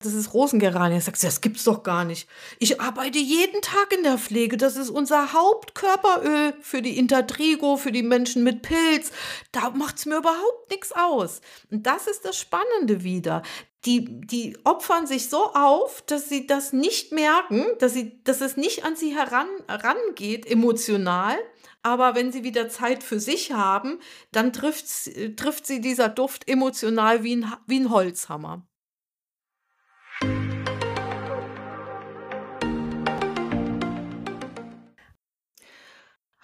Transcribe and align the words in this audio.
das 0.00 0.14
ist 0.14 0.32
Rosengeranie. 0.32 1.00
Sagt 1.00 1.18
sie, 1.18 1.26
das 1.26 1.40
gibt's 1.40 1.64
doch 1.64 1.82
gar 1.82 2.04
nicht. 2.04 2.28
Ich 2.58 2.80
arbeite 2.80 3.18
jeden 3.18 3.60
Tag 3.62 3.92
in 3.92 4.04
der 4.04 4.18
Pflege. 4.18 4.56
Das 4.56 4.76
ist 4.76 4.90
unser 4.90 5.32
Hauptkörperöl 5.32 6.54
für 6.60 6.82
die 6.82 6.98
Intertrigo, 6.98 7.76
für 7.76 7.90
die 7.90 8.04
Menschen 8.04 8.44
mit 8.44 8.62
Pilz. 8.62 9.10
Da 9.50 9.70
macht's 9.70 10.06
mir 10.06 10.18
überhaupt 10.18 10.70
nichts 10.70 10.92
aus. 10.92 11.40
Und 11.70 11.86
das 11.86 12.06
ist 12.06 12.24
das 12.24 12.38
Spannende 12.38 13.02
wieder. 13.02 13.42
Die, 13.84 14.04
die 14.20 14.56
opfern 14.64 15.06
sich 15.06 15.28
so 15.28 15.52
auf, 15.52 16.02
dass 16.02 16.28
sie 16.28 16.46
das 16.46 16.72
nicht 16.72 17.12
merken, 17.12 17.64
dass, 17.80 17.92
sie, 17.92 18.22
dass 18.24 18.40
es 18.40 18.56
nicht 18.56 18.84
an 18.84 18.96
sie 18.96 19.16
heran, 19.16 19.48
herangeht, 19.66 20.46
emotional. 20.46 21.36
Aber 21.82 22.14
wenn 22.14 22.30
sie 22.32 22.44
wieder 22.44 22.68
Zeit 22.68 23.02
für 23.02 23.18
sich 23.18 23.52
haben, 23.52 23.98
dann 24.30 24.52
trifft, 24.52 24.86
trifft 25.36 25.66
sie 25.66 25.80
dieser 25.80 26.08
Duft 26.08 26.48
emotional 26.48 27.24
wie 27.24 27.36
ein, 27.36 27.52
wie 27.66 27.80
ein 27.80 27.90
Holzhammer. 27.90 28.66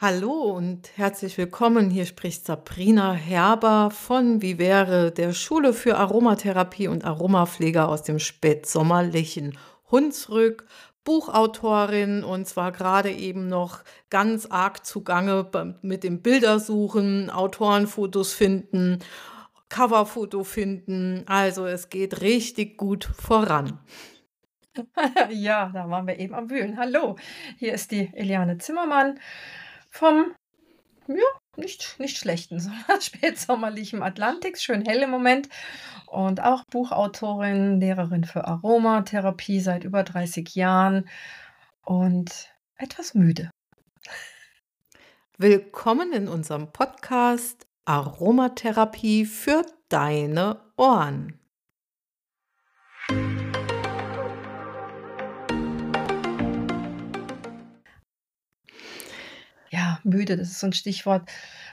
Hallo 0.06 0.54
und 0.54 0.98
herzlich 0.98 1.38
willkommen. 1.38 1.88
Hier 1.88 2.04
spricht 2.04 2.44
Sabrina 2.44 3.14
Herber 3.14 3.90
von 3.90 4.42
Vivere, 4.42 5.10
der 5.10 5.32
Schule 5.32 5.72
für 5.72 5.96
Aromatherapie 5.96 6.88
und 6.88 7.06
Aromapfleger 7.06 7.88
aus 7.88 8.02
dem 8.02 8.18
spätsommerlichen 8.18 9.56
Hunsrück, 9.90 10.66
Buchautorin 11.04 12.22
und 12.22 12.46
zwar 12.46 12.70
gerade 12.72 13.12
eben 13.12 13.48
noch 13.48 13.82
ganz 14.10 14.44
arg 14.44 14.84
zugange 14.84 15.50
mit 15.80 16.04
dem 16.04 16.20
Bildersuchen, 16.20 17.30
Autorenfotos 17.30 18.34
finden, 18.34 18.98
Coverfoto 19.70 20.44
finden. 20.44 21.22
Also 21.24 21.64
es 21.64 21.88
geht 21.88 22.20
richtig 22.20 22.76
gut 22.76 23.04
voran. 23.04 23.78
Ja, 25.30 25.70
da 25.72 25.88
waren 25.88 26.08
wir 26.08 26.18
eben 26.18 26.34
am 26.34 26.50
Wühlen. 26.50 26.76
Hallo, 26.76 27.14
hier 27.58 27.74
ist 27.74 27.92
die 27.92 28.10
Eliane 28.12 28.58
Zimmermann 28.58 29.20
vom, 29.94 30.34
ja, 31.06 31.16
nicht, 31.56 31.96
nicht 31.98 32.18
schlechten, 32.18 32.58
sondern 32.60 33.00
spätsommerlichem 33.00 34.02
Atlantik, 34.02 34.58
schön 34.58 34.84
hell 34.84 35.02
im 35.02 35.10
Moment. 35.10 35.48
Und 36.06 36.42
auch 36.42 36.64
Buchautorin, 36.70 37.80
Lehrerin 37.80 38.24
für 38.24 38.46
Aromatherapie 38.46 39.60
seit 39.60 39.84
über 39.84 40.02
30 40.02 40.54
Jahren 40.54 41.08
und 41.84 42.48
etwas 42.76 43.14
müde. 43.14 43.50
Willkommen 45.38 46.12
in 46.12 46.28
unserem 46.28 46.72
Podcast 46.72 47.66
Aromatherapie 47.84 49.26
für 49.26 49.64
deine 49.88 50.60
Ohren. 50.76 51.38
Müde, 60.04 60.36
das 60.36 60.50
ist 60.50 60.60
so 60.60 60.66
ein 60.66 60.72
Stichwort. 60.72 61.28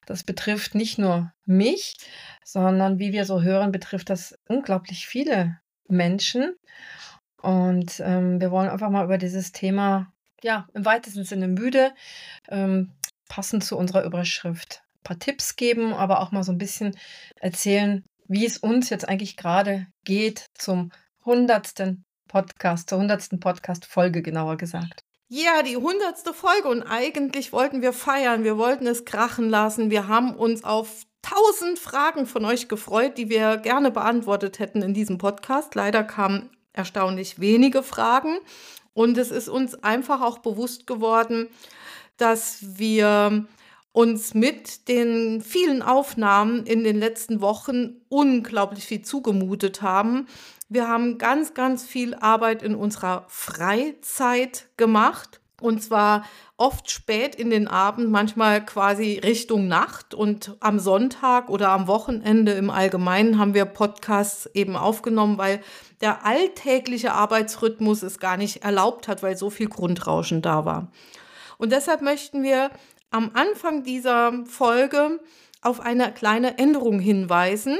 Das 0.05 0.23
betrifft 0.23 0.75
nicht 0.75 0.97
nur 0.97 1.31
mich, 1.45 1.97
sondern 2.43 2.99
wie 2.99 3.11
wir 3.11 3.25
so 3.25 3.41
hören, 3.41 3.71
betrifft 3.71 4.09
das 4.09 4.37
unglaublich 4.47 5.07
viele 5.07 5.59
Menschen. 5.87 6.55
Und 7.41 7.99
ähm, 8.03 8.39
wir 8.39 8.51
wollen 8.51 8.69
einfach 8.69 8.89
mal 8.89 9.05
über 9.05 9.17
dieses 9.17 9.51
Thema, 9.51 10.11
ja, 10.43 10.67
im 10.73 10.85
weitesten 10.85 11.23
Sinne 11.23 11.47
müde, 11.47 11.93
ähm, 12.49 12.91
passend 13.27 13.63
zu 13.63 13.77
unserer 13.77 14.03
Überschrift, 14.03 14.83
ein 14.97 15.03
paar 15.03 15.19
Tipps 15.19 15.55
geben, 15.55 15.93
aber 15.93 16.21
auch 16.21 16.31
mal 16.31 16.43
so 16.43 16.51
ein 16.51 16.57
bisschen 16.57 16.95
erzählen, 17.39 18.03
wie 18.27 18.45
es 18.45 18.57
uns 18.57 18.89
jetzt 18.89 19.07
eigentlich 19.07 19.37
gerade 19.37 19.87
geht 20.03 20.45
zum 20.53 20.91
hundertsten 21.25 22.05
Podcast, 22.27 22.89
zur 22.89 22.99
hundertsten 22.99 23.39
Podcast-Folge 23.39 24.21
genauer 24.21 24.57
gesagt. 24.57 25.03
Ja, 25.33 25.63
die 25.63 25.77
hundertste 25.77 26.33
Folge 26.33 26.67
und 26.67 26.83
eigentlich 26.83 27.53
wollten 27.53 27.81
wir 27.81 27.93
feiern, 27.93 28.43
wir 28.43 28.57
wollten 28.57 28.85
es 28.85 29.05
krachen 29.05 29.49
lassen. 29.49 29.89
Wir 29.89 30.09
haben 30.09 30.35
uns 30.35 30.65
auf 30.65 31.05
tausend 31.21 31.79
Fragen 31.79 32.25
von 32.25 32.43
euch 32.43 32.67
gefreut, 32.67 33.17
die 33.17 33.29
wir 33.29 33.55
gerne 33.55 33.91
beantwortet 33.91 34.59
hätten 34.59 34.81
in 34.81 34.93
diesem 34.93 35.19
Podcast. 35.19 35.73
Leider 35.73 36.03
kamen 36.03 36.49
erstaunlich 36.73 37.39
wenige 37.39 37.81
Fragen 37.81 38.39
und 38.93 39.17
es 39.17 39.31
ist 39.31 39.47
uns 39.47 39.81
einfach 39.85 40.19
auch 40.19 40.39
bewusst 40.39 40.85
geworden, 40.85 41.47
dass 42.17 42.77
wir 42.77 43.45
uns 43.93 44.33
mit 44.33 44.89
den 44.89 45.41
vielen 45.41 45.81
Aufnahmen 45.81 46.65
in 46.65 46.83
den 46.83 46.99
letzten 46.99 47.39
Wochen 47.39 48.01
unglaublich 48.09 48.83
viel 48.83 49.01
zugemutet 49.01 49.81
haben 49.81 50.27
wir 50.71 50.87
haben 50.87 51.17
ganz, 51.17 51.53
ganz 51.53 51.83
viel 51.83 52.15
Arbeit 52.15 52.63
in 52.63 52.75
unserer 52.75 53.25
Freizeit 53.27 54.69
gemacht. 54.77 55.41
Und 55.59 55.83
zwar 55.83 56.23
oft 56.55 56.89
spät 56.89 57.35
in 57.35 57.49
den 57.49 57.67
Abend, 57.67 58.09
manchmal 58.09 58.65
quasi 58.65 59.19
Richtung 59.21 59.67
Nacht. 59.67 60.13
Und 60.13 60.55
am 60.61 60.79
Sonntag 60.79 61.49
oder 61.49 61.71
am 61.71 61.87
Wochenende 61.87 62.53
im 62.53 62.69
Allgemeinen 62.69 63.37
haben 63.37 63.53
wir 63.53 63.65
Podcasts 63.65 64.49
eben 64.53 64.77
aufgenommen, 64.77 65.37
weil 65.37 65.59
der 65.99 66.25
alltägliche 66.25 67.11
Arbeitsrhythmus 67.11 68.01
es 68.01 68.17
gar 68.17 68.37
nicht 68.37 68.63
erlaubt 68.63 69.09
hat, 69.09 69.23
weil 69.23 69.35
so 69.35 69.49
viel 69.49 69.67
Grundrauschen 69.67 70.41
da 70.41 70.63
war. 70.63 70.89
Und 71.57 71.73
deshalb 71.73 72.01
möchten 72.01 72.43
wir 72.43 72.71
am 73.09 73.31
Anfang 73.33 73.83
dieser 73.83 74.45
Folge 74.45 75.19
auf 75.61 75.81
eine 75.81 76.13
kleine 76.13 76.57
Änderung 76.57 76.99
hinweisen. 76.99 77.77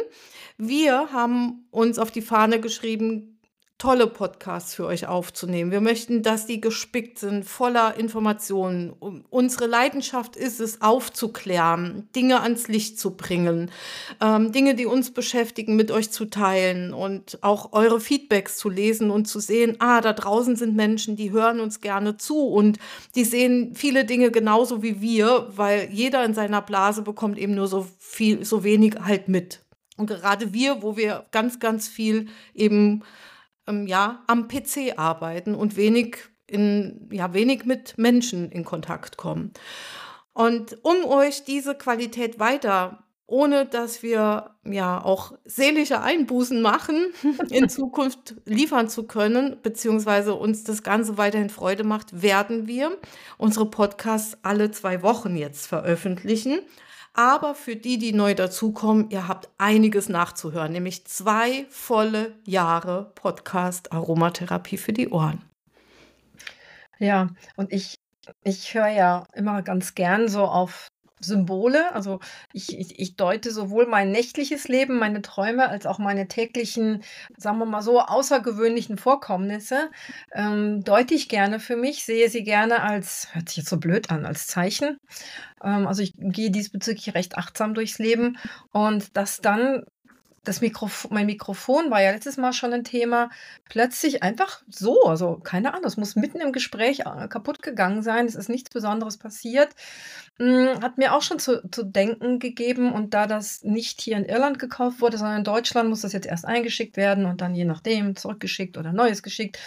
Wir 0.63 1.11
haben 1.11 1.65
uns 1.71 1.97
auf 1.97 2.11
die 2.11 2.21
Fahne 2.21 2.59
geschrieben, 2.59 3.39
tolle 3.79 4.05
Podcasts 4.05 4.75
für 4.75 4.85
euch 4.85 5.07
aufzunehmen. 5.07 5.71
Wir 5.71 5.81
möchten, 5.81 6.21
dass 6.21 6.45
die 6.45 6.61
gespickt 6.61 7.17
sind, 7.17 7.45
voller 7.45 7.97
Informationen. 7.97 8.91
Unsere 9.31 9.65
Leidenschaft 9.65 10.35
ist 10.35 10.59
es, 10.59 10.83
aufzuklären, 10.83 12.07
Dinge 12.15 12.41
ans 12.41 12.67
Licht 12.67 12.99
zu 12.99 13.17
bringen, 13.17 13.71
ähm, 14.21 14.51
Dinge, 14.51 14.75
die 14.75 14.85
uns 14.85 15.09
beschäftigen, 15.09 15.75
mit 15.75 15.89
euch 15.89 16.11
zu 16.11 16.25
teilen 16.25 16.93
und 16.93 17.39
auch 17.41 17.73
eure 17.73 17.99
Feedbacks 17.99 18.57
zu 18.57 18.69
lesen 18.69 19.09
und 19.09 19.25
zu 19.25 19.39
sehen, 19.39 19.77
ah, 19.79 19.99
da 19.99 20.13
draußen 20.13 20.55
sind 20.57 20.75
Menschen, 20.75 21.15
die 21.15 21.31
hören 21.31 21.59
uns 21.59 21.81
gerne 21.81 22.17
zu 22.17 22.37
und 22.37 22.77
die 23.15 23.23
sehen 23.23 23.73
viele 23.73 24.05
Dinge 24.05 24.29
genauso 24.29 24.83
wie 24.83 25.01
wir, 25.01 25.47
weil 25.55 25.89
jeder 25.91 26.23
in 26.23 26.35
seiner 26.35 26.61
Blase 26.61 27.01
bekommt 27.01 27.39
eben 27.39 27.55
nur 27.55 27.67
so 27.67 27.87
viel, 27.97 28.45
so 28.45 28.63
wenig 28.63 28.97
halt 29.03 29.27
mit. 29.27 29.61
Und 29.97 30.07
gerade 30.07 30.53
wir, 30.53 30.81
wo 30.81 30.97
wir 30.97 31.25
ganz, 31.31 31.59
ganz 31.59 31.87
viel 31.87 32.27
eben 32.53 33.03
ähm, 33.67 33.87
ja, 33.87 34.23
am 34.27 34.47
PC 34.47 34.97
arbeiten 34.97 35.55
und 35.55 35.75
wenig, 35.75 36.17
in, 36.47 37.09
ja, 37.11 37.33
wenig 37.33 37.65
mit 37.65 37.97
Menschen 37.97 38.51
in 38.51 38.65
Kontakt 38.65 39.17
kommen. 39.17 39.53
Und 40.33 40.77
um 40.83 41.05
euch 41.05 41.43
diese 41.43 41.75
Qualität 41.75 42.39
weiter, 42.39 43.03
ohne 43.27 43.65
dass 43.65 44.03
wir 44.03 44.55
ja 44.65 45.03
auch 45.03 45.33
seelische 45.45 46.01
Einbußen 46.01 46.61
machen, 46.61 47.13
in 47.49 47.69
Zukunft 47.69 48.35
liefern 48.45 48.89
zu 48.89 49.03
können, 49.03 49.57
beziehungsweise 49.63 50.35
uns 50.35 50.63
das 50.63 50.83
Ganze 50.83 51.17
weiterhin 51.17 51.49
Freude 51.49 51.83
macht, 51.83 52.21
werden 52.21 52.67
wir 52.67 52.97
unsere 53.37 53.69
Podcasts 53.69 54.37
alle 54.43 54.71
zwei 54.71 55.01
Wochen 55.01 55.37
jetzt 55.37 55.67
veröffentlichen. 55.67 56.59
Aber 57.13 57.55
für 57.55 57.75
die, 57.75 57.97
die 57.97 58.13
neu 58.13 58.33
dazukommen, 58.35 59.09
ihr 59.09 59.27
habt 59.27 59.49
einiges 59.57 60.07
nachzuhören, 60.07 60.71
nämlich 60.71 61.05
zwei 61.05 61.65
volle 61.69 62.35
Jahre 62.45 63.11
Podcast 63.15 63.91
Aromatherapie 63.91 64.77
für 64.77 64.93
die 64.93 65.09
Ohren. 65.09 65.43
Ja, 66.99 67.29
und 67.57 67.73
ich, 67.73 67.95
ich 68.43 68.73
höre 68.73 68.87
ja 68.89 69.27
immer 69.33 69.61
ganz 69.61 69.95
gern 69.95 70.29
so 70.29 70.45
auf 70.45 70.87
Symbole. 71.23 71.93
Also 71.93 72.19
ich, 72.53 72.77
ich, 72.77 72.99
ich 72.99 73.15
deute 73.15 73.51
sowohl 73.51 73.85
mein 73.87 74.11
nächtliches 74.11 74.67
Leben, 74.67 74.99
meine 74.99 75.21
Träume, 75.21 75.69
als 75.69 75.85
auch 75.85 75.99
meine 75.99 76.27
täglichen, 76.27 77.03
sagen 77.37 77.59
wir 77.59 77.65
mal 77.65 77.81
so, 77.81 77.99
außergewöhnlichen 77.99 78.97
Vorkommnisse, 78.97 79.89
ähm, 80.33 80.83
deute 80.83 81.13
ich 81.13 81.29
gerne 81.29 81.59
für 81.59 81.75
mich, 81.75 82.05
sehe 82.05 82.29
sie 82.29 82.43
gerne 82.43 82.81
als, 82.81 83.27
hört 83.33 83.49
sich 83.49 83.57
jetzt 83.57 83.69
so 83.69 83.77
blöd 83.77 84.09
an, 84.09 84.25
als 84.25 84.47
Zeichen. 84.47 84.97
Ähm, 85.63 85.87
also 85.87 86.01
ich 86.01 86.13
gehe 86.17 86.51
diesbezüglich 86.51 87.13
recht 87.15 87.37
achtsam 87.37 87.73
durchs 87.73 87.99
Leben 87.99 88.37
und 88.71 89.15
das 89.15 89.41
dann 89.41 89.85
das 90.43 90.61
Mikrofon, 90.61 91.13
mein 91.13 91.27
Mikrofon 91.27 91.91
war 91.91 92.01
ja 92.01 92.11
letztes 92.11 92.37
Mal 92.37 92.51
schon 92.51 92.73
ein 92.73 92.83
Thema, 92.83 93.29
plötzlich 93.69 94.23
einfach 94.23 94.63
so, 94.67 95.03
also 95.03 95.35
keine 95.35 95.73
Ahnung, 95.73 95.85
es 95.85 95.97
muss 95.97 96.15
mitten 96.15 96.41
im 96.41 96.51
Gespräch 96.51 97.01
äh, 97.01 97.27
kaputt 97.27 97.61
gegangen 97.61 98.01
sein, 98.01 98.25
es 98.25 98.35
ist 98.35 98.49
nichts 98.49 98.71
Besonderes 98.71 99.17
passiert, 99.17 99.69
hm, 100.39 100.81
hat 100.81 100.97
mir 100.97 101.13
auch 101.13 101.21
schon 101.21 101.37
zu, 101.37 101.61
zu 101.69 101.83
denken 101.83 102.39
gegeben. 102.39 102.91
Und 102.91 103.13
da 103.13 103.27
das 103.27 103.63
nicht 103.63 104.01
hier 104.01 104.17
in 104.17 104.25
Irland 104.25 104.57
gekauft 104.57 105.01
wurde, 105.01 105.17
sondern 105.17 105.39
in 105.39 105.43
Deutschland, 105.43 105.89
muss 105.89 106.01
das 106.01 106.13
jetzt 106.13 106.27
erst 106.27 106.45
eingeschickt 106.45 106.97
werden 106.97 107.25
und 107.25 107.41
dann 107.41 107.53
je 107.53 107.65
nachdem 107.65 108.15
zurückgeschickt 108.15 108.77
oder 108.77 108.93
Neues 108.93 109.21
geschickt. 109.21 109.59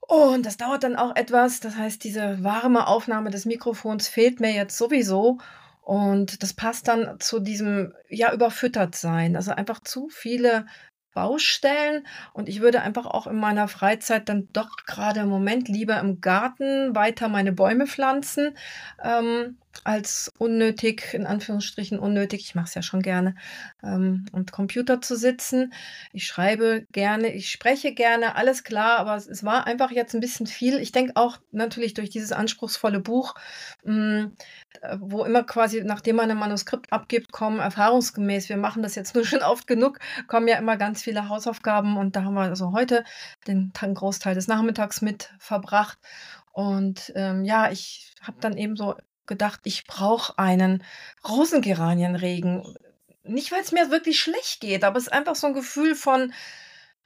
Und 0.00 0.46
das 0.46 0.56
dauert 0.56 0.84
dann 0.84 0.96
auch 0.96 1.14
etwas, 1.16 1.60
das 1.60 1.76
heißt, 1.76 2.02
diese 2.04 2.42
warme 2.42 2.86
Aufnahme 2.86 3.30
des 3.30 3.44
Mikrofons 3.44 4.08
fehlt 4.08 4.40
mir 4.40 4.52
jetzt 4.52 4.76
sowieso. 4.76 5.38
Und 5.82 6.42
das 6.42 6.54
passt 6.54 6.88
dann 6.88 7.18
zu 7.20 7.40
diesem, 7.40 7.92
ja, 8.08 8.32
überfüttert 8.32 8.94
sein. 8.94 9.36
Also 9.36 9.52
einfach 9.52 9.80
zu 9.80 10.08
viele 10.08 10.66
Baustellen 11.14 12.06
und 12.32 12.48
ich 12.48 12.60
würde 12.60 12.80
einfach 12.80 13.06
auch 13.06 13.26
in 13.26 13.36
meiner 13.36 13.68
Freizeit 13.68 14.28
dann 14.28 14.48
doch 14.52 14.70
gerade 14.86 15.20
im 15.20 15.28
Moment 15.28 15.68
lieber 15.68 15.98
im 16.00 16.20
Garten 16.20 16.94
weiter 16.94 17.28
meine 17.28 17.52
Bäume 17.52 17.86
pflanzen, 17.86 18.56
ähm, 19.02 19.58
als 19.84 20.32
unnötig, 20.38 21.14
in 21.14 21.26
Anführungsstrichen 21.26 21.98
unnötig, 21.98 22.42
ich 22.42 22.54
mache 22.54 22.66
es 22.66 22.74
ja 22.74 22.82
schon 22.82 23.02
gerne, 23.02 23.34
ähm, 23.82 24.26
am 24.32 24.46
Computer 24.46 25.00
zu 25.00 25.16
sitzen. 25.16 25.72
Ich 26.12 26.26
schreibe 26.26 26.86
gerne, 26.92 27.32
ich 27.32 27.50
spreche 27.50 27.92
gerne, 27.94 28.36
alles 28.36 28.64
klar, 28.64 28.98
aber 28.98 29.16
es, 29.16 29.26
es 29.26 29.44
war 29.44 29.66
einfach 29.66 29.90
jetzt 29.90 30.14
ein 30.14 30.20
bisschen 30.20 30.46
viel. 30.46 30.78
Ich 30.78 30.92
denke 30.92 31.12
auch 31.16 31.38
natürlich 31.50 31.94
durch 31.94 32.10
dieses 32.10 32.32
anspruchsvolle 32.32 33.00
Buch, 33.00 33.34
mh, 33.84 33.92
hm, 33.92 34.36
äh, 34.82 34.96
wo 35.00 35.24
immer 35.24 35.42
quasi, 35.44 35.82
nachdem 35.84 36.16
man 36.16 36.30
ein 36.30 36.36
Manuskript 36.36 36.92
abgibt, 36.92 37.32
kommen 37.32 37.58
erfahrungsgemäß, 37.58 38.48
wir 38.48 38.56
machen 38.56 38.82
das 38.82 38.94
jetzt 38.94 39.14
nur 39.14 39.24
schon 39.24 39.42
oft 39.42 39.66
genug, 39.66 39.98
kommen 40.26 40.48
ja 40.48 40.56
immer 40.58 40.76
ganz 40.76 41.02
viele 41.02 41.28
Hausaufgaben 41.28 41.96
und 41.96 42.16
da 42.16 42.24
haben 42.24 42.34
wir 42.34 42.42
also 42.42 42.72
heute 42.72 43.04
den, 43.46 43.72
den 43.80 43.94
Großteil 43.94 44.34
des 44.34 44.48
Nachmittags 44.48 45.02
mit 45.02 45.32
verbracht. 45.38 45.98
Und 46.52 47.12
ähm, 47.16 47.44
ja, 47.44 47.70
ich 47.70 48.12
habe 48.20 48.36
dann 48.40 48.56
eben 48.56 48.76
so 48.76 48.94
gedacht, 49.26 49.60
ich 49.64 49.84
brauche 49.86 50.38
einen 50.38 50.82
Rosengeranienregen. 51.28 52.76
Nicht, 53.24 53.52
weil 53.52 53.60
es 53.60 53.72
mir 53.72 53.90
wirklich 53.90 54.20
schlecht 54.20 54.60
geht, 54.60 54.84
aber 54.84 54.98
es 54.98 55.04
ist 55.04 55.12
einfach 55.12 55.36
so 55.36 55.46
ein 55.46 55.54
Gefühl 55.54 55.94
von, 55.94 56.32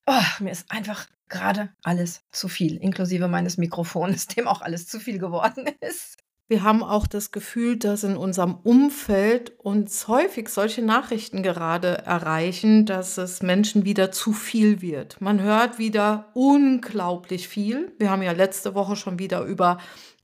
oh, 0.06 0.22
mir 0.40 0.50
ist 0.50 0.70
einfach 0.70 1.06
gerade 1.28 1.70
alles 1.82 2.22
zu 2.30 2.48
viel, 2.48 2.76
inklusive 2.76 3.28
meines 3.28 3.58
Mikrofons, 3.58 4.26
dem 4.36 4.48
auch 4.48 4.62
alles 4.62 4.86
zu 4.86 5.00
viel 5.00 5.18
geworden 5.18 5.68
ist. 5.80 6.18
Wir 6.48 6.62
haben 6.62 6.84
auch 6.84 7.08
das 7.08 7.32
Gefühl, 7.32 7.76
dass 7.76 8.04
in 8.04 8.16
unserem 8.16 8.54
Umfeld 8.54 9.58
uns 9.58 10.06
häufig 10.06 10.48
solche 10.48 10.80
Nachrichten 10.80 11.42
gerade 11.42 12.04
erreichen, 12.06 12.86
dass 12.86 13.18
es 13.18 13.42
Menschen 13.42 13.84
wieder 13.84 14.12
zu 14.12 14.32
viel 14.32 14.80
wird. 14.80 15.20
Man 15.20 15.42
hört 15.42 15.80
wieder 15.80 16.30
unglaublich 16.34 17.48
viel. 17.48 17.92
Wir 17.98 18.10
haben 18.10 18.22
ja 18.22 18.30
letzte 18.30 18.76
Woche 18.76 18.94
schon 18.94 19.18
wieder 19.18 19.42
über 19.42 19.78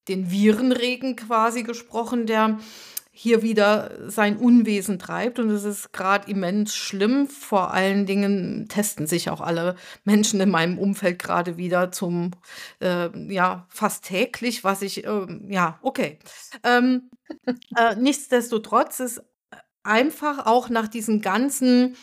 den 0.09 0.31
Virenregen 0.31 1.17
quasi 1.17 1.63
gesprochen, 1.63 2.27
der 2.27 2.59
hier 3.15 3.43
wieder 3.43 4.09
sein 4.11 4.39
Unwesen 4.39 4.99
treibt. 4.99 5.39
Und 5.39 5.51
es 5.51 5.65
ist 5.65 5.93
gerade 5.93 6.31
immens 6.31 6.75
schlimm. 6.75 7.29
Vor 7.29 7.73
allen 7.73 8.07
Dingen 8.07 8.69
testen 8.69 9.07
sich 9.07 9.29
auch 9.29 9.43
alle 9.43 9.77
Menschen 10.05 10.41
in 10.41 10.49
meinem 10.49 10.79
Umfeld 10.79 11.19
gerade 11.19 11.59
wieder 11.59 11.93
zum, 11.93 12.31
äh, 12.81 13.11
ja, 13.33 13.67
fast 13.69 14.07
täglich, 14.07 14.65
was 14.65 14.81
ich, 14.81 15.05
äh, 15.05 15.27
ja, 15.49 15.79
okay. 15.83 16.19
Ähm, 16.65 17.11
äh, 17.77 17.97
nichtsdestotrotz 17.97 19.01
ist 19.01 19.23
einfach 19.83 20.47
auch 20.47 20.71
nach 20.71 20.89
diesen 20.89 21.21
ganzen 21.21 21.97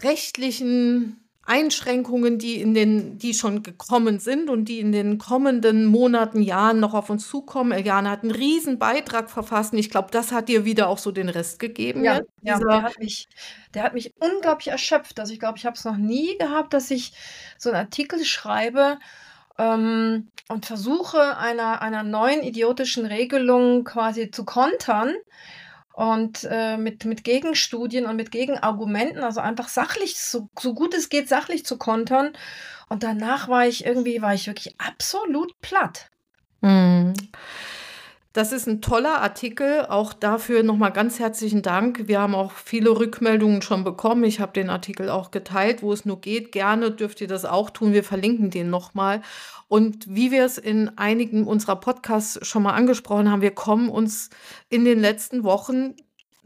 rechtlichen 0.00 1.27
Einschränkungen, 1.48 2.38
die 2.38 2.60
in 2.60 2.74
den, 2.74 3.18
die 3.18 3.32
schon 3.32 3.62
gekommen 3.62 4.18
sind 4.18 4.50
und 4.50 4.66
die 4.66 4.80
in 4.80 4.92
den 4.92 5.16
kommenden 5.16 5.86
Monaten, 5.86 6.42
Jahren 6.42 6.78
noch 6.78 6.92
auf 6.92 7.08
uns 7.08 7.26
zukommen. 7.28 7.72
Eliane 7.72 8.10
hat 8.10 8.22
einen 8.22 8.32
riesen 8.32 8.78
Beitrag 8.78 9.30
verfasst 9.30 9.72
und 9.72 9.78
ich 9.78 9.88
glaube, 9.88 10.08
das 10.10 10.30
hat 10.30 10.48
dir 10.48 10.66
wieder 10.66 10.88
auch 10.88 10.98
so 10.98 11.10
den 11.10 11.30
Rest 11.30 11.58
gegeben. 11.58 12.04
Ja, 12.04 12.20
ja 12.42 12.58
der, 12.58 12.82
hat 12.82 12.98
mich, 12.98 13.28
der 13.72 13.82
hat 13.82 13.94
mich 13.94 14.12
unglaublich 14.20 14.68
erschöpft. 14.68 15.18
Also 15.18 15.32
ich 15.32 15.40
glaube, 15.40 15.56
ich 15.56 15.64
habe 15.64 15.74
es 15.74 15.84
noch 15.84 15.96
nie 15.96 16.36
gehabt, 16.36 16.74
dass 16.74 16.90
ich 16.90 17.12
so 17.56 17.70
einen 17.70 17.78
Artikel 17.78 18.22
schreibe 18.24 18.98
ähm, 19.56 20.28
und 20.48 20.66
versuche, 20.66 21.38
einer, 21.38 21.80
einer 21.80 22.02
neuen 22.02 22.42
idiotischen 22.42 23.06
Regelung 23.06 23.84
quasi 23.84 24.30
zu 24.30 24.44
kontern 24.44 25.14
und 25.98 26.46
äh, 26.48 26.76
mit, 26.76 27.04
mit 27.06 27.24
Gegenstudien 27.24 28.06
und 28.06 28.14
mit 28.14 28.30
Gegenargumenten, 28.30 29.24
also 29.24 29.40
einfach 29.40 29.66
sachlich, 29.66 30.16
so, 30.20 30.48
so 30.56 30.72
gut 30.72 30.94
es 30.94 31.08
geht, 31.08 31.28
sachlich 31.28 31.66
zu 31.66 31.76
kontern. 31.76 32.34
Und 32.88 33.02
danach 33.02 33.48
war 33.48 33.66
ich 33.66 33.84
irgendwie, 33.84 34.22
war 34.22 34.32
ich 34.32 34.46
wirklich 34.46 34.76
absolut 34.78 35.60
platt. 35.60 36.08
Mhm. 36.60 37.14
Das 38.32 38.52
ist 38.52 38.68
ein 38.68 38.80
toller 38.80 39.20
Artikel. 39.20 39.86
Auch 39.86 40.12
dafür 40.12 40.62
nochmal 40.62 40.92
ganz 40.92 41.18
herzlichen 41.18 41.62
Dank. 41.62 42.06
Wir 42.06 42.20
haben 42.20 42.36
auch 42.36 42.52
viele 42.52 42.90
Rückmeldungen 42.90 43.60
schon 43.60 43.82
bekommen. 43.82 44.22
Ich 44.22 44.38
habe 44.38 44.52
den 44.52 44.70
Artikel 44.70 45.10
auch 45.10 45.32
geteilt, 45.32 45.82
wo 45.82 45.92
es 45.92 46.04
nur 46.04 46.20
geht. 46.20 46.52
Gerne 46.52 46.92
dürft 46.92 47.20
ihr 47.20 47.26
das 47.26 47.44
auch 47.44 47.70
tun. 47.70 47.92
Wir 47.92 48.04
verlinken 48.04 48.50
den 48.50 48.70
nochmal. 48.70 49.20
Und 49.68 50.14
wie 50.14 50.30
wir 50.30 50.44
es 50.44 50.58
in 50.58 50.96
einigen 50.96 51.46
unserer 51.46 51.76
Podcasts 51.76 52.38
schon 52.46 52.62
mal 52.62 52.72
angesprochen 52.72 53.30
haben, 53.30 53.42
wir 53.42 53.54
kommen 53.54 53.90
uns 53.90 54.30
in 54.70 54.84
den 54.84 54.98
letzten 54.98 55.44
Wochen 55.44 55.94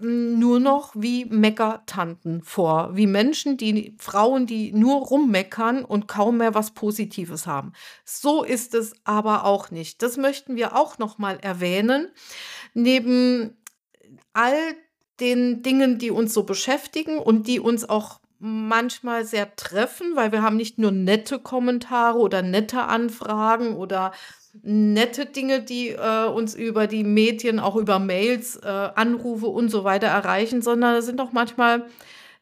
nur 0.03 0.59
noch 0.59 0.93
wie 0.97 1.27
Meckertanten 1.27 2.43
vor, 2.43 2.97
wie 2.97 3.07
Menschen, 3.07 3.57
die 3.57 3.97
Frauen, 3.99 4.47
die 4.47 4.73
nur 4.73 4.97
rummeckern 4.97 5.85
und 5.85 6.09
kaum 6.09 6.39
mehr 6.39 6.55
was 6.55 6.73
Positives 6.73 7.47
haben. 7.47 7.73
So 8.05 8.43
ist 8.43 8.75
es 8.75 8.95
aber 9.05 9.45
auch 9.45 9.71
nicht. 9.71 10.03
Das 10.03 10.17
möchten 10.17 10.57
wir 10.57 10.77
auch 10.77 10.99
noch 10.99 11.19
mal 11.19 11.39
erwähnen. 11.41 12.09
Neben 12.75 13.57
all 14.33 14.57
den 15.21 15.63
Dingen, 15.63 15.99
die 15.99 16.11
uns 16.11 16.35
so 16.35 16.43
beschäftigen 16.43 17.19
und 17.19 17.47
die 17.47 17.61
uns 17.61 17.89
auch 17.89 18.22
manchmal 18.45 19.25
sehr 19.25 19.55
treffen, 19.55 20.17
weil 20.17 20.33
wir 20.33 20.43
haben 20.43 20.57
nicht 20.57 20.77
nur 20.77 20.91
nette 20.91 21.39
Kommentare 21.39 22.19
oder 22.19 22.43
nette 22.43 22.83
Anfragen 22.83 23.77
oder 23.77 24.11
nette 24.63 25.27
Dinge, 25.27 25.63
die 25.63 25.91
äh, 25.91 26.27
uns 26.27 26.57
über 26.57 26.89
die 26.89 27.05
Medien, 27.05 27.61
auch 27.61 27.77
über 27.77 28.01
Mails, 28.01 28.57
äh, 28.57 28.67
Anrufe 28.67 29.47
und 29.47 29.69
so 29.69 29.85
weiter 29.85 30.09
erreichen, 30.09 30.61
sondern 30.61 30.97
es 30.97 31.07
sind 31.07 31.21
auch 31.21 31.31
manchmal, 31.31 31.87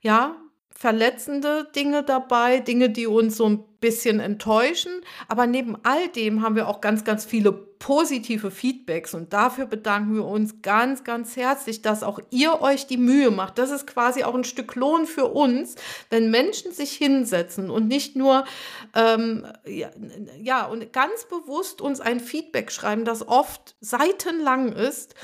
ja, 0.00 0.36
verletzende 0.80 1.68
Dinge 1.76 2.02
dabei, 2.02 2.60
Dinge, 2.60 2.88
die 2.88 3.06
uns 3.06 3.36
so 3.36 3.46
ein 3.46 3.62
bisschen 3.82 4.18
enttäuschen. 4.18 4.90
Aber 5.28 5.46
neben 5.46 5.76
all 5.82 6.08
dem 6.08 6.40
haben 6.40 6.56
wir 6.56 6.68
auch 6.68 6.80
ganz, 6.80 7.04
ganz 7.04 7.26
viele 7.26 7.52
positive 7.52 8.50
Feedbacks 8.50 9.12
und 9.12 9.34
dafür 9.34 9.66
bedanken 9.66 10.14
wir 10.14 10.24
uns 10.24 10.62
ganz, 10.62 11.04
ganz 11.04 11.36
herzlich, 11.36 11.82
dass 11.82 12.02
auch 12.02 12.18
ihr 12.30 12.62
euch 12.62 12.86
die 12.86 12.96
Mühe 12.96 13.30
macht. 13.30 13.58
Das 13.58 13.70
ist 13.70 13.86
quasi 13.86 14.24
auch 14.24 14.34
ein 14.34 14.44
Stück 14.44 14.74
Lohn 14.74 15.04
für 15.04 15.26
uns, 15.26 15.74
wenn 16.08 16.30
Menschen 16.30 16.72
sich 16.72 16.92
hinsetzen 16.92 17.68
und 17.68 17.86
nicht 17.86 18.16
nur, 18.16 18.46
ähm, 18.94 19.46
ja, 19.66 19.90
ja, 20.40 20.64
und 20.64 20.94
ganz 20.94 21.26
bewusst 21.26 21.82
uns 21.82 22.00
ein 22.00 22.20
Feedback 22.20 22.72
schreiben, 22.72 23.04
das 23.04 23.28
oft 23.28 23.76
seitenlang 23.82 24.72
ist 24.72 25.14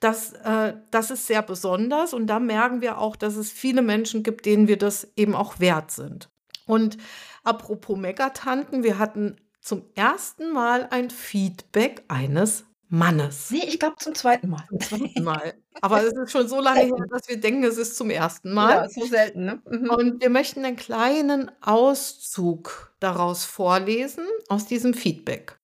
das, 0.00 0.32
äh, 0.32 0.74
das 0.90 1.10
ist 1.10 1.26
sehr 1.26 1.42
besonders 1.42 2.12
und 2.12 2.26
da 2.26 2.38
merken 2.38 2.80
wir 2.80 2.98
auch, 2.98 3.16
dass 3.16 3.36
es 3.36 3.50
viele 3.50 3.82
Menschen 3.82 4.22
gibt, 4.22 4.46
denen 4.46 4.68
wir 4.68 4.78
das 4.78 5.08
eben 5.16 5.34
auch 5.34 5.58
wert 5.58 5.90
sind. 5.90 6.28
Und 6.66 6.98
apropos 7.44 7.96
Megatanten, 7.96 8.82
wir 8.82 8.98
hatten 8.98 9.36
zum 9.60 9.84
ersten 9.94 10.52
Mal 10.52 10.88
ein 10.90 11.10
Feedback 11.10 12.04
eines 12.08 12.64
Mannes. 12.88 13.50
Nee, 13.50 13.64
ich 13.66 13.80
glaube 13.80 13.96
zum 13.98 14.14
zweiten 14.14 14.48
Mal. 14.48 14.64
Zum 14.68 14.80
zweiten 14.80 15.24
Mal. 15.24 15.54
Aber 15.80 16.04
es 16.04 16.12
ist 16.12 16.30
schon 16.30 16.48
so 16.48 16.60
lange 16.60 16.82
her, 16.82 17.06
dass 17.10 17.28
wir 17.28 17.40
denken, 17.40 17.64
es 17.64 17.78
ist 17.78 17.96
zum 17.96 18.10
ersten 18.10 18.52
Mal. 18.52 18.70
Ja, 18.70 18.88
so 18.88 19.04
selten, 19.06 19.44
ne? 19.44 19.62
Mhm. 19.68 19.90
Und 19.90 20.22
wir 20.22 20.30
möchten 20.30 20.64
einen 20.64 20.76
kleinen 20.76 21.50
Auszug 21.62 22.92
daraus 23.00 23.44
vorlesen, 23.44 24.24
aus 24.48 24.66
diesem 24.66 24.94
Feedback. 24.94 25.58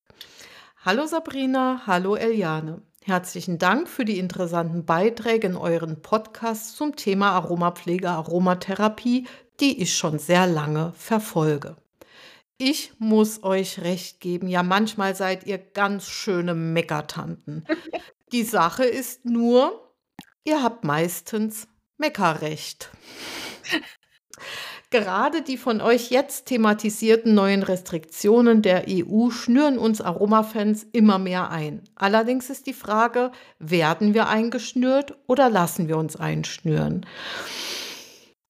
Hallo 0.84 1.06
Sabrina, 1.06 1.82
hallo 1.86 2.16
Eliane. 2.16 2.82
Herzlichen 3.04 3.58
Dank 3.58 3.88
für 3.88 4.04
die 4.04 4.20
interessanten 4.20 4.84
Beiträge 4.84 5.48
in 5.48 5.56
euren 5.56 6.02
Podcasts 6.02 6.76
zum 6.76 6.94
Thema 6.94 7.32
Aromapflege, 7.32 8.08
Aromatherapie, 8.08 9.26
die 9.58 9.82
ich 9.82 9.96
schon 9.96 10.20
sehr 10.20 10.46
lange 10.46 10.92
verfolge. 10.96 11.76
Ich 12.58 12.92
muss 13.00 13.42
euch 13.42 13.80
recht 13.80 14.20
geben, 14.20 14.46
ja 14.46 14.62
manchmal 14.62 15.16
seid 15.16 15.46
ihr 15.46 15.58
ganz 15.58 16.06
schöne 16.06 16.54
Meckertanten. 16.54 17.66
Die 18.32 18.44
Sache 18.44 18.84
ist 18.84 19.24
nur, 19.24 19.92
ihr 20.44 20.62
habt 20.62 20.84
meistens 20.84 21.66
Meckerrecht. 21.98 22.92
Gerade 24.92 25.40
die 25.40 25.56
von 25.56 25.80
euch 25.80 26.10
jetzt 26.10 26.44
thematisierten 26.44 27.32
neuen 27.34 27.62
Restriktionen 27.62 28.60
der 28.60 28.84
EU 28.90 29.30
schnüren 29.30 29.78
uns 29.78 30.02
Aromafans 30.02 30.86
immer 30.92 31.18
mehr 31.18 31.50
ein. 31.50 31.80
Allerdings 31.94 32.50
ist 32.50 32.66
die 32.66 32.74
Frage, 32.74 33.32
werden 33.58 34.12
wir 34.12 34.28
eingeschnürt 34.28 35.16
oder 35.26 35.48
lassen 35.48 35.88
wir 35.88 35.96
uns 35.96 36.16
einschnüren? 36.16 37.06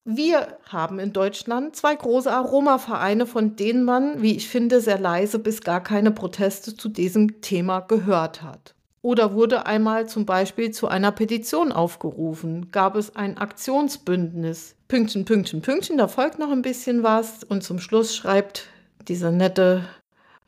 Wir 0.04 0.58
haben 0.66 0.98
in 0.98 1.12
Deutschland 1.12 1.76
zwei 1.76 1.94
große 1.94 2.32
Aromavereine, 2.32 3.26
von 3.26 3.54
denen 3.54 3.84
man, 3.84 4.20
wie 4.20 4.34
ich 4.34 4.48
finde, 4.48 4.80
sehr 4.80 4.98
leise 4.98 5.38
bis 5.38 5.60
gar 5.60 5.80
keine 5.80 6.10
Proteste 6.10 6.76
zu 6.76 6.88
diesem 6.88 7.40
Thema 7.40 7.78
gehört 7.78 8.42
hat. 8.42 8.74
Oder 9.00 9.34
wurde 9.34 9.66
einmal 9.66 10.08
zum 10.08 10.26
Beispiel 10.26 10.72
zu 10.72 10.88
einer 10.88 11.12
Petition 11.12 11.70
aufgerufen? 11.70 12.72
Gab 12.72 12.96
es 12.96 13.14
ein 13.14 13.38
Aktionsbündnis? 13.38 14.74
Pünktchen, 14.92 15.24
Pünktchen, 15.24 15.62
Pünktchen, 15.62 15.96
da 15.96 16.06
folgt 16.06 16.38
noch 16.38 16.50
ein 16.50 16.60
bisschen 16.60 17.02
was. 17.02 17.44
Und 17.44 17.64
zum 17.64 17.78
Schluss 17.78 18.14
schreibt 18.14 18.66
dieser 19.08 19.30
nette 19.30 19.88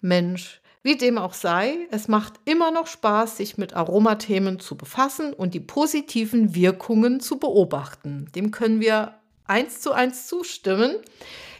Mensch, 0.02 0.60
wie 0.82 0.98
dem 0.98 1.16
auch 1.16 1.32
sei, 1.32 1.88
es 1.90 2.08
macht 2.08 2.34
immer 2.44 2.70
noch 2.70 2.86
Spaß, 2.86 3.38
sich 3.38 3.56
mit 3.56 3.72
Aromathemen 3.72 4.60
zu 4.60 4.76
befassen 4.76 5.32
und 5.32 5.54
die 5.54 5.60
positiven 5.60 6.54
Wirkungen 6.54 7.20
zu 7.20 7.38
beobachten. 7.38 8.28
Dem 8.34 8.50
können 8.50 8.82
wir 8.82 9.14
eins 9.46 9.80
zu 9.80 9.92
eins 9.92 10.26
zustimmen. 10.26 10.94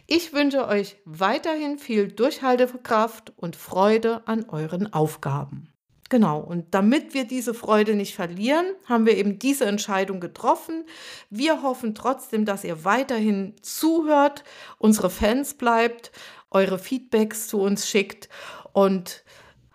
Ich 0.05 0.33
wünsche 0.33 0.67
euch 0.67 0.97
weiterhin 1.05 1.79
viel 1.79 2.09
Durchhaltekraft 2.09 3.33
und 3.35 3.55
Freude 3.55 4.21
an 4.27 4.45
euren 4.47 4.93
Aufgaben. 4.93 5.74
Genau, 6.09 6.39
und 6.39 6.75
damit 6.75 7.15
wir 7.15 7.25
diese 7.25 7.55
Freude 7.55 7.95
nicht 7.95 8.15
verlieren, 8.15 8.67
haben 8.85 9.07
wir 9.07 9.17
eben 9.17 9.39
diese 9.39 9.65
Entscheidung 9.65 10.19
getroffen. 10.19 10.85
Wir 11.31 11.63
hoffen 11.63 11.95
trotzdem, 11.95 12.45
dass 12.45 12.63
ihr 12.63 12.85
weiterhin 12.85 13.55
zuhört, 13.63 14.43
unsere 14.77 15.09
Fans 15.09 15.55
bleibt, 15.55 16.11
eure 16.51 16.77
Feedbacks 16.77 17.47
zu 17.47 17.59
uns 17.59 17.87
schickt 17.87 18.29
und 18.71 19.23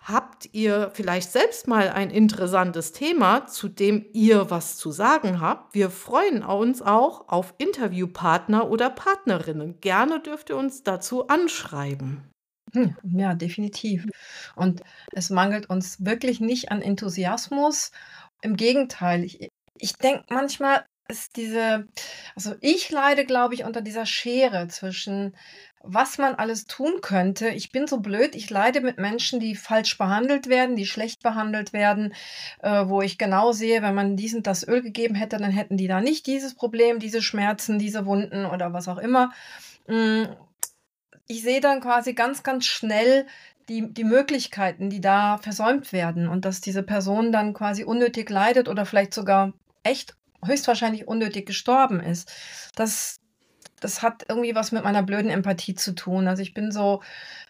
Habt 0.03 0.49
ihr 0.51 0.89
vielleicht 0.93 1.31
selbst 1.31 1.67
mal 1.67 1.89
ein 1.89 2.09
interessantes 2.09 2.91
Thema, 2.91 3.45
zu 3.45 3.69
dem 3.69 4.03
ihr 4.13 4.49
was 4.49 4.75
zu 4.77 4.91
sagen 4.91 5.39
habt? 5.39 5.75
Wir 5.75 5.91
freuen 5.91 6.43
uns 6.43 6.81
auch 6.81 7.27
auf 7.27 7.53
Interviewpartner 7.59 8.67
oder 8.71 8.89
Partnerinnen. 8.89 9.79
Gerne 9.79 10.19
dürft 10.19 10.49
ihr 10.49 10.57
uns 10.57 10.81
dazu 10.81 11.27
anschreiben. 11.27 12.30
Hm, 12.73 12.95
ja, 13.03 13.33
definitiv. 13.33 14.05
Und 14.55 14.81
es 15.13 15.29
mangelt 15.29 15.69
uns 15.69 16.03
wirklich 16.05 16.39
nicht 16.39 16.71
an 16.71 16.81
Enthusiasmus. 16.81 17.91
Im 18.41 18.55
Gegenteil, 18.55 19.23
ich, 19.23 19.49
ich 19.77 19.93
denke 19.93 20.25
manchmal 20.29 20.85
ist 21.11 21.35
diese, 21.35 21.87
also 22.35 22.55
ich 22.61 22.89
leide, 22.89 23.25
glaube 23.25 23.53
ich, 23.53 23.65
unter 23.65 23.81
dieser 23.81 24.05
Schere 24.05 24.67
zwischen, 24.69 25.35
was 25.83 26.17
man 26.17 26.35
alles 26.35 26.65
tun 26.65 27.01
könnte. 27.01 27.49
Ich 27.49 27.71
bin 27.71 27.85
so 27.85 27.99
blöd, 27.99 28.33
ich 28.35 28.49
leide 28.49 28.81
mit 28.81 28.97
Menschen, 28.97 29.39
die 29.41 29.55
falsch 29.55 29.97
behandelt 29.97 30.47
werden, 30.47 30.77
die 30.77 30.85
schlecht 30.85 31.21
behandelt 31.21 31.73
werden, 31.73 32.13
äh, 32.61 32.85
wo 32.87 33.01
ich 33.01 33.17
genau 33.17 33.51
sehe, 33.51 33.81
wenn 33.81 33.95
man 33.95 34.15
dies 34.15 34.33
und 34.33 34.47
das 34.47 34.65
Öl 34.65 34.81
gegeben 34.81 35.15
hätte, 35.15 35.37
dann 35.37 35.51
hätten 35.51 35.75
die 35.77 35.87
da 35.87 35.99
nicht 35.99 36.27
dieses 36.27 36.55
Problem, 36.55 36.99
diese 36.99 37.21
Schmerzen, 37.21 37.77
diese 37.77 38.05
Wunden 38.05 38.45
oder 38.45 38.71
was 38.73 38.87
auch 38.87 38.97
immer. 38.97 39.31
Mm, 39.87 40.25
ich 41.31 41.41
sehe 41.43 41.61
dann 41.61 41.79
quasi 41.79 42.13
ganz, 42.13 42.43
ganz 42.43 42.65
schnell 42.65 43.25
die, 43.69 43.93
die 43.93 44.03
Möglichkeiten, 44.03 44.89
die 44.89 44.99
da 44.99 45.37
versäumt 45.37 45.93
werden 45.93 46.27
und 46.27 46.43
dass 46.43 46.59
diese 46.59 46.83
Person 46.83 47.31
dann 47.31 47.53
quasi 47.53 47.85
unnötig 47.85 48.29
leidet 48.29 48.67
oder 48.67 48.85
vielleicht 48.85 49.13
sogar 49.13 49.53
echt 49.83 50.15
höchstwahrscheinlich 50.43 51.07
unnötig 51.07 51.45
gestorben 51.45 52.01
ist. 52.01 52.29
Das, 52.75 53.21
das 53.79 54.01
hat 54.01 54.25
irgendwie 54.27 54.55
was 54.55 54.73
mit 54.73 54.83
meiner 54.83 55.03
blöden 55.03 55.31
Empathie 55.31 55.73
zu 55.73 55.95
tun. 55.95 56.27
Also 56.27 56.41
ich 56.41 56.53
bin 56.53 56.73
so, 56.73 57.01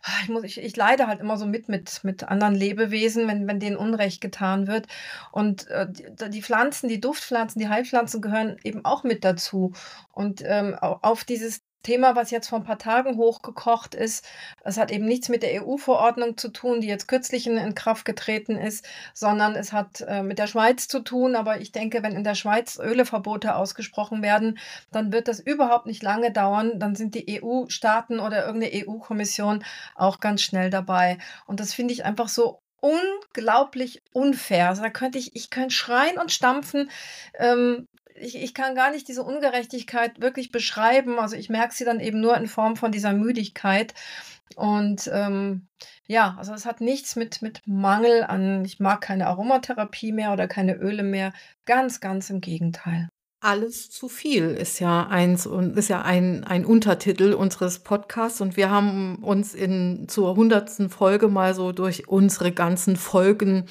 ah, 0.03 0.11
ich, 0.21 0.29
muss, 0.29 0.43
ich, 0.43 0.59
ich 0.59 0.75
leide 0.75 1.07
halt 1.07 1.19
immer 1.19 1.37
so 1.37 1.47
mit, 1.47 1.67
mit, 1.67 2.03
mit 2.03 2.23
anderen 2.25 2.53
Lebewesen, 2.53 3.27
wenn, 3.27 3.47
wenn 3.47 3.59
denen 3.59 3.77
Unrecht 3.77 4.21
getan 4.21 4.67
wird. 4.67 4.85
Und 5.31 5.67
äh, 5.69 5.87
die, 5.89 6.29
die, 6.29 6.43
Pflanzen, 6.43 6.87
die 6.87 7.01
Duftpflanzen, 7.01 7.59
die 7.59 7.69
Heilpflanzen 7.69 8.21
gehören 8.21 8.57
eben 8.63 8.85
auch 8.85 9.03
mit 9.03 9.23
dazu. 9.23 9.73
Und 10.11 10.43
ähm, 10.45 10.75
auf 10.75 11.23
dieses 11.23 11.60
Thema, 11.83 12.15
was 12.15 12.31
jetzt 12.31 12.47
vor 12.49 12.59
ein 12.59 12.63
paar 12.63 12.77
Tagen 12.77 13.17
hochgekocht 13.17 13.95
ist. 13.95 14.25
Es 14.63 14.77
hat 14.77 14.91
eben 14.91 15.05
nichts 15.05 15.29
mit 15.29 15.43
der 15.43 15.63
EU-Verordnung 15.63 16.37
zu 16.37 16.49
tun, 16.49 16.81
die 16.81 16.87
jetzt 16.87 17.07
kürzlich 17.07 17.47
in, 17.47 17.75
Kraft 17.75 18.05
getreten 18.05 18.57
ist, 18.57 18.85
sondern 19.13 19.55
es 19.55 19.73
hat 19.73 20.01
äh, 20.01 20.23
mit 20.23 20.39
der 20.39 20.47
Schweiz 20.47 20.87
zu 20.87 20.99
tun. 20.99 21.35
Aber 21.35 21.61
ich 21.61 21.71
denke, 21.71 22.03
wenn 22.03 22.15
in 22.15 22.23
der 22.23 22.35
Schweiz 22.35 22.77
Öleverbote 22.79 23.55
ausgesprochen 23.55 24.21
werden, 24.21 24.59
dann 24.91 25.11
wird 25.11 25.27
das 25.27 25.39
überhaupt 25.39 25.85
nicht 25.85 26.03
lange 26.03 26.31
dauern. 26.31 26.79
Dann 26.79 26.95
sind 26.95 27.15
die 27.15 27.41
EU-Staaten 27.41 28.19
oder 28.19 28.45
irgendeine 28.45 28.87
EU-Kommission 28.87 29.63
auch 29.95 30.19
ganz 30.19 30.41
schnell 30.41 30.69
dabei. 30.69 31.17
Und 31.45 31.59
das 31.59 31.73
finde 31.73 31.93
ich 31.93 32.05
einfach 32.05 32.27
so 32.27 32.61
unglaublich 32.81 34.01
unfair. 34.11 34.69
Also 34.69 34.81
da 34.81 34.89
könnte 34.89 35.17
ich, 35.17 35.35
ich 35.35 35.49
könnte 35.49 35.73
schreien 35.73 36.17
und 36.17 36.31
stampfen. 36.31 36.89
Ähm, 37.35 37.87
ich, 38.15 38.35
ich 38.35 38.53
kann 38.53 38.75
gar 38.75 38.91
nicht 38.91 39.07
diese 39.07 39.23
Ungerechtigkeit 39.23 40.21
wirklich 40.21 40.51
beschreiben. 40.51 41.19
Also 41.19 41.35
ich 41.35 41.49
merke 41.49 41.73
sie 41.73 41.85
dann 41.85 41.99
eben 41.99 42.21
nur 42.21 42.35
in 42.37 42.47
Form 42.47 42.75
von 42.75 42.91
dieser 42.91 43.13
Müdigkeit. 43.13 43.93
Und 44.55 45.09
ähm, 45.13 45.67
ja, 46.07 46.35
also 46.37 46.53
es 46.53 46.65
hat 46.65 46.81
nichts 46.81 47.15
mit, 47.15 47.41
mit 47.41 47.61
Mangel 47.65 48.23
an, 48.23 48.65
ich 48.65 48.79
mag 48.79 49.01
keine 49.01 49.27
Aromatherapie 49.27 50.11
mehr 50.11 50.33
oder 50.33 50.47
keine 50.47 50.75
Öle 50.75 51.03
mehr. 51.03 51.33
Ganz, 51.65 51.99
ganz 51.99 52.29
im 52.29 52.41
Gegenteil. 52.41 53.09
Alles 53.43 53.89
zu 53.89 54.07
viel 54.07 54.51
ist 54.51 54.79
ja 54.79 55.07
eins 55.07 55.47
und 55.47 55.75
ist 55.75 55.87
ja 55.87 56.03
ein, 56.03 56.43
ein 56.43 56.63
Untertitel 56.63 57.33
unseres 57.33 57.79
Podcasts 57.79 58.39
und 58.39 58.55
wir 58.55 58.69
haben 58.69 59.15
uns 59.23 59.55
in 59.55 60.07
zur 60.07 60.35
hundertsten 60.35 60.91
Folge 60.91 61.27
mal 61.27 61.55
so 61.55 61.71
durch 61.71 62.07
unsere 62.07 62.51
ganzen 62.51 62.97
Folgen 62.97 63.65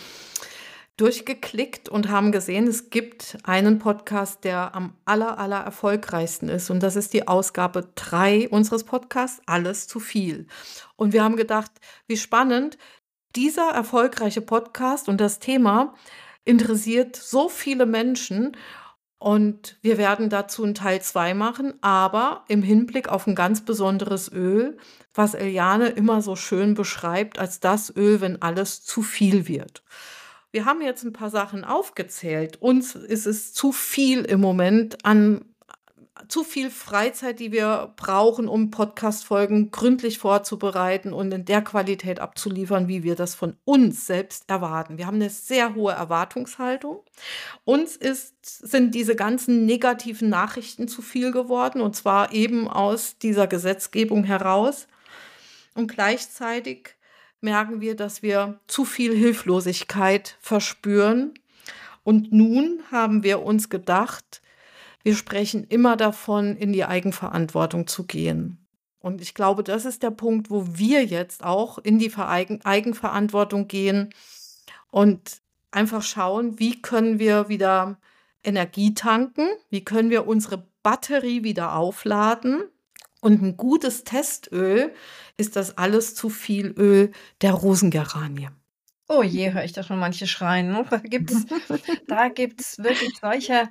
durchgeklickt 1.01 1.89
und 1.89 2.11
haben 2.11 2.31
gesehen, 2.31 2.67
es 2.67 2.91
gibt 2.91 3.39
einen 3.45 3.79
Podcast, 3.79 4.45
der 4.45 4.75
am 4.75 4.95
aller, 5.07 5.39
aller 5.39 5.61
erfolgreichsten 5.61 6.49
ist. 6.51 6.69
Und 6.69 6.83
das 6.83 6.95
ist 6.95 7.15
die 7.15 7.27
Ausgabe 7.27 7.89
3 7.95 8.51
unseres 8.51 8.85
Podcasts, 8.85 9.41
Alles 9.47 9.89
zu 9.89 9.99
viel. 9.99 10.47
Und 10.97 11.13
wir 11.15 11.25
haben 11.25 11.37
gedacht, 11.37 11.71
wie 12.07 12.19
spannend, 12.19 12.77
dieser 13.35 13.71
erfolgreiche 13.71 14.43
Podcast 14.43 15.09
und 15.09 15.21
das 15.21 15.39
Thema 15.39 15.95
interessiert 16.45 17.17
so 17.17 17.49
viele 17.49 17.87
Menschen. 17.87 18.57
Und 19.19 19.79
wir 19.83 19.97
werden 19.97 20.29
dazu 20.29 20.65
einen 20.65 20.75
Teil 20.75 21.01
2 21.01 21.33
machen, 21.35 21.75
aber 21.83 22.45
im 22.49 22.63
Hinblick 22.63 23.09
auf 23.09 23.27
ein 23.27 23.35
ganz 23.35 23.65
besonderes 23.65 24.31
Öl, 24.33 24.77
was 25.15 25.35
Eliane 25.35 25.89
immer 25.89 26.21
so 26.21 26.37
schön 26.37 26.75
beschreibt 26.75 27.39
als 27.39 27.61
das 27.61 27.95
Öl, 27.95 28.21
wenn 28.21 28.43
alles 28.43 28.83
zu 28.83 29.03
viel 29.03 29.49
wird. 29.49 29.83
Wir 30.53 30.65
haben 30.65 30.83
jetzt 30.83 31.05
ein 31.05 31.13
paar 31.13 31.31
Sachen 31.31 31.65
aufgezählt. 31.65 32.61
Uns 32.61 32.95
ist 32.95 33.27
es 33.27 33.53
zu 33.53 33.73
viel 33.73 34.25
im 34.25 34.41
Moment 34.41 35.05
an 35.05 35.45
zu 36.29 36.45
viel 36.45 36.71
Freizeit, 36.71 37.41
die 37.41 37.53
wir 37.53 37.93
brauchen, 37.97 38.49
um 38.49 38.71
Podcast-Folgen 38.71 39.71
gründlich 39.71 40.19
vorzubereiten 40.19 41.13
und 41.13 41.33
in 41.33 41.45
der 41.45 41.63
Qualität 41.63 42.21
abzuliefern, 42.21 42.89
wie 42.89 43.03
wir 43.03 43.17
das 43.17 43.35
von 43.35 43.57
uns 43.65 44.07
selbst 44.07 44.49
erwarten. 44.49 44.99
Wir 44.99 45.07
haben 45.07 45.17
eine 45.17 45.31
sehr 45.31 45.75
hohe 45.75 45.93
Erwartungshaltung. 45.93 47.03
Uns 47.65 47.97
ist, 47.97 48.35
sind 48.45 48.95
diese 48.95 49.17
ganzen 49.17 49.67
negativen 49.67 50.29
Nachrichten 50.29 50.89
zu 50.89 51.03
viel 51.03 51.33
geworden 51.33 51.81
und 51.81 51.97
zwar 51.97 52.33
eben 52.33 52.69
aus 52.69 53.19
dieser 53.19 53.47
Gesetzgebung 53.47 54.25
heraus. 54.25 54.89
Und 55.75 55.91
gleichzeitig 55.91 56.97
merken 57.41 57.81
wir, 57.81 57.97
dass 57.97 58.23
wir 58.23 58.59
zu 58.67 58.85
viel 58.85 59.15
Hilflosigkeit 59.17 60.37
verspüren. 60.41 61.35
Und 62.03 62.33
nun 62.33 62.81
haben 62.91 63.23
wir 63.23 63.43
uns 63.43 63.69
gedacht, 63.69 64.43
wir 65.03 65.15
sprechen 65.15 65.65
immer 65.65 65.97
davon, 65.97 66.57
in 66.57 66.73
die 66.73 66.85
Eigenverantwortung 66.85 67.87
zu 67.87 68.05
gehen. 68.05 68.59
Und 69.01 69.23
ich 69.23 69.35
glaube, 69.35 69.65
das 69.65 69.87
ist 69.87 70.03
der 70.03 70.11
Punkt, 70.11 70.51
wo 70.51 70.67
wir 70.77 71.05
jetzt 71.05 71.43
auch 71.43 71.79
in 71.79 71.99
die 71.99 72.15
Eigenverantwortung 72.15 73.67
gehen 73.67 74.13
und 74.91 75.41
einfach 75.71 76.03
schauen, 76.03 76.59
wie 76.59 76.83
können 76.83 77.19
wir 77.19 77.49
wieder 77.49 77.99
Energie 78.45 78.93
tanken, 78.93 79.49
wie 79.71 79.85
können 79.85 80.11
wir 80.11 80.27
unsere 80.27 80.67
Batterie 80.83 81.43
wieder 81.45 81.77
aufladen 81.77 82.65
und 83.21 83.43
ein 83.43 83.57
gutes 83.57 84.05
Testöl 84.05 84.93
ist 85.37 85.57
das 85.57 85.79
alles 85.79 86.15
zu 86.15 86.29
viel 86.29 86.69
Öl 86.77 87.13
der 87.43 87.53
Rosengeranie. 87.53 88.49
Oh 89.09 89.23
je, 89.23 89.53
höre 89.53 89.65
ich 89.65 89.73
da 89.73 89.83
schon 89.83 89.99
manche 89.99 90.27
schreien. 90.27 90.71
Ne? 90.71 90.87
Da 90.89 90.99
gibt 90.99 91.31
es 91.31 91.47
da 92.07 92.29
gibt's 92.29 92.79
wirklich 92.79 93.19
solche 93.21 93.69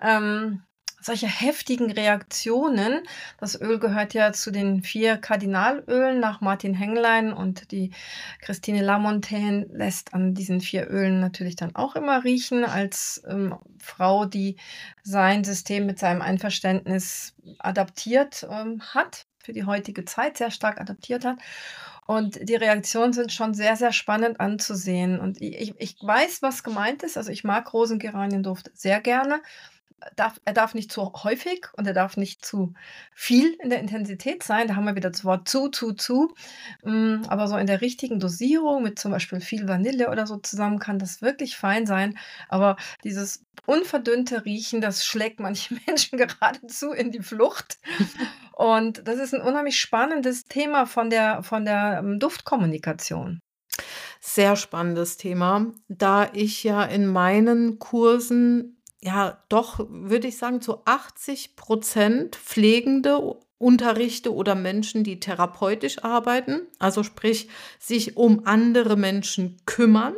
ähm, 0.00 0.62
solche 1.00 1.28
heftigen 1.28 1.90
Reaktionen. 1.90 3.02
Das 3.38 3.60
Öl 3.60 3.78
gehört 3.78 4.14
ja 4.14 4.32
zu 4.32 4.50
den 4.50 4.82
vier 4.82 5.16
Kardinalölen 5.16 6.20
nach 6.20 6.40
Martin 6.40 6.74
Henglein 6.74 7.32
und 7.32 7.70
die 7.70 7.92
Christine 8.40 8.82
Lamontaine 8.82 9.66
lässt 9.72 10.14
an 10.14 10.34
diesen 10.34 10.60
vier 10.60 10.90
Ölen 10.90 11.20
natürlich 11.20 11.56
dann 11.56 11.74
auch 11.74 11.96
immer 11.96 12.24
riechen 12.24 12.64
als 12.64 13.22
ähm, 13.28 13.54
Frau, 13.78 14.24
die 14.24 14.56
sein 15.02 15.44
System 15.44 15.86
mit 15.86 15.98
seinem 15.98 16.22
Einverständnis 16.22 17.34
adaptiert 17.58 18.46
ähm, 18.50 18.82
hat, 18.94 19.26
für 19.38 19.52
die 19.52 19.64
heutige 19.64 20.04
Zeit 20.04 20.38
sehr 20.38 20.50
stark 20.50 20.80
adaptiert 20.80 21.24
hat. 21.24 21.38
Und 22.06 22.48
die 22.48 22.54
Reaktionen 22.54 23.12
sind 23.12 23.32
schon 23.32 23.52
sehr, 23.52 23.74
sehr 23.74 23.92
spannend 23.92 24.38
anzusehen. 24.38 25.18
Und 25.18 25.42
ich, 25.42 25.74
ich 25.76 25.96
weiß, 26.00 26.40
was 26.40 26.62
gemeint 26.62 27.02
ist. 27.02 27.16
Also 27.16 27.32
ich 27.32 27.42
mag 27.42 27.72
Rosengeranienduft 27.72 28.70
sehr 28.74 29.00
gerne 29.00 29.40
darf, 30.14 30.40
er 30.44 30.52
darf 30.52 30.74
nicht 30.74 30.92
zu 30.92 31.12
häufig 31.24 31.66
und 31.74 31.86
er 31.86 31.94
darf 31.94 32.16
nicht 32.16 32.44
zu 32.44 32.74
viel 33.14 33.54
in 33.62 33.70
der 33.70 33.80
Intensität 33.80 34.42
sein. 34.42 34.68
Da 34.68 34.76
haben 34.76 34.84
wir 34.84 34.94
wieder 34.94 35.10
das 35.10 35.24
Wort 35.24 35.48
zu, 35.48 35.68
zu, 35.68 35.92
zu. 35.92 36.34
Mm, 36.84 37.22
aber 37.28 37.48
so 37.48 37.56
in 37.56 37.66
der 37.66 37.80
richtigen 37.80 38.20
Dosierung 38.20 38.82
mit 38.82 38.98
zum 38.98 39.10
Beispiel 39.10 39.40
viel 39.40 39.68
Vanille 39.68 40.10
oder 40.10 40.26
so 40.26 40.36
zusammen 40.36 40.78
kann 40.78 40.98
das 40.98 41.22
wirklich 41.22 41.56
fein 41.56 41.86
sein. 41.86 42.18
Aber 42.48 42.76
dieses 43.04 43.44
unverdünnte 43.64 44.44
Riechen, 44.44 44.80
das 44.80 45.04
schlägt 45.04 45.40
manche 45.40 45.76
Menschen 45.86 46.18
geradezu 46.18 46.92
in 46.92 47.10
die 47.10 47.22
Flucht. 47.22 47.78
Und 48.52 49.06
das 49.06 49.18
ist 49.18 49.34
ein 49.34 49.42
unheimlich 49.42 49.78
spannendes 49.78 50.44
Thema 50.44 50.86
von 50.86 51.10
der, 51.10 51.42
von 51.42 51.64
der 51.64 51.98
ähm, 52.00 52.18
Duftkommunikation. 52.18 53.40
Sehr 54.20 54.56
spannendes 54.56 55.18
Thema, 55.18 55.72
da 55.88 56.30
ich 56.32 56.64
ja 56.64 56.82
in 56.84 57.06
meinen 57.06 57.78
Kursen 57.78 58.75
ja 59.02 59.42
doch, 59.48 59.86
würde 59.88 60.28
ich 60.28 60.38
sagen, 60.38 60.60
zu 60.60 60.82
80 60.84 61.56
Prozent 61.56 62.36
Pflegende 62.36 63.36
unterrichte 63.58 64.34
oder 64.34 64.54
Menschen, 64.54 65.04
die 65.04 65.20
therapeutisch 65.20 66.04
arbeiten, 66.04 66.62
also 66.78 67.02
sprich 67.02 67.48
sich 67.78 68.16
um 68.16 68.46
andere 68.46 68.96
Menschen 68.96 69.56
kümmern, 69.64 70.14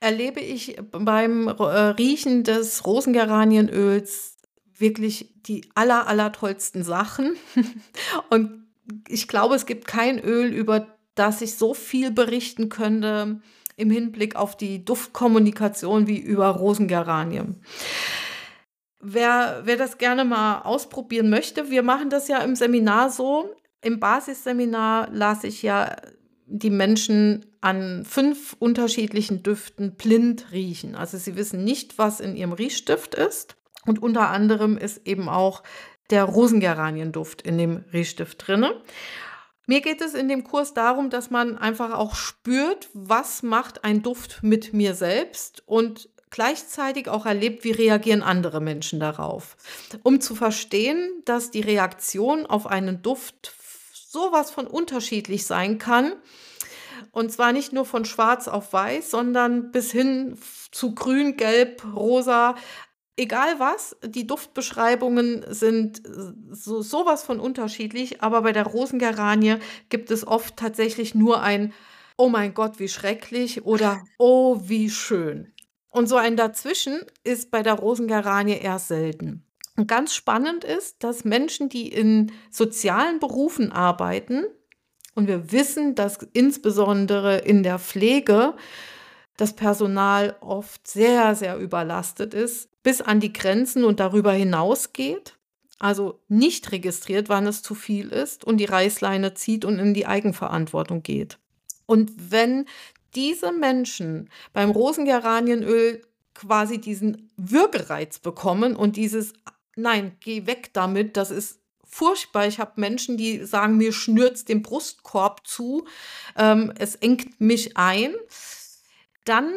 erlebe 0.00 0.40
ich 0.40 0.76
beim 0.90 1.48
äh, 1.48 1.52
Riechen 1.52 2.44
des 2.44 2.84
Rosengeranienöls 2.84 4.36
wirklich 4.76 5.32
die 5.46 5.70
aller, 5.74 6.06
aller 6.06 6.32
tollsten 6.32 6.82
Sachen. 6.82 7.36
Und 8.30 8.66
ich 9.08 9.28
glaube, 9.28 9.54
es 9.54 9.64
gibt 9.64 9.86
kein 9.86 10.18
Öl, 10.18 10.52
über 10.52 10.88
das 11.14 11.40
ich 11.40 11.54
so 11.56 11.74
viel 11.74 12.10
berichten 12.10 12.68
könnte 12.68 13.40
im 13.76 13.90
Hinblick 13.90 14.36
auf 14.36 14.56
die 14.56 14.84
Duftkommunikation 14.84 16.06
wie 16.06 16.18
über 16.18 16.48
Rosengeranien. 16.48 17.62
Wer, 19.00 19.62
wer 19.64 19.76
das 19.76 19.98
gerne 19.98 20.24
mal 20.24 20.62
ausprobieren 20.62 21.28
möchte, 21.28 21.70
wir 21.70 21.82
machen 21.82 22.10
das 22.10 22.28
ja 22.28 22.38
im 22.38 22.56
Seminar 22.56 23.10
so. 23.10 23.54
Im 23.82 24.00
Basisseminar 24.00 25.10
lasse 25.10 25.46
ich 25.46 25.62
ja 25.62 25.96
die 26.46 26.70
Menschen 26.70 27.44
an 27.60 28.04
fünf 28.04 28.56
unterschiedlichen 28.58 29.42
Düften 29.42 29.96
blind 29.96 30.52
riechen. 30.52 30.94
Also 30.94 31.18
sie 31.18 31.36
wissen 31.36 31.64
nicht, 31.64 31.98
was 31.98 32.20
in 32.20 32.36
ihrem 32.36 32.52
Riechstift 32.52 33.14
ist. 33.14 33.56
Und 33.86 34.02
unter 34.02 34.30
anderem 34.30 34.78
ist 34.78 35.06
eben 35.06 35.28
auch 35.28 35.62
der 36.10 36.24
Rosengeranienduft 36.24 37.42
in 37.42 37.58
dem 37.58 37.84
Riechstift 37.92 38.46
drin. 38.46 38.66
Mir 39.66 39.80
geht 39.80 40.00
es 40.00 40.14
in 40.14 40.28
dem 40.28 40.44
Kurs 40.44 40.74
darum, 40.74 41.10
dass 41.10 41.30
man 41.30 41.56
einfach 41.56 41.92
auch 41.94 42.14
spürt, 42.14 42.90
was 42.92 43.42
macht 43.42 43.84
ein 43.84 44.02
Duft 44.02 44.42
mit 44.42 44.74
mir 44.74 44.94
selbst 44.94 45.62
und 45.66 46.08
gleichzeitig 46.30 47.08
auch 47.08 47.26
erlebt, 47.26 47.64
wie 47.64 47.70
reagieren 47.70 48.22
andere 48.22 48.60
Menschen 48.60 49.00
darauf. 49.00 49.56
Um 50.02 50.20
zu 50.20 50.34
verstehen, 50.34 51.22
dass 51.24 51.50
die 51.50 51.60
Reaktion 51.60 52.44
auf 52.44 52.66
einen 52.66 53.02
Duft 53.02 53.54
sowas 54.14 54.50
von 54.50 54.66
unterschiedlich 54.66 55.46
sein 55.46 55.78
kann. 55.78 56.12
Und 57.12 57.32
zwar 57.32 57.52
nicht 57.52 57.72
nur 57.72 57.84
von 57.84 58.04
schwarz 58.04 58.48
auf 58.48 58.72
weiß, 58.72 59.10
sondern 59.10 59.70
bis 59.70 59.92
hin 59.92 60.36
zu 60.72 60.94
grün, 60.94 61.36
gelb, 61.36 61.84
rosa. 61.94 62.56
Egal 63.16 63.60
was, 63.60 63.96
die 64.04 64.26
Duftbeschreibungen 64.26 65.44
sind 65.48 66.02
so 66.50 66.82
sowas 66.82 67.22
von 67.22 67.38
unterschiedlich, 67.38 68.22
aber 68.22 68.42
bei 68.42 68.52
der 68.52 68.66
Rosengeranie 68.66 69.56
gibt 69.88 70.10
es 70.10 70.26
oft 70.26 70.56
tatsächlich 70.56 71.14
nur 71.14 71.40
ein 71.40 71.72
Oh 72.16 72.28
mein 72.28 72.54
Gott, 72.54 72.78
wie 72.78 72.88
schrecklich 72.88 73.64
oder 73.64 74.04
Oh, 74.18 74.60
wie 74.64 74.90
schön. 74.90 75.52
Und 75.90 76.08
so 76.08 76.16
ein 76.16 76.36
Dazwischen 76.36 77.00
ist 77.22 77.50
bei 77.50 77.62
der 77.62 77.74
Rosengeranie 77.74 78.58
eher 78.58 78.78
selten. 78.80 79.44
Und 79.76 79.88
ganz 79.88 80.14
spannend 80.14 80.64
ist, 80.64 81.02
dass 81.04 81.24
Menschen, 81.24 81.68
die 81.68 81.88
in 81.88 82.32
sozialen 82.50 83.18
Berufen 83.20 83.72
arbeiten, 83.72 84.44
und 85.14 85.28
wir 85.28 85.52
wissen, 85.52 85.94
dass 85.94 86.18
insbesondere 86.32 87.38
in 87.38 87.62
der 87.62 87.78
Pflege 87.78 88.54
das 89.36 89.54
Personal 89.54 90.36
oft 90.40 90.86
sehr, 90.86 91.34
sehr 91.34 91.58
überlastet 91.58 92.34
ist, 92.34 92.68
bis 92.84 93.00
an 93.00 93.18
die 93.18 93.32
Grenzen 93.32 93.82
und 93.82 93.98
darüber 93.98 94.32
hinaus 94.32 94.92
geht. 94.92 95.36
Also 95.80 96.20
nicht 96.28 96.70
registriert, 96.70 97.28
wann 97.28 97.48
es 97.48 97.62
zu 97.62 97.74
viel 97.74 98.10
ist 98.10 98.44
und 98.44 98.58
die 98.58 98.64
Reißleine 98.64 99.34
zieht 99.34 99.64
und 99.64 99.80
in 99.80 99.92
die 99.92 100.06
Eigenverantwortung 100.06 101.02
geht. 101.02 101.38
Und 101.86 102.12
wenn 102.30 102.66
diese 103.16 103.50
Menschen 103.50 104.30
beim 104.52 104.70
Rosengeranienöl 104.70 106.02
quasi 106.34 106.80
diesen 106.80 107.30
Würgereiz 107.36 108.20
bekommen 108.20 108.76
und 108.76 108.96
dieses, 108.96 109.32
nein, 109.76 110.16
geh 110.20 110.46
weg 110.46 110.70
damit, 110.72 111.16
das 111.16 111.30
ist 111.30 111.60
furchtbar. 111.84 112.46
Ich 112.46 112.58
habe 112.58 112.80
Menschen, 112.80 113.16
die 113.16 113.44
sagen, 113.44 113.76
mir 113.76 113.92
schnürt 113.92 114.48
den 114.48 114.62
Brustkorb 114.62 115.46
zu, 115.46 115.86
ähm, 116.36 116.72
es 116.78 116.96
engt 116.96 117.40
mich 117.40 117.76
ein. 117.76 118.14
Dann 119.24 119.52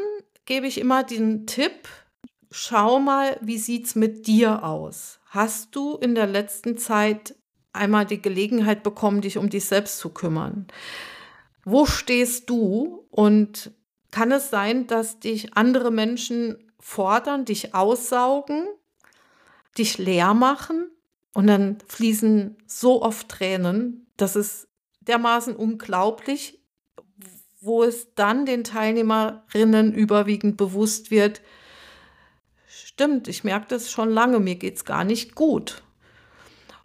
gebe 0.45 0.67
ich 0.67 0.79
immer 0.79 1.03
den 1.03 1.47
Tipp, 1.47 1.89
schau 2.51 2.99
mal, 2.99 3.37
wie 3.41 3.57
sieht 3.57 3.87
es 3.87 3.95
mit 3.95 4.27
dir 4.27 4.63
aus? 4.63 5.19
Hast 5.27 5.75
du 5.75 5.95
in 5.95 6.15
der 6.15 6.27
letzten 6.27 6.77
Zeit 6.77 7.35
einmal 7.73 8.05
die 8.05 8.21
Gelegenheit 8.21 8.83
bekommen, 8.83 9.21
dich 9.21 9.37
um 9.37 9.49
dich 9.49 9.65
selbst 9.65 9.99
zu 9.99 10.09
kümmern? 10.09 10.67
wo 11.69 11.85
stehst 11.85 12.49
du 12.49 13.05
und 13.11 13.71
kann 14.09 14.31
es 14.31 14.49
sein, 14.49 14.87
dass 14.87 15.19
dich 15.19 15.53
andere 15.57 15.91
Menschen 15.91 16.71
fordern, 16.79 17.43
dich 17.43 17.75
aussaugen, 17.75 18.67
dich 19.77 19.97
leer 19.97 20.33
machen 20.33 20.89
und 21.33 21.47
dann 21.47 21.79
fließen 21.85 22.55
so 22.67 23.01
oft 23.01 23.27
Tränen, 23.27 24.07
das 24.15 24.37
ist 24.37 24.69
dermaßen 25.01 25.57
unglaublich, 25.57 26.61
wo 27.59 27.83
es 27.83 28.13
dann 28.15 28.45
den 28.45 28.63
Teilnehmerinnen 28.63 29.93
überwiegend 29.93 30.55
bewusst 30.55 31.11
wird, 31.11 31.41
stimmt, 32.97 33.27
ich 33.27 33.43
merke 33.43 33.67
das 33.69 33.91
schon 33.91 34.09
lange, 34.09 34.39
mir 34.39 34.55
geht 34.55 34.77
es 34.77 34.83
gar 34.83 35.03
nicht 35.03 35.35
gut. 35.35 35.83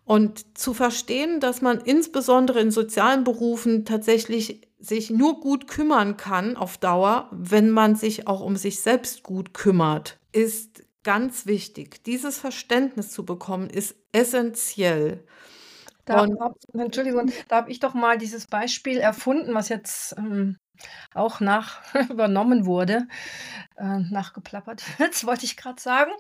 Und 0.05 0.59
zu 0.59 0.75
verstehen, 0.75 1.41
dass 1.41 1.63
man 1.63 1.81
insbesondere 1.81 2.61
in 2.61 2.71
sozialen 2.71 3.25
Berufen 3.25 3.87
tatsächlich 3.87 4.69
sich 4.79 5.09
nur 5.09 5.41
gut 5.41 5.69
kümmern 5.69 6.19
kann 6.19 6.55
auf 6.59 6.77
Dauer, 6.77 7.31
wenn 7.31 7.71
man 7.71 7.95
sich 7.97 8.27
auch 8.27 8.43
um 8.43 8.57
sich 8.57 8.81
selbst 8.81 9.23
gut 9.23 9.55
kümmert, 9.55 10.19
ist 10.33 10.83
ganz 11.03 11.47
wichtig. 11.47 12.05
Dieses 12.05 12.37
Verständnis 12.37 13.11
zu 13.11 13.25
bekommen, 13.25 13.71
ist 13.71 13.95
essentiell. 14.13 15.25
Da, 16.05 16.25
Und, 16.25 16.37
Entschuldigung, 16.75 17.31
da 17.49 17.57
habe 17.57 17.71
ich 17.71 17.81
doch 17.81 17.95
mal 17.95 18.19
dieses 18.19 18.47
Beispiel 18.49 18.99
erfunden, 18.99 19.55
was 19.55 19.71
jetzt 19.71 20.15
ähm, 20.19 20.59
auch 21.15 21.41
nach 21.41 21.81
übernommen 22.11 22.67
wurde, 22.67 23.07
äh, 23.77 23.99
nachgeplappert, 23.99 24.83
jetzt 24.99 25.27
wollte 25.27 25.45
ich 25.45 25.57
gerade 25.57 25.81
sagen, 25.81 26.13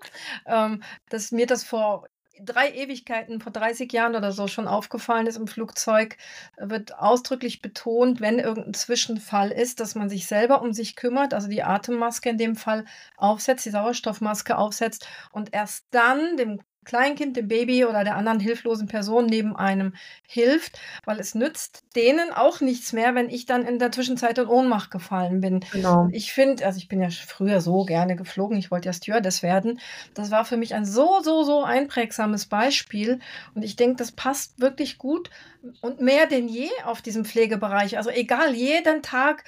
ähm, 0.47 0.83
dass 1.09 1.33
mir 1.33 1.47
das 1.47 1.65
vor 1.65 2.07
drei 2.45 2.71
Ewigkeiten, 2.71 3.41
vor 3.41 3.53
30 3.53 3.93
Jahren 3.93 4.17
oder 4.17 4.33
so 4.33 4.49
schon 4.49 4.67
aufgefallen 4.67 5.27
ist 5.27 5.37
im 5.37 5.47
Flugzeug, 5.47 6.17
wird 6.59 6.99
ausdrücklich 6.99 7.63
betont, 7.63 8.21
wenn 8.21 8.39
irgendein 8.39 8.75
Zwischenfall 8.75 9.51
ist, 9.51 9.81
dass 9.81 9.95
man 9.95 10.09
sich 10.09 10.27
selber 10.27 10.63
um 10.63 10.73
sich 10.73 10.97
kümmert, 10.97 11.35
also 11.35 11.49
die 11.49 11.63
Atemmaske 11.63 12.31
in 12.31 12.39
dem 12.39 12.57
Fall 12.57 12.85
aufsetzt, 13.17 13.65
die 13.65 13.71
Sauerstoffmaske 13.71 14.57
aufsetzt 14.57 15.07
und 15.31 15.53
erst 15.53 15.87
dann 15.91 16.37
dem 16.37 16.61
Kleinkind, 16.85 17.37
dem 17.37 17.49
Baby 17.49 17.85
oder 17.85 18.05
der 18.05 18.17
anderen 18.17 18.41
hilflosen 18.41 18.89
Person 18.89 19.27
neben 19.27 19.57
einem 19.57 19.95
hilft, 20.27 20.79
weil 21.05 21.21
es 21.21 21.35
nützt 21.35 21.85
denen 21.95 22.33
auch 22.33 22.61
nichts 22.61 22.93
mehr, 22.93 23.15
wenn 23.15 23.29
ich 23.29 23.47
dann 23.47 23.65
in 23.65 23.79
der 23.79 23.93
Zwischenzeit 23.93 24.39
in 24.39 24.47
Ohnmacht 24.47 24.91
gefallen 24.91 25.41
bin. 25.41 25.61
Genau. 25.73 26.09
Ich 26.13 26.33
finde, 26.33 26.65
also 26.67 26.79
ich 26.79 26.89
bin 26.89 27.01
ja 27.01 27.09
früher 27.11 27.61
so 27.61 27.85
gerne 27.85 28.17
geflogen, 28.17 28.57
ich 28.57 28.71
wollte 28.71 28.87
ja 28.87 28.93
Stewardess 28.93 29.43
werden. 29.43 29.79
Das 30.15 30.31
war 30.31 30.45
für 30.45 30.57
mich 30.57 30.75
ein 30.75 30.85
so, 30.85 31.21
so, 31.23 31.45
so 31.45 31.63
einprägsames 31.63 32.47
Beispiel 32.47 33.21
und 33.55 33.63
ich 33.63 33.77
denke, 33.77 33.97
das 33.97 34.13
passt 34.13 34.61
wirklich 34.61 34.99
gut 34.99 35.31
und 35.81 36.01
mehr 36.01 36.27
denn 36.27 36.49
je 36.49 36.69
auf 36.85 37.03
diesem 37.03 37.25
Pflegebereich. 37.25 37.97
Also 37.97 38.11
egal, 38.11 38.55
jeden 38.55 39.03
Tag 39.03 39.45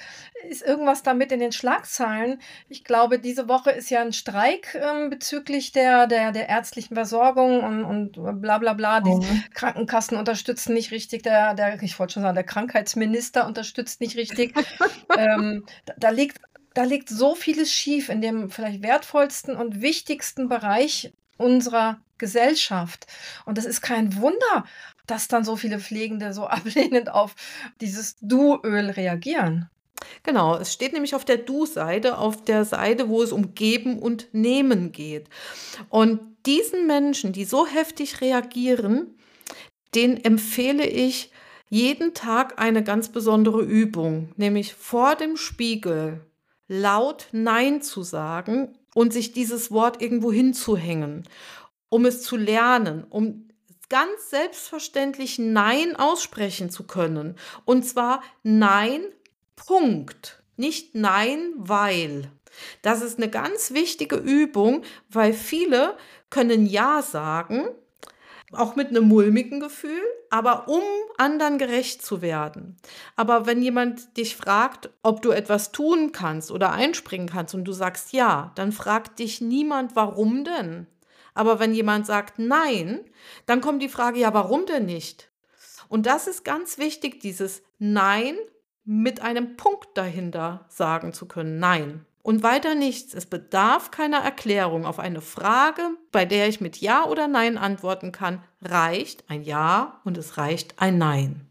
ist 0.49 0.61
irgendwas 0.61 1.03
damit 1.03 1.33
in 1.33 1.41
den 1.41 1.51
Schlagzeilen. 1.51 2.39
Ich 2.69 2.85
glaube, 2.85 3.19
diese 3.19 3.49
Woche 3.49 3.71
ist 3.71 3.89
ja 3.89 4.01
ein 4.01 4.13
Streik 4.13 4.75
ähm, 4.75 5.09
bezüglich 5.09 5.73
der, 5.73 6.07
der, 6.07 6.31
der 6.31 6.47
ärztlichen 6.47 6.95
Versorgung 6.95 7.24
und, 7.33 7.83
und 7.83 8.41
bla 8.41 8.57
bla 8.57 8.73
bla. 8.73 9.01
Die 9.01 9.11
mhm. 9.11 9.43
Krankenkassen 9.53 10.17
unterstützen 10.17 10.73
nicht 10.73 10.91
richtig, 10.91 11.23
der, 11.23 11.53
der, 11.53 11.81
ich 11.81 11.97
wollte 11.99 12.13
schon 12.13 12.23
sagen, 12.23 12.35
der 12.35 12.43
Krankheitsminister 12.43 13.47
unterstützt 13.47 14.01
nicht 14.01 14.17
richtig. 14.17 14.53
ähm, 15.17 15.65
da, 15.85 15.93
da 15.97 16.09
liegt 16.09 16.39
da 16.75 16.83
liegt 16.83 17.09
so 17.09 17.35
vieles 17.35 17.71
schief 17.71 18.09
in 18.09 18.21
dem 18.21 18.49
vielleicht 18.49 18.83
wertvollsten 18.83 19.55
und 19.55 19.81
wichtigsten 19.81 20.49
Bereich 20.49 21.13
unserer 21.37 22.01
Gesellschaft. 22.17 23.07
Und 23.45 23.57
das 23.57 23.65
ist 23.65 23.81
kein 23.81 24.17
Wunder, 24.17 24.65
dass 25.07 25.27
dann 25.27 25.43
so 25.43 25.55
viele 25.55 25.79
Pflegende 25.79 26.33
so 26.33 26.45
ablehnend 26.47 27.09
auf 27.09 27.35
dieses 27.81 28.17
Du-Öl 28.21 28.89
reagieren. 28.89 29.69
Genau, 30.23 30.57
es 30.57 30.73
steht 30.73 30.93
nämlich 30.93 31.15
auf 31.15 31.25
der 31.25 31.37
Du-Seite, 31.37 32.17
auf 32.17 32.43
der 32.43 32.65
Seite, 32.65 33.07
wo 33.07 33.23
es 33.23 33.31
um 33.31 33.55
Geben 33.55 33.97
und 33.97 34.27
Nehmen 34.33 34.91
geht. 34.91 35.29
Und 35.89 36.34
diesen 36.45 36.87
Menschen, 36.87 37.33
die 37.33 37.45
so 37.45 37.65
heftig 37.65 38.21
reagieren, 38.21 39.17
den 39.93 40.23
empfehle 40.23 40.85
ich 40.85 41.31
jeden 41.69 42.13
Tag 42.13 42.59
eine 42.59 42.83
ganz 42.83 43.09
besondere 43.09 43.63
Übung, 43.63 44.29
nämlich 44.37 44.73
vor 44.73 45.15
dem 45.15 45.37
Spiegel 45.37 46.21
laut 46.67 47.27
Nein 47.31 47.81
zu 47.81 48.03
sagen 48.03 48.77
und 48.93 49.13
sich 49.13 49.31
dieses 49.31 49.71
Wort 49.71 50.01
irgendwo 50.01 50.31
hinzuhängen 50.31 51.23
um 51.95 52.05
es 52.05 52.21
zu 52.21 52.35
lernen, 52.35 53.05
um 53.09 53.47
ganz 53.87 54.29
selbstverständlich 54.29 55.39
Nein 55.39 55.95
aussprechen 55.95 56.69
zu 56.69 56.83
können. 56.83 57.35
Und 57.63 57.83
zwar 57.83 58.21
Nein, 58.43 59.01
Punkt. 59.55 60.43
Nicht 60.57 60.95
Nein, 60.95 61.53
weil. 61.55 62.29
Das 62.81 63.01
ist 63.01 63.17
eine 63.17 63.29
ganz 63.29 63.71
wichtige 63.71 64.15
Übung, 64.15 64.83
weil 65.09 65.33
viele 65.33 65.97
können 66.29 66.65
Ja 66.65 67.01
sagen 67.01 67.67
auch 68.57 68.75
mit 68.75 68.89
einem 68.89 69.07
mulmigen 69.07 69.59
Gefühl, 69.59 70.01
aber 70.29 70.67
um 70.67 70.83
anderen 71.17 71.57
gerecht 71.57 72.01
zu 72.01 72.21
werden. 72.21 72.77
Aber 73.15 73.45
wenn 73.45 73.61
jemand 73.61 74.17
dich 74.17 74.35
fragt, 74.35 74.89
ob 75.03 75.21
du 75.21 75.31
etwas 75.31 75.71
tun 75.71 76.11
kannst 76.11 76.51
oder 76.51 76.71
einspringen 76.71 77.27
kannst 77.27 77.55
und 77.55 77.65
du 77.65 77.71
sagst 77.71 78.13
ja, 78.13 78.51
dann 78.55 78.71
fragt 78.71 79.19
dich 79.19 79.41
niemand, 79.41 79.95
warum 79.95 80.43
denn? 80.43 80.87
Aber 81.33 81.59
wenn 81.59 81.73
jemand 81.73 82.05
sagt 82.05 82.39
nein, 82.39 83.01
dann 83.45 83.61
kommt 83.61 83.81
die 83.81 83.89
Frage, 83.89 84.19
ja, 84.19 84.33
warum 84.33 84.65
denn 84.65 84.85
nicht? 84.85 85.29
Und 85.89 86.05
das 86.05 86.27
ist 86.27 86.45
ganz 86.45 86.77
wichtig, 86.77 87.19
dieses 87.19 87.61
Nein 87.77 88.35
mit 88.85 89.21
einem 89.21 89.57
Punkt 89.57 89.89
dahinter 89.95 90.65
sagen 90.69 91.13
zu 91.13 91.27
können. 91.27 91.59
Nein. 91.59 92.05
Und 92.25 92.41
weiter 92.41 92.73
nichts. 92.73 93.13
Es 93.13 93.27
bedarf 93.27 93.91
keiner 93.91 94.17
Erklärung. 94.17 94.87
Auf 94.87 94.97
eine 94.97 95.21
Frage, 95.21 95.91
bei 96.11 96.25
der 96.25 96.47
ich 96.47 96.59
mit 96.59 96.77
Ja 96.77 97.05
oder 97.05 97.27
Nein 97.27 97.55
antworten 97.55 98.11
kann, 98.11 98.43
reicht 98.63 99.29
ein 99.29 99.43
Ja 99.43 100.01
und 100.05 100.17
es 100.17 100.35
reicht 100.35 100.81
ein 100.81 100.97
Nein. 100.97 101.47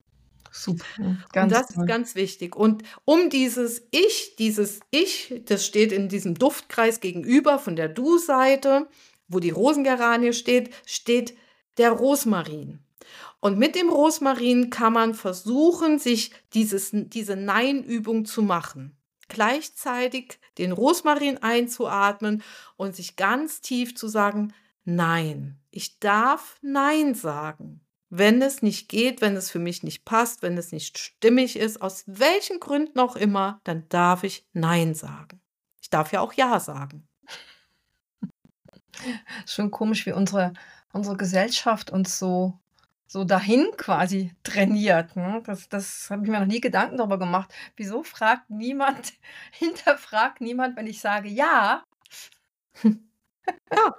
Super. 0.50 0.84
Ganz 1.32 1.44
und 1.44 1.52
das 1.52 1.68
toll. 1.68 1.84
ist 1.84 1.88
ganz 1.88 2.14
wichtig. 2.16 2.56
Und 2.56 2.82
um 3.04 3.30
dieses 3.30 3.86
Ich, 3.92 4.34
dieses 4.36 4.80
Ich, 4.90 5.42
das 5.44 5.64
steht 5.64 5.92
in 5.92 6.08
diesem 6.08 6.34
Duftkreis 6.34 6.98
gegenüber 6.98 7.60
von 7.60 7.76
der 7.76 7.88
Du-Seite, 7.88 8.88
wo 9.28 9.38
die 9.38 9.50
Rosengeranie 9.50 10.32
steht, 10.32 10.74
steht 10.86 11.36
der 11.78 11.92
Rosmarin. 11.92 12.80
Und 13.38 13.60
mit 13.60 13.76
dem 13.76 13.90
Rosmarin 13.90 14.70
kann 14.70 14.94
man 14.94 15.14
versuchen, 15.14 16.00
sich 16.00 16.32
dieses, 16.52 16.90
diese 16.92 17.36
Nein-Übung 17.36 18.24
zu 18.24 18.42
machen. 18.42 18.96
Gleichzeitig 19.28 20.38
den 20.58 20.72
Rosmarin 20.72 21.38
einzuatmen 21.38 22.42
und 22.76 22.94
sich 22.94 23.16
ganz 23.16 23.60
tief 23.60 23.94
zu 23.94 24.08
sagen, 24.08 24.52
nein, 24.84 25.58
ich 25.70 25.98
darf 25.98 26.56
Nein 26.62 27.14
sagen. 27.14 27.80
Wenn 28.10 28.42
es 28.42 28.62
nicht 28.62 28.88
geht, 28.88 29.20
wenn 29.20 29.34
es 29.34 29.50
für 29.50 29.58
mich 29.58 29.82
nicht 29.82 30.04
passt, 30.04 30.42
wenn 30.42 30.56
es 30.56 30.70
nicht 30.70 30.98
stimmig 30.98 31.56
ist, 31.56 31.82
aus 31.82 32.04
welchen 32.06 32.60
Gründen 32.60 33.00
auch 33.00 33.16
immer, 33.16 33.60
dann 33.64 33.88
darf 33.88 34.22
ich 34.22 34.46
Nein 34.52 34.94
sagen. 34.94 35.40
Ich 35.82 35.90
darf 35.90 36.12
ja 36.12 36.20
auch 36.20 36.32
Ja 36.34 36.60
sagen. 36.60 37.08
Schon 39.46 39.70
komisch, 39.70 40.06
wie 40.06 40.12
unsere, 40.12 40.52
unsere 40.92 41.16
Gesellschaft 41.16 41.90
uns 41.90 42.18
so, 42.18 42.60
so 43.06 43.24
dahin 43.24 43.68
quasi 43.76 44.32
trainiert. 44.42 45.16
Ne? 45.16 45.42
Das, 45.44 45.68
das 45.68 46.10
habe 46.10 46.24
ich 46.24 46.30
mir 46.30 46.40
noch 46.40 46.46
nie 46.46 46.60
Gedanken 46.60 46.96
darüber 46.96 47.18
gemacht. 47.18 47.52
Wieso 47.76 48.02
fragt 48.02 48.50
niemand, 48.50 49.14
hinterfragt 49.52 50.40
niemand, 50.40 50.76
wenn 50.76 50.86
ich 50.86 51.00
sage 51.00 51.28
ja? 51.28 51.84
Ja. 52.82 53.94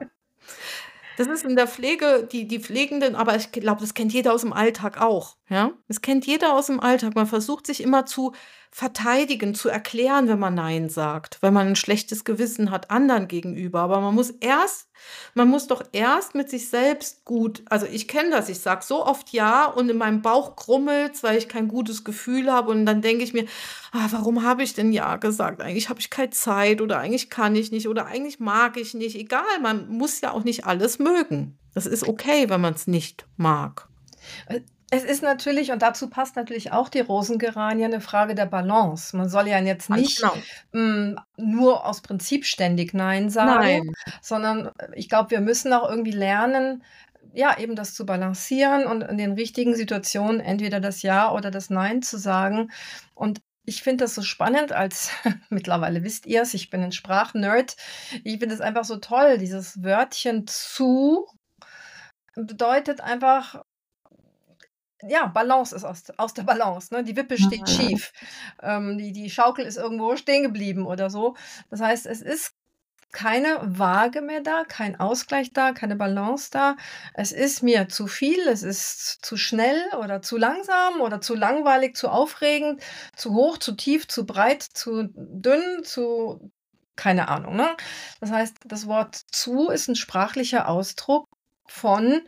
Das 1.18 1.28
ist 1.28 1.46
in 1.46 1.56
der 1.56 1.68
Pflege, 1.68 2.28
die, 2.30 2.48
die 2.48 2.60
Pflegenden, 2.60 3.16
aber 3.16 3.36
ich 3.36 3.52
glaube, 3.52 3.80
das 3.80 3.94
kennt 3.94 4.12
jeder 4.12 4.34
aus 4.34 4.42
dem 4.42 4.52
Alltag 4.52 5.00
auch. 5.00 5.38
Ja? 5.50 5.72
Das 5.88 6.02
kennt 6.02 6.26
jeder 6.26 6.54
aus 6.54 6.68
dem 6.68 6.80
Alltag. 6.80 7.16
Man 7.16 7.28
versucht 7.28 7.68
sich 7.68 7.82
immer 7.82 8.06
zu 8.06 8.34
verteidigen, 8.72 9.56
zu 9.56 9.70
erklären, 9.70 10.28
wenn 10.28 10.40
man 10.40 10.54
Nein 10.54 10.90
sagt, 10.90 11.38
wenn 11.42 11.54
man 11.54 11.68
ein 11.68 11.76
schlechtes 11.78 12.26
Gewissen 12.26 12.72
hat 12.72 12.92
anderen 12.92 13.30
gegenüber. 13.30 13.80
Aber 13.80 14.02
man 14.02 14.14
muss 14.14 14.32
erst, 14.32 14.90
man 15.34 15.48
muss 15.48 15.68
doch 15.68 15.82
erst 15.94 16.36
mit 16.36 16.50
sich 16.50 16.68
selbst 16.70 17.24
gut, 17.24 17.64
also 17.70 17.86
ich 17.86 18.10
kenne 18.10 18.32
das, 18.32 18.50
ich 18.50 18.60
sage 18.60 18.84
so 18.84 19.06
oft 19.06 19.30
Ja 19.30 19.68
und 19.68 19.88
in 19.88 19.98
meinem 19.98 20.22
Bauch 20.22 20.58
krummelt 20.58 21.24
weil 21.24 21.38
ich 21.38 21.48
kein 21.48 21.70
gutes 21.70 22.04
Gefühl 22.04 22.52
habe 22.52 22.72
und 22.72 22.86
dann 22.86 23.02
denke 23.02 23.24
ich 23.24 23.32
mir, 23.32 23.46
ah, 23.94 24.08
warum 24.12 24.44
habe 24.44 24.64
ich 24.64 24.74
denn 24.74 24.92
Ja 24.92 25.16
gesagt? 25.16 25.62
Eigentlich 25.62 25.88
habe 25.88 26.02
ich 26.02 26.10
keine 26.10 26.32
Zeit 26.32 26.82
oder 26.82 27.00
eigentlich 27.00 27.30
kann 27.30 27.56
ich 27.56 27.72
nicht 27.72 27.88
oder 27.88 28.08
eigentlich 28.08 28.42
mag 28.42 28.76
ich 28.76 28.94
nicht. 28.94 29.16
Egal, 29.16 29.62
man 29.62 29.88
muss 29.88 30.20
ja 30.20 30.32
auch 30.32 30.44
nicht 30.44 30.66
alles 30.66 31.00
mögen. 31.00 31.58
Das 31.74 31.86
ist 31.86 32.06
okay, 32.06 32.50
wenn 32.50 32.60
man 32.60 32.74
es 32.74 32.88
nicht 32.88 33.26
mag. 33.38 33.88
Es 34.92 35.04
ist 35.04 35.24
natürlich 35.24 35.72
und 35.72 35.82
dazu 35.82 36.10
passt 36.10 36.36
natürlich 36.36 36.72
auch 36.72 36.90
die 36.90 37.00
Rosengeranie 37.00 37.86
eine 37.86 38.02
Frage 38.02 38.36
der 38.36 38.46
Balance. 38.46 39.18
Man 39.18 39.30
soll 39.30 39.48
ja 39.48 39.60
jetzt 39.60 39.90
nicht, 39.90 40.20
genau. 40.20 40.38
hm, 40.74 41.20
nur 41.38 41.86
aus 41.86 42.02
Prinzip 42.02 42.46
ständig 42.46 42.94
„Nein“ 42.94 43.30
sagen, 43.30 43.82
Nein. 43.82 43.94
sondern 44.22 44.68
äh, 44.78 44.90
ich 44.96 45.10
glaube, 45.10 45.32
wir 45.32 45.42
müssen 45.42 45.74
auch 45.74 45.90
irgendwie 45.90 46.12
lernen, 46.12 46.84
ja, 47.34 47.58
eben 47.58 47.76
das 47.76 47.94
zu 47.96 48.06
balancieren 48.06 48.86
und 48.86 49.02
in 49.02 49.18
den 49.18 49.34
richtigen 49.34 49.76
Situationen 49.76 50.40
entweder 50.40 50.80
das 50.80 51.02
Ja 51.02 51.32
oder 51.32 51.52
das 51.52 51.70
Nein 51.70 52.02
zu 52.02 52.18
sagen. 52.18 52.72
Und 53.16 53.42
ich 53.66 53.82
finde 53.84 54.04
das 54.06 54.14
so 54.16 54.22
spannend 54.22 54.72
als 54.72 55.10
mittlerweile 55.50 56.04
wisst 56.04 56.28
ihr 56.28 56.44
es, 56.44 56.54
ich 56.54 56.70
bin 56.70 56.84
ein 56.84 56.92
Sprachnerd. 56.92 57.76
Ich 58.24 58.38
finde 58.40 58.54
es 58.56 58.62
einfach 58.62 58.86
so 58.86 58.98
toll, 58.98 59.40
dieses 59.40 59.84
Wörtchen 59.84 60.46
„zu“ 60.48 61.26
bedeutet 62.36 63.02
einfach 63.02 63.64
ja, 65.08 65.28
Balance 65.28 65.76
ist 65.76 65.84
aus, 65.84 66.04
aus 66.18 66.34
der 66.34 66.44
Balance. 66.44 66.94
Ne? 66.94 67.04
Die 67.04 67.16
Wippe 67.16 67.38
steht 67.38 67.70
schief. 67.70 68.12
Ähm, 68.62 68.98
die, 68.98 69.12
die 69.12 69.30
Schaukel 69.30 69.66
ist 69.66 69.78
irgendwo 69.78 70.16
stehen 70.16 70.44
geblieben 70.44 70.86
oder 70.86 71.10
so. 71.10 71.36
Das 71.70 71.82
heißt, 71.82 72.06
es 72.06 72.22
ist 72.22 72.54
keine 73.12 73.60
Waage 73.64 74.22
mehr 74.22 74.42
da, 74.42 74.66
kein 74.66 75.00
Ausgleich 75.00 75.54
da, 75.54 75.72
keine 75.72 75.96
Balance 75.96 76.50
da. 76.52 76.76
Es 77.14 77.32
ist 77.32 77.64
mir 77.64 77.88
zu 77.88 78.08
viel, 78.08 78.40
es 78.50 78.62
ist 78.62 79.26
zu 79.26 79.38
schnell 79.38 79.82
oder 79.98 80.22
zu 80.22 80.36
langsam 80.38 81.00
oder 81.00 81.22
zu 81.22 81.34
langweilig, 81.34 81.96
zu 81.96 82.10
aufregend, 82.10 82.82
zu 83.16 83.34
hoch, 83.34 83.58
zu 83.58 83.72
tief, 83.72 84.08
zu 84.10 84.26
breit, 84.26 84.64
zu 84.64 85.10
dünn, 85.16 85.84
zu 85.84 86.52
keine 86.98 87.30
Ahnung. 87.30 87.56
Ne? 87.56 87.76
Das 88.20 88.32
heißt, 88.32 88.58
das 88.66 88.86
Wort 88.88 89.16
zu 89.16 89.70
ist 89.70 89.88
ein 89.88 89.96
sprachlicher 89.96 90.68
Ausdruck 90.68 91.30
von 91.68 92.22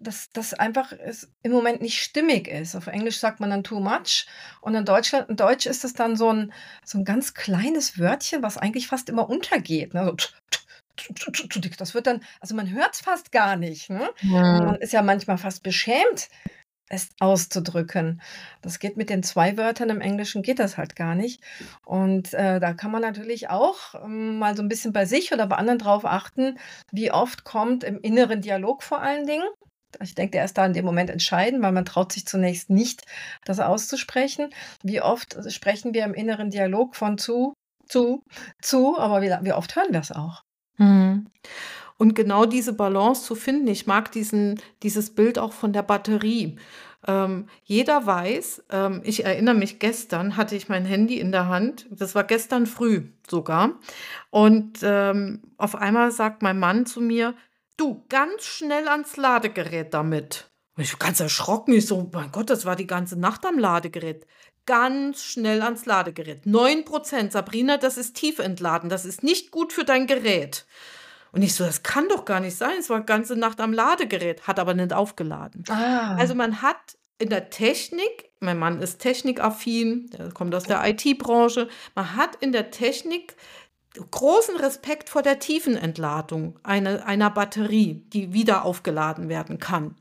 dass 0.00 0.30
das 0.32 0.54
einfach 0.54 0.92
ist, 0.92 1.28
im 1.42 1.52
Moment 1.52 1.80
nicht 1.80 2.02
stimmig 2.02 2.48
ist. 2.48 2.74
Auf 2.74 2.86
Englisch 2.86 3.18
sagt 3.18 3.40
man 3.40 3.50
dann 3.50 3.64
too 3.64 3.80
much 3.80 4.26
und 4.60 4.74
in, 4.74 4.84
Deutschland, 4.84 5.28
in 5.28 5.36
Deutsch 5.36 5.66
ist 5.66 5.84
es 5.84 5.94
dann 5.94 6.16
so 6.16 6.32
ein, 6.32 6.52
so 6.84 6.98
ein 6.98 7.04
ganz 7.04 7.34
kleines 7.34 7.98
Wörtchen, 7.98 8.42
was 8.42 8.58
eigentlich 8.58 8.88
fast 8.88 9.08
immer 9.08 9.28
untergeht. 9.28 9.94
Ne? 9.94 10.04
So, 10.06 10.16
das 11.78 11.94
wird 11.94 12.06
dann, 12.06 12.22
also 12.40 12.54
man 12.54 12.70
hört 12.70 12.94
es 12.94 13.00
fast 13.00 13.30
gar 13.32 13.56
nicht. 13.56 13.90
Ne? 13.90 14.10
Ja. 14.22 14.62
Man 14.62 14.76
ist 14.76 14.92
ja 14.92 15.02
manchmal 15.02 15.38
fast 15.38 15.62
beschämt, 15.62 16.28
es 16.88 17.10
auszudrücken. 17.20 18.20
Das 18.62 18.78
geht 18.78 18.96
mit 18.96 19.10
den 19.10 19.22
zwei 19.22 19.56
Wörtern 19.56 19.90
im 19.90 20.00
Englischen, 20.00 20.42
geht 20.42 20.58
das 20.58 20.76
halt 20.76 20.96
gar 20.96 21.14
nicht. 21.14 21.42
Und 21.84 22.32
äh, 22.34 22.60
da 22.60 22.72
kann 22.72 22.90
man 22.90 23.02
natürlich 23.02 23.50
auch 23.50 23.94
ähm, 24.02 24.38
mal 24.38 24.56
so 24.56 24.62
ein 24.62 24.68
bisschen 24.68 24.92
bei 24.92 25.04
sich 25.04 25.32
oder 25.32 25.46
bei 25.46 25.56
anderen 25.56 25.78
drauf 25.78 26.04
achten, 26.04 26.58
wie 26.90 27.12
oft 27.12 27.44
kommt 27.44 27.84
im 27.84 28.00
inneren 28.00 28.40
Dialog 28.40 28.82
vor 28.82 29.00
allen 29.00 29.26
Dingen 29.26 29.46
ich 30.00 30.14
denke, 30.14 30.32
der 30.32 30.44
ist 30.44 30.58
da 30.58 30.66
in 30.66 30.72
dem 30.72 30.84
Moment 30.84 31.10
entscheidend, 31.10 31.62
weil 31.62 31.72
man 31.72 31.84
traut 31.84 32.12
sich 32.12 32.26
zunächst 32.26 32.70
nicht, 32.70 33.04
das 33.44 33.60
auszusprechen. 33.60 34.50
Wie 34.82 35.00
oft 35.00 35.36
sprechen 35.52 35.94
wir 35.94 36.04
im 36.04 36.14
inneren 36.14 36.50
Dialog 36.50 36.96
von 36.96 37.18
zu, 37.18 37.54
zu, 37.86 38.22
zu, 38.60 38.98
aber 38.98 39.22
wie, 39.22 39.30
wie 39.42 39.52
oft 39.52 39.74
hören 39.76 39.92
wir 39.92 40.00
es 40.00 40.12
auch? 40.12 40.42
Mhm. 40.76 41.26
Und 41.96 42.14
genau 42.14 42.46
diese 42.46 42.72
Balance 42.72 43.24
zu 43.24 43.34
finden, 43.34 43.66
ich 43.66 43.86
mag 43.86 44.12
diesen, 44.12 44.60
dieses 44.84 45.14
Bild 45.14 45.38
auch 45.38 45.52
von 45.52 45.72
der 45.72 45.82
Batterie. 45.82 46.56
Ähm, 47.06 47.48
jeder 47.64 48.06
weiß, 48.06 48.64
ähm, 48.70 49.02
ich 49.04 49.24
erinnere 49.24 49.54
mich, 49.54 49.78
gestern 49.78 50.36
hatte 50.36 50.56
ich 50.56 50.68
mein 50.68 50.84
Handy 50.84 51.18
in 51.18 51.32
der 51.32 51.48
Hand, 51.48 51.86
das 51.90 52.14
war 52.14 52.24
gestern 52.24 52.66
früh 52.66 53.10
sogar, 53.28 53.78
und 54.30 54.80
ähm, 54.82 55.42
auf 55.58 55.76
einmal 55.76 56.10
sagt 56.10 56.42
mein 56.42 56.58
Mann 56.58 56.86
zu 56.86 57.00
mir, 57.00 57.34
Du, 57.78 58.04
ganz 58.08 58.44
schnell 58.44 58.88
ans 58.88 59.16
Ladegerät 59.16 59.94
damit. 59.94 60.50
Ich 60.76 60.92
war 60.92 60.98
ganz 60.98 61.20
erschrocken. 61.20 61.72
Ich 61.72 61.86
so, 61.86 62.10
mein 62.12 62.32
Gott, 62.32 62.50
das 62.50 62.66
war 62.66 62.76
die 62.76 62.88
ganze 62.88 63.18
Nacht 63.18 63.46
am 63.46 63.56
Ladegerät. 63.56 64.26
Ganz 64.66 65.22
schnell 65.22 65.62
ans 65.62 65.86
Ladegerät. 65.86 66.44
9%, 66.44 67.30
Sabrina, 67.30 67.78
das 67.78 67.96
ist 67.96 68.16
tief 68.16 68.40
entladen. 68.40 68.90
Das 68.90 69.04
ist 69.04 69.22
nicht 69.22 69.52
gut 69.52 69.72
für 69.72 69.84
dein 69.84 70.08
Gerät. 70.08 70.66
Und 71.30 71.42
ich 71.42 71.54
so, 71.54 71.64
das 71.64 71.84
kann 71.84 72.08
doch 72.08 72.24
gar 72.24 72.40
nicht 72.40 72.56
sein. 72.56 72.78
Es 72.80 72.90
war 72.90 73.00
die 73.00 73.06
ganze 73.06 73.36
Nacht 73.36 73.60
am 73.60 73.72
Ladegerät, 73.72 74.48
hat 74.48 74.58
aber 74.58 74.74
nicht 74.74 74.92
aufgeladen. 74.92 75.64
Ah. 75.68 76.16
Also 76.16 76.34
man 76.34 76.62
hat 76.62 76.96
in 77.18 77.28
der 77.28 77.50
Technik, 77.50 78.30
mein 78.40 78.58
Mann 78.58 78.80
ist 78.80 78.98
technikaffin, 78.98 80.10
der 80.10 80.32
kommt 80.32 80.54
aus 80.54 80.64
der 80.64 80.84
IT-Branche, 80.84 81.68
man 81.94 82.16
hat 82.16 82.36
in 82.36 82.52
der 82.52 82.70
Technik 82.70 83.36
großen 84.10 84.56
Respekt 84.56 85.08
vor 85.08 85.22
der 85.22 85.38
Tiefenentladung 85.38 86.58
eine, 86.62 87.06
einer 87.06 87.30
Batterie, 87.30 88.02
die 88.12 88.32
wieder 88.32 88.64
aufgeladen 88.64 89.28
werden 89.28 89.58
kann, 89.58 89.94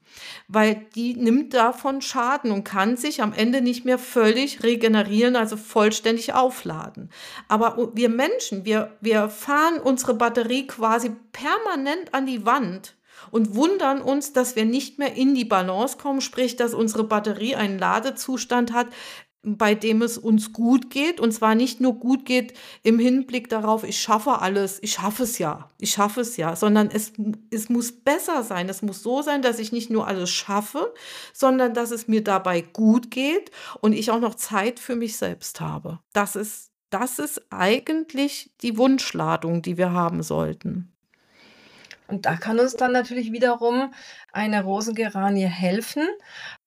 weil 0.47 0.85
die 0.95 1.15
nimmt 1.15 1.53
davon 1.53 2.01
Schaden 2.01 2.51
und 2.51 2.63
kann 2.63 2.97
sich 2.97 3.21
am 3.21 3.33
Ende 3.33 3.61
nicht 3.61 3.85
mehr 3.85 3.99
völlig 3.99 4.63
regenerieren, 4.63 5.35
also 5.35 5.57
vollständig 5.57 6.33
aufladen. 6.33 7.09
Aber 7.47 7.91
wir 7.93 8.09
Menschen, 8.09 8.65
wir, 8.65 8.95
wir 9.01 9.29
fahren 9.29 9.79
unsere 9.79 10.13
Batterie 10.13 10.67
quasi 10.67 11.11
permanent 11.31 12.13
an 12.13 12.25
die 12.25 12.45
Wand 12.45 12.95
und 13.31 13.55
wundern 13.55 14.01
uns, 14.01 14.33
dass 14.33 14.55
wir 14.55 14.65
nicht 14.65 14.99
mehr 14.99 15.15
in 15.15 15.35
die 15.35 15.45
Balance 15.45 15.97
kommen, 15.97 16.21
sprich, 16.21 16.55
dass 16.55 16.73
unsere 16.73 17.03
Batterie 17.03 17.55
einen 17.55 17.79
Ladezustand 17.79 18.73
hat, 18.73 18.87
bei 19.43 19.75
dem 19.75 20.01
es 20.01 20.17
uns 20.17 20.53
gut 20.53 20.89
geht. 20.89 21.19
Und 21.19 21.31
zwar 21.31 21.55
nicht 21.55 21.79
nur 21.79 21.93
gut 21.93 22.25
geht 22.25 22.53
im 22.83 22.99
Hinblick 22.99 23.49
darauf, 23.49 23.83
ich 23.83 23.99
schaffe 23.99 24.39
alles, 24.39 24.79
ich 24.81 24.93
schaffe 24.93 25.23
es 25.23 25.37
ja, 25.37 25.69
ich 25.79 25.91
schaffe 25.91 26.21
es 26.21 26.37
ja, 26.37 26.55
sondern 26.55 26.89
es, 26.91 27.13
es 27.51 27.69
muss 27.69 27.91
besser 27.91 28.43
sein. 28.43 28.69
Es 28.69 28.81
muss 28.81 29.01
so 29.03 29.21
sein, 29.21 29.41
dass 29.41 29.59
ich 29.59 29.71
nicht 29.71 29.89
nur 29.89 30.07
alles 30.07 30.29
schaffe, 30.29 30.93
sondern 31.33 31.73
dass 31.73 31.91
es 31.91 32.07
mir 32.07 32.23
dabei 32.23 32.61
gut 32.61 33.11
geht 33.11 33.51
und 33.81 33.93
ich 33.93 34.11
auch 34.11 34.19
noch 34.19 34.35
Zeit 34.35 34.79
für 34.79 34.95
mich 34.95 35.17
selbst 35.17 35.61
habe. 35.61 35.99
Das 36.13 36.35
ist, 36.35 36.71
das 36.89 37.19
ist 37.19 37.41
eigentlich 37.49 38.51
die 38.61 38.77
Wunschladung, 38.77 39.61
die 39.61 39.77
wir 39.77 39.91
haben 39.91 40.23
sollten. 40.23 40.96
Und 42.07 42.25
da 42.25 42.35
kann 42.37 42.59
uns 42.59 42.75
dann 42.75 42.93
natürlich 42.93 43.31
wiederum 43.31 43.93
eine 44.31 44.63
Rosengeranie 44.63 45.45
helfen, 45.45 46.03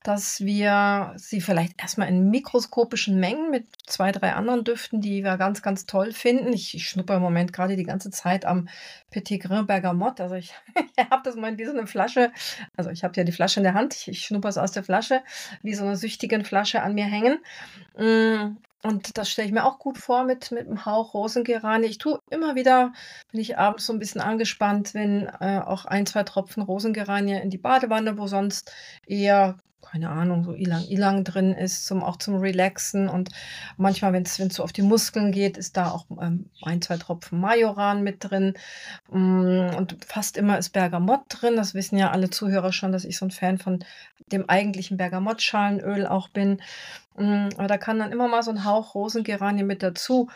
dass 0.03 0.41
wir 0.41 1.13
sie 1.15 1.41
vielleicht 1.41 1.81
erstmal 1.81 2.09
in 2.09 2.29
mikroskopischen 2.29 3.19
Mengen 3.19 3.49
mit 3.49 3.65
zwei, 3.85 4.11
drei 4.11 4.33
anderen 4.33 4.63
Düften, 4.63 5.01
die 5.01 5.23
wir 5.23 5.37
ganz, 5.37 5.61
ganz 5.61 5.85
toll 5.85 6.11
finden. 6.11 6.53
Ich, 6.53 6.75
ich 6.75 6.87
schnupper 6.87 7.15
im 7.15 7.21
Moment 7.21 7.53
gerade 7.53 7.75
die 7.75 7.83
ganze 7.83 8.11
Zeit 8.11 8.45
am 8.45 8.67
Petit 9.09 9.41
Grain 9.41 9.65
Bergamotte. 9.65 10.23
Also 10.23 10.35
ich, 10.35 10.53
ich 10.97 11.09
habe 11.09 11.21
das 11.23 11.35
mal 11.35 11.57
wie 11.57 11.65
so 11.65 11.71
eine 11.71 11.87
Flasche. 11.87 12.31
Also 12.77 12.91
ich 12.91 13.03
habe 13.03 13.13
ja 13.17 13.23
die 13.23 13.31
Flasche 13.31 13.59
in 13.59 13.63
der 13.63 13.73
Hand. 13.73 13.95
Ich, 13.95 14.07
ich 14.07 14.25
schnupper 14.25 14.49
es 14.49 14.57
aus 14.57 14.71
der 14.71 14.83
Flasche, 14.83 15.21
wie 15.63 15.73
so 15.73 15.85
eine 15.85 15.97
süchtigen 15.97 16.45
Flasche 16.45 16.83
an 16.83 16.93
mir 16.93 17.05
hängen. 17.05 17.39
Und 18.83 19.17
das 19.17 19.29
stelle 19.29 19.47
ich 19.47 19.53
mir 19.53 19.65
auch 19.65 19.77
gut 19.79 19.97
vor 19.97 20.23
mit, 20.23 20.51
mit 20.51 20.67
einem 20.67 20.85
Hauch 20.85 21.13
Rosengeranie. 21.13 21.87
Ich 21.87 21.99
tue 21.99 22.19
immer 22.29 22.55
wieder, 22.55 22.93
bin 23.31 23.39
ich 23.39 23.57
abends 23.57 23.85
so 23.85 23.93
ein 23.93 23.99
bisschen 23.99 24.21
angespannt, 24.21 24.93
wenn 24.93 25.27
äh, 25.39 25.59
auch 25.59 25.85
ein, 25.85 26.05
zwei 26.05 26.23
Tropfen 26.23 26.63
Rosengeranie 26.63 27.39
in 27.39 27.49
die 27.49 27.59
Badewanne, 27.59 28.17
wo 28.17 28.27
sonst 28.27 28.71
eher 29.05 29.57
keine 29.81 30.09
Ahnung, 30.09 30.43
so 30.43 30.53
Ilang 30.53 30.83
Ilang 30.87 31.23
drin 31.23 31.53
ist, 31.53 31.85
zum, 31.85 32.03
auch 32.03 32.17
zum 32.17 32.37
Relaxen. 32.37 33.09
Und 33.09 33.29
manchmal, 33.77 34.13
wenn 34.13 34.23
es 34.23 34.35
so 34.35 34.63
auf 34.63 34.73
die 34.73 34.81
Muskeln 34.81 35.31
geht, 35.31 35.57
ist 35.57 35.77
da 35.77 35.91
auch 35.91 36.05
ähm, 36.21 36.49
ein, 36.61 36.81
zwei 36.81 36.97
Tropfen 36.97 37.39
Majoran 37.39 38.03
mit 38.03 38.17
drin. 38.19 38.53
Mm, 39.09 39.75
und 39.75 39.97
fast 40.05 40.37
immer 40.37 40.57
ist 40.57 40.69
Bergamott 40.69 41.21
drin. 41.29 41.55
Das 41.55 41.73
wissen 41.73 41.97
ja 41.97 42.11
alle 42.11 42.29
Zuhörer 42.29 42.71
schon, 42.71 42.91
dass 42.91 43.05
ich 43.05 43.17
so 43.17 43.25
ein 43.25 43.31
Fan 43.31 43.57
von 43.57 43.83
dem 44.31 44.49
eigentlichen 44.49 44.97
Bergamottschalenöl 44.97 46.07
auch 46.07 46.29
bin. 46.29 46.61
Mm, 47.17 47.49
aber 47.57 47.67
da 47.67 47.77
kann 47.77 47.99
dann 47.99 48.11
immer 48.11 48.27
mal 48.27 48.43
so 48.43 48.51
ein 48.51 48.65
Hauch 48.65 48.95
Rosengeranie 48.95 49.63
mit 49.63 49.83
dazu. 49.83 50.29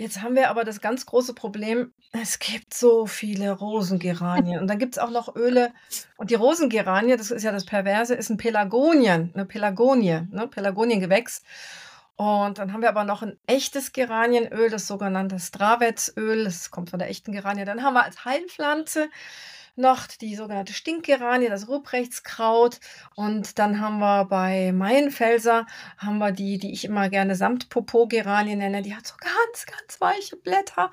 Jetzt 0.00 0.22
haben 0.22 0.34
wir 0.34 0.48
aber 0.48 0.64
das 0.64 0.80
ganz 0.80 1.04
große 1.04 1.34
Problem, 1.34 1.92
es 2.12 2.38
gibt 2.38 2.72
so 2.72 3.04
viele 3.04 3.52
Rosengeranien 3.52 4.58
und 4.58 4.66
dann 4.66 4.78
gibt 4.78 4.94
es 4.94 4.98
auch 4.98 5.10
noch 5.10 5.36
Öle 5.36 5.74
und 6.16 6.30
die 6.30 6.36
Rosengeranie, 6.36 7.18
das 7.18 7.30
ist 7.30 7.42
ja 7.42 7.52
das 7.52 7.66
Perverse, 7.66 8.14
ist 8.14 8.30
ein 8.30 8.38
Pelagonien, 8.38 9.30
eine 9.34 9.44
Pelagonie, 9.44 10.22
ne, 10.30 10.48
Pelagoniengewächs. 10.48 11.42
Und 12.16 12.56
dann 12.56 12.72
haben 12.72 12.80
wir 12.80 12.88
aber 12.88 13.04
noch 13.04 13.20
ein 13.20 13.36
echtes 13.46 13.92
Geranienöl, 13.92 14.70
das 14.70 14.86
sogenannte 14.86 15.38
Stravetsöl, 15.38 16.44
das 16.44 16.70
kommt 16.70 16.88
von 16.88 16.98
der 16.98 17.10
echten 17.10 17.32
Geranie. 17.32 17.66
Dann 17.66 17.82
haben 17.82 17.92
wir 17.92 18.04
als 18.04 18.24
Heilpflanze 18.24 19.10
noch 19.80 20.06
die 20.06 20.36
sogenannte 20.36 20.72
Stinkgeranie, 20.72 21.48
das 21.48 21.68
Ruprechtskraut. 21.68 22.78
Und 23.16 23.58
dann 23.58 23.80
haben 23.80 23.98
wir 23.98 24.26
bei 24.26 24.72
Maienfelser, 24.72 25.66
haben 25.98 26.18
wir 26.18 26.32
die, 26.32 26.58
die 26.58 26.72
ich 26.72 26.84
immer 26.84 27.08
gerne 27.08 27.34
Samtpopo-Geranie 27.34 28.56
nenne. 28.56 28.82
Die 28.82 28.94
hat 28.94 29.06
so 29.06 29.14
ganz, 29.18 29.66
ganz 29.66 30.00
weiche 30.00 30.36
Blätter. 30.36 30.90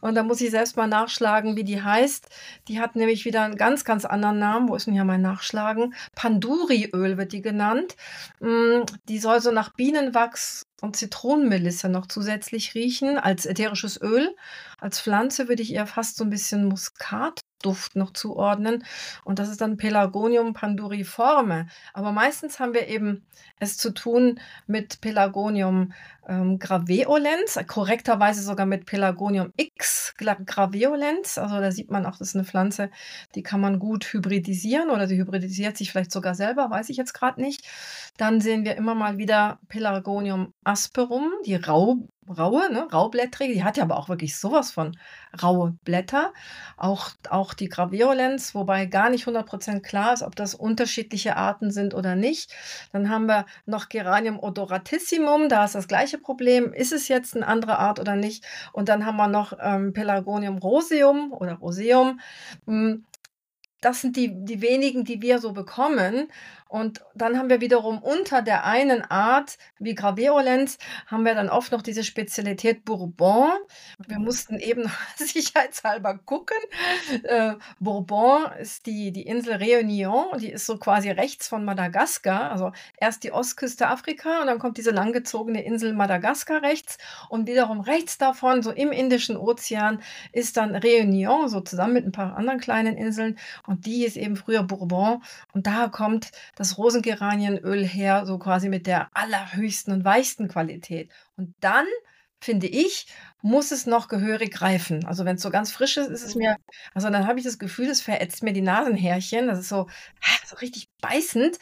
Und 0.00 0.14
da 0.14 0.22
muss 0.22 0.40
ich 0.40 0.50
selbst 0.50 0.76
mal 0.76 0.88
nachschlagen, 0.88 1.56
wie 1.56 1.64
die 1.64 1.82
heißt. 1.82 2.28
Die 2.68 2.80
hat 2.80 2.96
nämlich 2.96 3.24
wieder 3.24 3.42
einen 3.42 3.56
ganz, 3.56 3.84
ganz 3.84 4.04
anderen 4.04 4.38
Namen. 4.38 4.68
Wo 4.68 4.74
ist 4.74 4.86
denn 4.86 4.94
hier 4.94 5.04
mein 5.04 5.22
Nachschlagen? 5.22 5.94
Panduriöl 6.14 7.18
wird 7.18 7.32
die 7.32 7.42
genannt. 7.42 7.96
Mm, 8.40 8.82
die 9.08 9.18
soll 9.18 9.40
so 9.40 9.52
nach 9.52 9.74
Bienenwachs 9.74 10.66
und 10.80 10.96
Zitronenmelisse 10.96 11.88
noch 11.88 12.06
zusätzlich 12.06 12.74
riechen 12.74 13.18
als 13.18 13.46
ätherisches 13.46 14.00
Öl. 14.00 14.34
Als 14.78 15.00
Pflanze 15.00 15.48
würde 15.48 15.62
ich 15.62 15.74
eher 15.74 15.86
fast 15.86 16.16
so 16.16 16.24
ein 16.24 16.30
bisschen 16.30 16.66
Muskatduft 17.60 17.96
noch 17.96 18.12
zuordnen. 18.12 18.84
Und 19.24 19.38
das 19.38 19.48
ist 19.48 19.60
dann 19.60 19.76
Pelargonium 19.76 20.52
panduriforme. 20.52 21.68
Aber 21.92 22.12
meistens 22.12 22.58
haben 22.58 22.74
wir 22.74 22.88
eben 22.88 23.22
es 23.58 23.76
zu 23.76 23.92
tun 23.92 24.40
mit 24.66 25.00
Pelargonium 25.00 25.92
ähm, 26.28 26.58
graveolens, 26.58 27.58
korrekterweise 27.66 28.42
sogar 28.42 28.66
mit 28.66 28.86
Pelargonium 28.86 29.52
X 29.56 30.14
graveolens. 30.18 31.38
Also 31.38 31.60
da 31.60 31.70
sieht 31.70 31.90
man 31.90 32.06
auch, 32.06 32.18
das 32.18 32.28
ist 32.28 32.36
eine 32.36 32.44
Pflanze, 32.44 32.90
die 33.34 33.42
kann 33.42 33.60
man 33.60 33.78
gut 33.78 34.04
hybridisieren 34.12 34.90
oder 34.90 35.06
sie 35.06 35.18
hybridisiert 35.18 35.76
sich 35.76 35.90
vielleicht 35.90 36.12
sogar 36.12 36.34
selber, 36.34 36.70
weiß 36.70 36.88
ich 36.90 36.96
jetzt 36.96 37.14
gerade 37.14 37.40
nicht. 37.40 37.66
Dann 38.16 38.40
sehen 38.40 38.64
wir 38.64 38.76
immer 38.76 38.94
mal 38.94 39.18
wieder 39.18 39.58
Pelargonium 39.68 40.52
asperum, 40.64 41.32
die 41.46 41.56
rau 41.56 41.98
raue, 42.30 42.72
ne, 42.72 42.86
raublättrige, 42.92 43.54
die 43.54 43.64
hat 43.64 43.76
ja 43.76 43.84
aber 43.84 43.96
auch 43.96 44.08
wirklich 44.08 44.38
sowas 44.38 44.70
von 44.70 44.96
raue 45.42 45.76
Blätter. 45.84 46.32
Auch, 46.76 47.10
auch 47.28 47.54
die 47.54 47.68
Graviolenz, 47.68 48.54
wobei 48.54 48.86
gar 48.86 49.10
nicht 49.10 49.26
100% 49.26 49.80
klar 49.80 50.14
ist, 50.14 50.22
ob 50.22 50.36
das 50.36 50.54
unterschiedliche 50.54 51.36
Arten 51.36 51.70
sind 51.70 51.94
oder 51.94 52.14
nicht. 52.14 52.54
Dann 52.92 53.10
haben 53.10 53.26
wir 53.26 53.46
noch 53.66 53.88
Geranium 53.88 54.38
odoratissimum, 54.38 55.48
da 55.48 55.64
ist 55.64 55.74
das 55.74 55.88
gleiche 55.88 56.09
Problem. 56.18 56.72
Ist 56.72 56.92
es 56.92 57.08
jetzt 57.08 57.36
eine 57.36 57.46
andere 57.46 57.78
Art 57.78 57.98
oder 57.98 58.16
nicht? 58.16 58.44
Und 58.72 58.88
dann 58.88 59.06
haben 59.06 59.16
wir 59.16 59.28
noch 59.28 59.52
ähm, 59.60 59.92
Pelargonium 59.92 60.58
roseum 60.58 61.32
oder 61.32 61.54
roseum. 61.54 62.20
Hm, 62.66 63.04
das 63.80 64.02
sind 64.02 64.16
die, 64.16 64.44
die 64.44 64.60
wenigen, 64.60 65.04
die 65.04 65.22
wir 65.22 65.38
so 65.38 65.52
bekommen. 65.52 66.28
Und 66.70 67.00
dann 67.16 67.36
haben 67.36 67.50
wir 67.50 67.60
wiederum 67.60 67.98
unter 67.98 68.42
der 68.42 68.64
einen 68.64 69.02
Art, 69.02 69.58
wie 69.80 69.96
Graveolenz, 69.96 70.78
haben 71.08 71.24
wir 71.24 71.34
dann 71.34 71.48
oft 71.48 71.72
noch 71.72 71.82
diese 71.82 72.04
Spezialität 72.04 72.84
Bourbon. 72.84 73.50
Wir 74.06 74.20
mussten 74.20 74.56
eben 74.56 74.88
sicherheitshalber 75.16 76.18
gucken. 76.18 76.56
Äh, 77.24 77.54
Bourbon 77.80 78.52
ist 78.60 78.86
die, 78.86 79.10
die 79.10 79.26
Insel 79.26 79.54
Réunion, 79.54 80.38
die 80.38 80.52
ist 80.52 80.64
so 80.64 80.78
quasi 80.78 81.10
rechts 81.10 81.48
von 81.48 81.64
Madagaskar. 81.64 82.52
Also 82.52 82.70
erst 82.98 83.24
die 83.24 83.32
Ostküste 83.32 83.88
Afrika 83.88 84.40
und 84.40 84.46
dann 84.46 84.60
kommt 84.60 84.78
diese 84.78 84.92
langgezogene 84.92 85.64
Insel 85.64 85.92
Madagaskar 85.92 86.62
rechts. 86.62 86.98
Und 87.28 87.48
wiederum 87.48 87.80
rechts 87.80 88.16
davon, 88.16 88.62
so 88.62 88.70
im 88.70 88.92
Indischen 88.92 89.36
Ozean, 89.36 90.02
ist 90.32 90.56
dann 90.56 90.76
Réunion, 90.76 91.48
so 91.48 91.62
zusammen 91.62 91.94
mit 91.94 92.06
ein 92.06 92.12
paar 92.12 92.36
anderen 92.36 92.60
kleinen 92.60 92.96
Inseln. 92.96 93.38
Und 93.66 93.86
die 93.86 94.04
ist 94.04 94.16
eben 94.16 94.36
früher 94.36 94.62
Bourbon. 94.62 95.24
Und 95.52 95.66
da 95.66 95.88
kommt 95.88 96.30
das 96.60 96.76
Rosengeranienöl 96.76 97.86
her, 97.86 98.26
so 98.26 98.38
quasi 98.38 98.68
mit 98.68 98.86
der 98.86 99.08
allerhöchsten 99.14 99.94
und 99.94 100.04
weichsten 100.04 100.46
Qualität. 100.46 101.10
Und 101.38 101.54
dann, 101.60 101.86
finde 102.38 102.66
ich, 102.66 103.06
muss 103.40 103.70
es 103.70 103.86
noch 103.86 104.08
gehörig 104.08 104.60
reifen. 104.60 105.06
Also 105.06 105.24
wenn 105.24 105.36
es 105.36 105.42
so 105.42 105.48
ganz 105.48 105.72
frisch 105.72 105.96
ist, 105.96 106.10
ist 106.10 106.22
es 106.22 106.34
mir, 106.34 106.56
also 106.92 107.08
dann 107.08 107.26
habe 107.26 107.38
ich 107.38 107.46
das 107.46 107.58
Gefühl, 107.58 107.88
es 107.88 108.02
verätzt 108.02 108.42
mir 108.42 108.52
die 108.52 108.60
Nasenhärchen. 108.60 109.46
Das 109.46 109.58
ist 109.58 109.70
so, 109.70 109.88
ah, 110.20 110.46
so 110.46 110.56
richtig 110.56 110.90
beißend. 111.00 111.58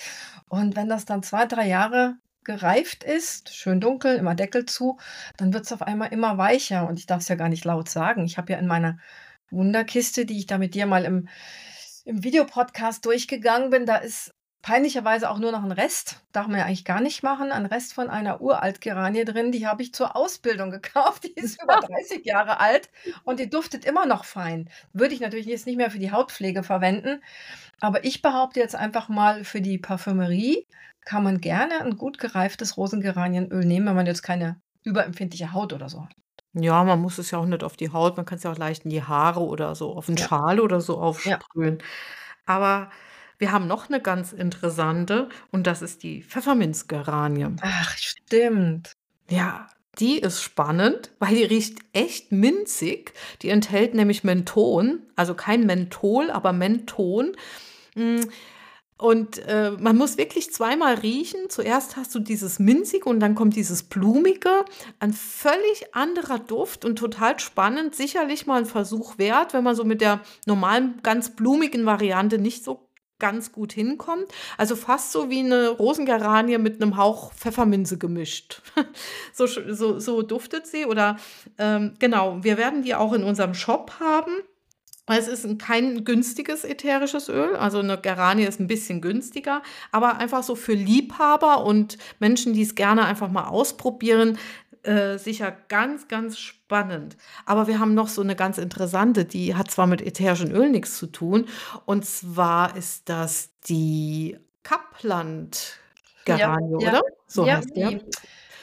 Und 0.49 0.75
wenn 0.75 0.89
das 0.89 1.05
dann 1.05 1.23
zwei, 1.23 1.47
drei 1.47 1.69
Jahre 1.69 2.17
gereift 2.43 3.05
ist, 3.05 3.55
schön 3.55 3.81
dunkel, 3.81 4.17
immer 4.17 4.35
Deckel 4.35 4.67
zu, 4.67 4.99
dann 5.37 5.53
wird 5.53 5.65
es 5.65 5.73
auf 5.73 5.83
einmal 5.83 6.13
immer 6.13 6.39
weicher. 6.39 6.89
Und 6.89 6.99
ich 6.99 7.07
darf 7.07 7.21
es 7.21 7.29
ja 7.29 7.37
gar 7.37 7.49
nicht 7.49 7.65
laut 7.65 7.89
sagen. 7.89 8.25
Ich 8.25 8.37
habe 8.37 8.53
ja 8.53 8.59
in 8.59 8.67
meiner 8.67 8.99
Wunderkiste, 9.53 10.27
die 10.27 10.39
ich 10.39 10.47
da 10.47 10.59
mit 10.59 10.75
dir 10.75 10.87
mal 10.87 11.05
im, 11.05 11.29
im 12.05 12.25
Videopodcast 12.25 13.07
durchgegangen 13.07 13.71
bin, 13.71 13.87
da 13.87 13.95
ist 13.95 14.35
peinlicherweise 14.63 15.31
auch 15.31 15.39
nur 15.39 15.53
noch 15.53 15.63
ein 15.65 15.73
Rest, 15.73 16.25
darf 16.33 16.47
man 16.49 16.59
ja 16.59 16.67
eigentlich 16.67 16.85
gar 16.85 17.01
nicht 17.01 17.23
machen, 17.23 17.53
ein 17.53 17.67
Rest 17.67 17.95
von 17.95 18.11
einer 18.11 18.41
Uralt-Geranie 18.41 19.25
drin, 19.25 19.53
die 19.53 19.67
habe 19.67 19.83
ich 19.83 19.95
zur 19.95 20.17
Ausbildung 20.17 20.71
gekauft. 20.73 21.25
Die 21.25 21.33
ist 21.35 21.63
über 21.63 21.77
30 21.77 22.25
Jahre 22.27 22.61
alt 22.61 22.91
und 23.25 23.41
die 23.41 23.51
duftet 23.51 23.85
immer 23.85 24.07
noch 24.07 24.25
fein. 24.25 24.71
Würde 24.93 25.15
ich 25.15 25.21
natürlich 25.21 25.47
jetzt 25.47 25.67
nicht 25.67 25.77
mehr 25.77 25.91
für 25.91 25.99
die 26.01 26.13
Hautpflege 26.13 26.63
verwenden, 26.65 27.23
aber 27.81 28.05
ich 28.05 28.23
behaupte 28.23 28.61
jetzt 28.61 28.77
einfach 28.77 29.09
mal, 29.09 29.45
für 29.45 29.61
die 29.63 29.79
Parfümerie 29.79 30.67
kann 31.05 31.25
man 31.25 31.41
gerne 31.41 31.81
ein 31.85 31.97
gut 31.99 32.19
gereiftes 32.19 32.77
Rosengeranienöl 32.77 33.65
nehmen, 33.65 33.87
wenn 33.89 33.97
man 33.97 34.07
jetzt 34.07 34.23
keine 34.23 34.61
überempfindliche 34.85 35.53
Haut 35.53 35.73
oder 35.73 35.89
so 35.89 36.05
hat. 36.05 36.15
Ja, 36.55 36.83
man 36.83 37.01
muss 37.01 37.19
es 37.19 37.31
ja 37.31 37.39
auch 37.39 37.45
nicht 37.45 37.63
auf 37.63 37.77
die 37.77 37.93
Haut, 37.93 38.17
man 38.17 38.25
kann 38.25 38.39
es 38.39 38.43
ja 38.45 38.51
auch 38.51 38.57
leicht 38.57 38.85
in 38.85 38.91
die 38.91 39.03
Haare 39.03 39.41
oder 39.41 39.75
so 39.75 39.95
auf 39.95 40.09
'n 40.09 40.17
Ja. 40.17 40.29
Schal 40.29 40.61
oder 40.61 40.81
so 40.81 40.99
Ja. 41.25 41.43
aufsprühen. 41.43 41.83
Aber 42.47 42.91
wir 43.39 43.53
haben 43.53 43.67
noch 43.67 43.89
eine 43.89 44.01
ganz 44.01 44.33
interessante 44.33 45.29
und 45.51 45.67
das 45.67 45.83
ist 45.83 46.03
die 46.03 46.23
Pfefferminzgeranie. 46.23 47.47
Ach, 47.63 47.97
stimmt. 47.97 48.93
Ja, 49.31 49.69
die 49.99 50.19
ist 50.19 50.43
spannend, 50.43 51.11
weil 51.19 51.35
die 51.35 51.45
riecht 51.45 51.79
echt 51.93 52.31
minzig. 52.33 53.13
Die 53.43 53.49
enthält 53.49 53.95
nämlich 53.95 54.25
Menthon, 54.25 55.01
also 55.17 55.35
kein 55.35 55.67
Menthol, 55.67 56.31
aber 56.31 56.53
Menthon. 56.53 57.37
Hm, 57.95 58.21
und, 58.99 59.39
äh, 59.47 59.71
man 59.79 59.97
muss 59.97 60.19
wirklich 60.19 60.53
zweimal 60.53 60.95
riechen. 60.95 61.49
Zuerst 61.49 61.97
hast 61.97 62.13
du 62.17 62.19
dieses 62.19 62.59
Minzige 62.59 63.09
und 63.09 63.21
dann 63.21 63.37
kommt 63.37 63.55
dieses 63.55 63.85
Blumige. 63.85 64.65
Ein 64.99 65.13
völlig 65.13 65.95
anderer 65.95 66.41
Duft 66.41 66.85
und 66.85 66.97
total 66.97 67.39
spannend. 67.39 67.95
Sicherlich 67.95 68.47
mal 68.47 68.59
ein 68.59 68.67
Versuch 68.67 69.17
wert, 69.17 69.55
wenn 69.55 69.63
man 69.63 69.77
so 69.77 69.85
mit 69.85 70.01
der 70.01 70.21
normalen, 70.47 70.99
ganz 71.05 71.31
blumigen 71.31 71.87
Variante 71.87 72.39
nicht 72.39 72.65
so 72.65 72.88
ganz 73.19 73.53
gut 73.53 73.73
hinkommt. 73.73 74.27
Also 74.57 74.77
fast 74.77 75.13
so 75.13 75.31
wie 75.31 75.41
eine 75.41 75.69
Rosengeranie 75.69 76.59
mit 76.59 76.81
einem 76.81 76.97
Hauch 76.97 77.33
Pfefferminze 77.33 77.99
gemischt. 77.99 78.63
so, 79.33 79.47
so, 79.47 79.99
so 79.99 80.23
duftet 80.23 80.67
sie. 80.67 80.87
Oder 80.87 81.17
ähm, 81.59 81.95
genau, 81.99 82.43
wir 82.43 82.57
werden 82.57 82.83
die 82.83 82.95
auch 82.95 83.13
in 83.13 83.25
unserem 83.25 83.55
Shop 83.55 83.93
haben. 84.01 84.33
Es 85.17 85.27
ist 85.27 85.59
kein 85.59 86.05
günstiges 86.05 86.65
ätherisches 86.65 87.31
Öl, 87.31 87.57
also 87.57 87.79
eine 87.79 87.99
Geranie 87.99 88.45
ist 88.45 88.61
ein 88.61 88.67
bisschen 88.67 89.01
günstiger, 89.01 89.63
aber 89.91 90.19
einfach 90.19 90.43
so 90.43 90.55
für 90.55 90.75
Liebhaber 90.75 91.65
und 91.65 91.97
Menschen, 92.19 92.53
die 92.53 92.61
es 92.61 92.75
gerne 92.75 93.07
einfach 93.07 93.31
mal 93.31 93.47
ausprobieren, 93.47 94.37
äh, 94.83 95.19
sicher 95.19 95.55
ganz, 95.69 96.09
ganz 96.09 96.39
spannend. 96.39 97.17
Aber 97.47 97.67
wir 97.67 97.79
haben 97.79 97.95
noch 97.95 98.09
so 98.09 98.21
eine 98.23 98.37
ganz 98.37 98.59
interessante, 98.59 99.25
die 99.25 99.55
hat 99.55 99.71
zwar 99.71 99.87
mit 99.87 100.03
ätherischen 100.03 100.53
Öl 100.53 100.69
nichts 100.71 100.99
zu 100.99 101.07
tun, 101.07 101.47
und 101.87 102.05
zwar 102.05 102.77
ist 102.77 103.09
das 103.09 103.51
die 103.69 104.37
Kapland-Geranie, 104.63 106.83
ja, 106.83 106.91
oder? 106.91 107.01
So 107.27 107.47
ja, 107.47 107.57
heißt 107.57 107.75
die. 107.77 108.01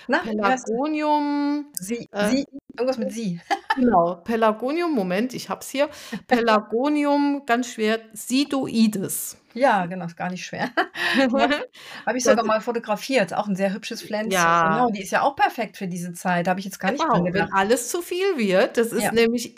Na, 0.07 0.19
Pelargonium. 0.19 1.65
Sie, 1.79 2.07
äh, 2.11 2.29
sie, 2.29 2.45
irgendwas 2.73 2.97
mit 2.97 3.11
Sie. 3.11 3.39
Genau, 3.75 4.15
Pelargonium, 4.23 4.93
Moment, 4.93 5.33
ich 5.33 5.49
hab's 5.49 5.69
hier. 5.69 5.89
Pelargonium, 6.27 7.43
ganz 7.45 7.67
schwer, 7.73 7.99
Sidoides. 8.13 9.37
Ja, 9.53 9.85
genau, 9.85 10.05
ist 10.05 10.15
gar 10.15 10.29
nicht 10.29 10.45
schwer. 10.45 10.69
Habe 12.05 12.17
ich 12.17 12.23
sogar 12.23 12.45
mal 12.45 12.61
fotografiert. 12.61 13.33
Auch 13.33 13.47
ein 13.47 13.55
sehr 13.57 13.73
hübsches 13.73 14.01
Pflänzchen. 14.01 14.31
Ja. 14.31 14.69
Genau, 14.69 14.89
die 14.91 15.01
ist 15.03 15.11
ja 15.11 15.21
auch 15.23 15.35
perfekt 15.35 15.75
für 15.77 15.87
diese 15.87 16.13
Zeit. 16.13 16.47
Habe 16.47 16.59
ich 16.59 16.65
jetzt 16.65 16.79
gar 16.79 16.91
nicht 16.91 17.01
Genau, 17.01 17.15
dran 17.15 17.25
wenn 17.25 17.33
gedacht. 17.33 17.49
alles 17.53 17.89
zu 17.89 18.01
viel 18.01 18.37
wird, 18.37 18.77
das 18.77 18.93
ist 18.93 19.03
Ja. 19.03 19.11
nämlich 19.11 19.55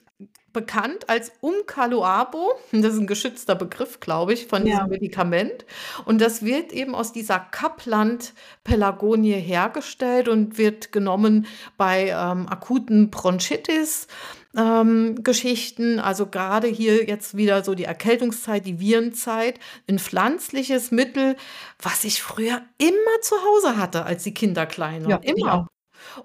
bekannt 0.57 1.07
als 1.07 1.31
Umkaluabo, 1.39 2.53
das 2.71 2.95
ist 2.95 2.99
ein 2.99 3.07
geschützter 3.07 3.53
Begriff, 3.53 3.99
glaube 3.99 4.33
ich, 4.33 4.47
von 4.47 4.65
diesem 4.65 4.79
Ja. 4.79 4.87
Medikament. 4.87 5.65
Und 6.05 6.19
das 6.19 6.43
wird 6.43 6.73
eben 6.73 6.95
aus 6.95 7.13
dieser 7.13 7.39
Kapland-Pelagonie 7.39 9.33
hergestellt 9.33 10.27
und 10.27 10.57
wird 10.57 10.91
genommen 10.91 11.45
bei 11.77 12.09
ähm, 12.09 12.47
akuten 12.49 13.11
Bronchitis. 13.11 14.07
Ähm, 14.55 15.23
Geschichten, 15.23 15.99
also 15.99 16.25
gerade 16.25 16.67
hier 16.67 17.05
jetzt 17.05 17.37
wieder 17.37 17.63
so 17.63 17.75
die 17.75 17.83
Erkältungszeit, 17.83 18.65
die 18.65 18.79
Virenzeit, 18.79 19.59
ein 19.87 19.99
pflanzliches 19.99 20.89
Mittel, 20.89 21.35
was 21.79 22.03
ich 22.03 22.23
früher 22.23 22.63
immer 22.79 23.21
zu 23.21 23.35
Hause 23.35 23.77
hatte, 23.77 24.05
als 24.05 24.23
die 24.23 24.33
Kinder 24.33 24.65
klein 24.65 25.03
waren. 25.03 25.11
Ja, 25.11 25.19
immer. 25.21 25.67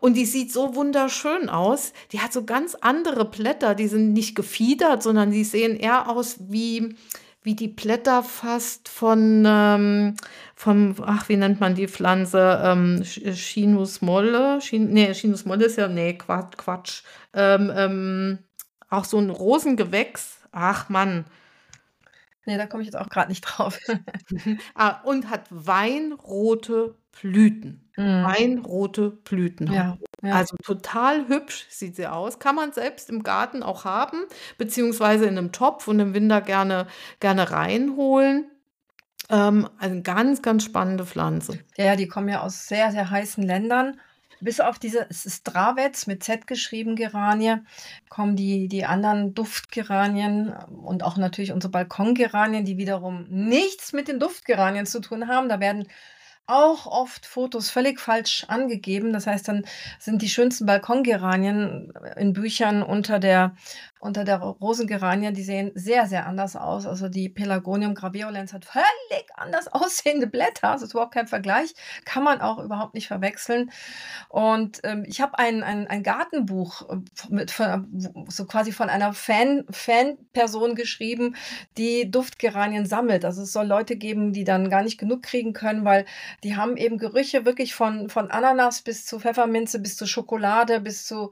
Und 0.00 0.14
die 0.14 0.24
sieht 0.26 0.52
so 0.52 0.74
wunderschön 0.74 1.48
aus. 1.48 1.92
Die 2.12 2.20
hat 2.20 2.32
so 2.32 2.44
ganz 2.44 2.74
andere 2.80 3.24
Blätter. 3.24 3.74
Die 3.74 3.88
sind 3.88 4.12
nicht 4.12 4.34
gefiedert, 4.34 5.02
sondern 5.02 5.30
die 5.30 5.44
sehen 5.44 5.76
eher 5.76 6.08
aus 6.08 6.36
wie, 6.40 6.96
wie 7.42 7.54
die 7.54 7.68
Blätter 7.68 8.22
fast 8.22 8.88
von, 8.88 9.44
ähm, 9.46 10.16
vom, 10.54 10.94
ach, 11.04 11.28
wie 11.28 11.36
nennt 11.36 11.60
man 11.60 11.74
die 11.74 11.88
Pflanze? 11.88 12.60
Ähm, 12.64 13.00
Sch- 13.02 13.32
Chinus 13.34 14.00
molle? 14.02 14.58
Chin, 14.60 14.90
nee, 14.92 15.12
Chinus 15.14 15.44
molle 15.44 15.64
ist 15.66 15.76
ja, 15.76 15.88
nee, 15.88 16.14
Quatsch. 16.14 16.56
Quatsch. 16.56 17.02
Ähm, 17.34 17.72
ähm, 17.74 18.38
auch 18.88 19.04
so 19.04 19.18
ein 19.18 19.30
Rosengewächs. 19.30 20.38
Ach 20.52 20.88
Mann. 20.88 21.24
Nee, 22.44 22.56
da 22.58 22.66
komme 22.66 22.82
ich 22.82 22.88
jetzt 22.88 22.96
auch 22.96 23.08
gerade 23.08 23.28
nicht 23.30 23.42
drauf. 23.42 23.78
Ah, 24.74 25.00
und 25.04 25.30
hat 25.30 25.46
weinrote 25.50 26.96
Blüten. 27.12 27.90
Mhm. 27.96 28.24
Weinrote 28.24 29.10
Blüten 29.10 29.70
Ja, 29.70 29.98
ja. 30.22 30.34
Also 30.34 30.56
total 30.62 31.28
hübsch 31.28 31.66
sieht 31.68 31.96
sie 31.96 32.06
aus. 32.06 32.38
Kann 32.38 32.54
man 32.54 32.72
selbst 32.72 33.10
im 33.10 33.22
Garten 33.22 33.62
auch 33.62 33.84
haben, 33.84 34.24
beziehungsweise 34.58 35.26
in 35.26 35.36
einem 35.36 35.52
Topf 35.52 35.88
und 35.88 36.00
im 36.00 36.14
Winter 36.14 36.40
gerne, 36.40 36.86
gerne 37.20 37.50
reinholen. 37.50 38.50
Ähm, 39.28 39.68
also 39.78 39.92
eine 39.92 40.02
ganz, 40.02 40.42
ganz 40.42 40.64
spannende 40.64 41.04
Pflanze. 41.04 41.58
Ja, 41.76 41.86
ja, 41.86 41.96
die 41.96 42.08
kommen 42.08 42.28
ja 42.28 42.40
aus 42.40 42.66
sehr, 42.66 42.90
sehr 42.92 43.10
heißen 43.10 43.44
Ländern. 43.44 44.00
Bis 44.40 44.58
auf 44.58 44.80
diese, 44.80 45.06
es 45.08 45.24
ist 45.24 45.44
Dravets 45.44 46.08
mit 46.08 46.24
Z 46.24 46.48
geschrieben, 46.48 46.96
Geranie, 46.96 47.58
kommen 48.08 48.34
die, 48.34 48.66
die 48.66 48.84
anderen 48.84 49.34
Duftgeranien 49.34 50.52
und 50.82 51.04
auch 51.04 51.16
natürlich 51.16 51.52
unsere 51.52 51.70
Balkongeranien, 51.70 52.64
die 52.64 52.76
wiederum 52.76 53.24
nichts 53.28 53.92
mit 53.92 54.08
den 54.08 54.18
Duftgeranien 54.18 54.84
zu 54.86 55.00
tun 55.00 55.28
haben. 55.28 55.48
Da 55.48 55.60
werden 55.60 55.86
auch 56.46 56.86
oft 56.86 57.26
Fotos 57.26 57.70
völlig 57.70 58.00
falsch 58.00 58.44
angegeben. 58.48 59.12
Das 59.12 59.26
heißt, 59.26 59.48
dann 59.48 59.64
sind 59.98 60.22
die 60.22 60.28
schönsten 60.28 60.66
Balkongeranien 60.66 61.92
in 62.16 62.32
Büchern 62.32 62.82
unter 62.82 63.18
der, 63.18 63.56
unter 64.02 64.24
der 64.24 64.38
Rosengeranie, 64.38 65.32
die 65.32 65.44
sehen 65.44 65.70
sehr, 65.76 66.08
sehr 66.08 66.26
anders 66.26 66.56
aus. 66.56 66.86
Also 66.86 67.08
die 67.08 67.28
Pelargonium 67.28 67.94
graveolens 67.94 68.52
hat 68.52 68.64
völlig 68.64 69.26
anders 69.36 69.68
aussehende 69.72 70.26
Blätter. 70.26 70.72
Das 70.72 70.82
ist 70.82 70.92
überhaupt 70.92 71.14
kein 71.14 71.28
Vergleich. 71.28 71.72
Kann 72.04 72.24
man 72.24 72.40
auch 72.40 72.58
überhaupt 72.58 72.94
nicht 72.94 73.06
verwechseln. 73.06 73.70
Und 74.28 74.80
ähm, 74.82 75.04
ich 75.06 75.20
habe 75.20 75.38
ein, 75.38 75.62
ein, 75.62 75.86
ein 75.86 76.02
Gartenbuch 76.02 76.90
äh, 76.90 76.96
mit, 77.28 77.52
von, 77.52 78.26
so 78.28 78.44
quasi 78.44 78.72
von 78.72 78.88
einer 78.88 79.12
Fan, 79.12 79.66
Fan-Person 79.70 80.74
geschrieben, 80.74 81.36
die 81.78 82.10
Duftgeranien 82.10 82.86
sammelt. 82.86 83.24
Also 83.24 83.42
es 83.42 83.52
soll 83.52 83.68
Leute 83.68 83.94
geben, 83.94 84.32
die 84.32 84.42
dann 84.42 84.68
gar 84.68 84.82
nicht 84.82 84.98
genug 84.98 85.22
kriegen 85.22 85.52
können, 85.52 85.84
weil 85.84 86.06
die 86.42 86.56
haben 86.56 86.76
eben 86.76 86.98
Gerüche 86.98 87.44
wirklich 87.44 87.72
von, 87.72 88.08
von 88.08 88.32
Ananas 88.32 88.82
bis 88.82 89.06
zu 89.06 89.20
Pfefferminze, 89.20 89.78
bis 89.78 89.96
zu 89.96 90.08
Schokolade, 90.08 90.80
bis 90.80 91.06
zu 91.06 91.30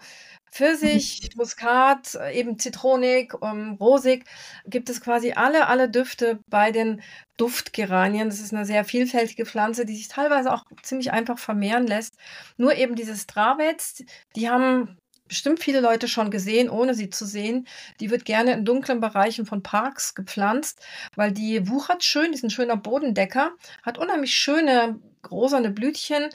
Pfirsich, 0.51 1.31
Muskat, 1.37 2.15
äh, 2.15 2.39
eben 2.39 2.59
Zitronik, 2.59 3.35
ähm, 3.43 3.77
Rosig, 3.81 4.25
gibt 4.67 4.91
es 4.91 5.01
quasi 5.01 5.33
alle, 5.33 5.69
alle 5.69 5.89
Düfte 5.89 6.41
bei 6.49 6.73
den 6.73 7.03
Duftgeranien. 7.37 8.29
Das 8.29 8.41
ist 8.41 8.53
eine 8.53 8.67
sehr 8.67 8.85
vielfältige 8.85 9.47
Pflanze, 9.47 9.87
die 9.87 9.97
sich 9.97 10.09
teilweise 10.09 10.53
auch 10.53 10.65
ziemlich 10.83 11.13
einfach 11.13 11.39
vermehren 11.39 11.87
lässt. 11.87 12.17
Nur 12.57 12.75
eben 12.75 12.95
diese 12.95 13.17
Stravets, 13.17 14.05
die 14.37 14.51
haben 14.51 14.99
bestimmt 15.31 15.63
viele 15.63 15.81
Leute 15.81 16.09
schon 16.09 16.33
gesehen, 16.33 16.69
ohne 16.69 16.93
sie 16.93 17.09
zu 17.09 17.25
sehen. 17.25 17.69
Die 18.01 18.11
wird 18.11 18.25
gerne 18.25 18.53
in 18.53 18.65
dunklen 18.65 19.01
Bereichen 19.01 19.47
von 19.47 19.63
Parks 19.63 20.15
gepflanzt, 20.17 20.85
weil 21.15 21.31
die 21.31 21.69
wuchert 21.69 22.03
schön, 22.03 22.33
ist 22.33 22.43
ein 22.43 22.51
schöner 22.51 22.77
Bodendecker, 22.77 23.53
hat 23.83 23.97
unheimlich 23.97 24.35
schöne 24.35 24.99
rosane 25.31 25.71
Blütchen 25.71 26.31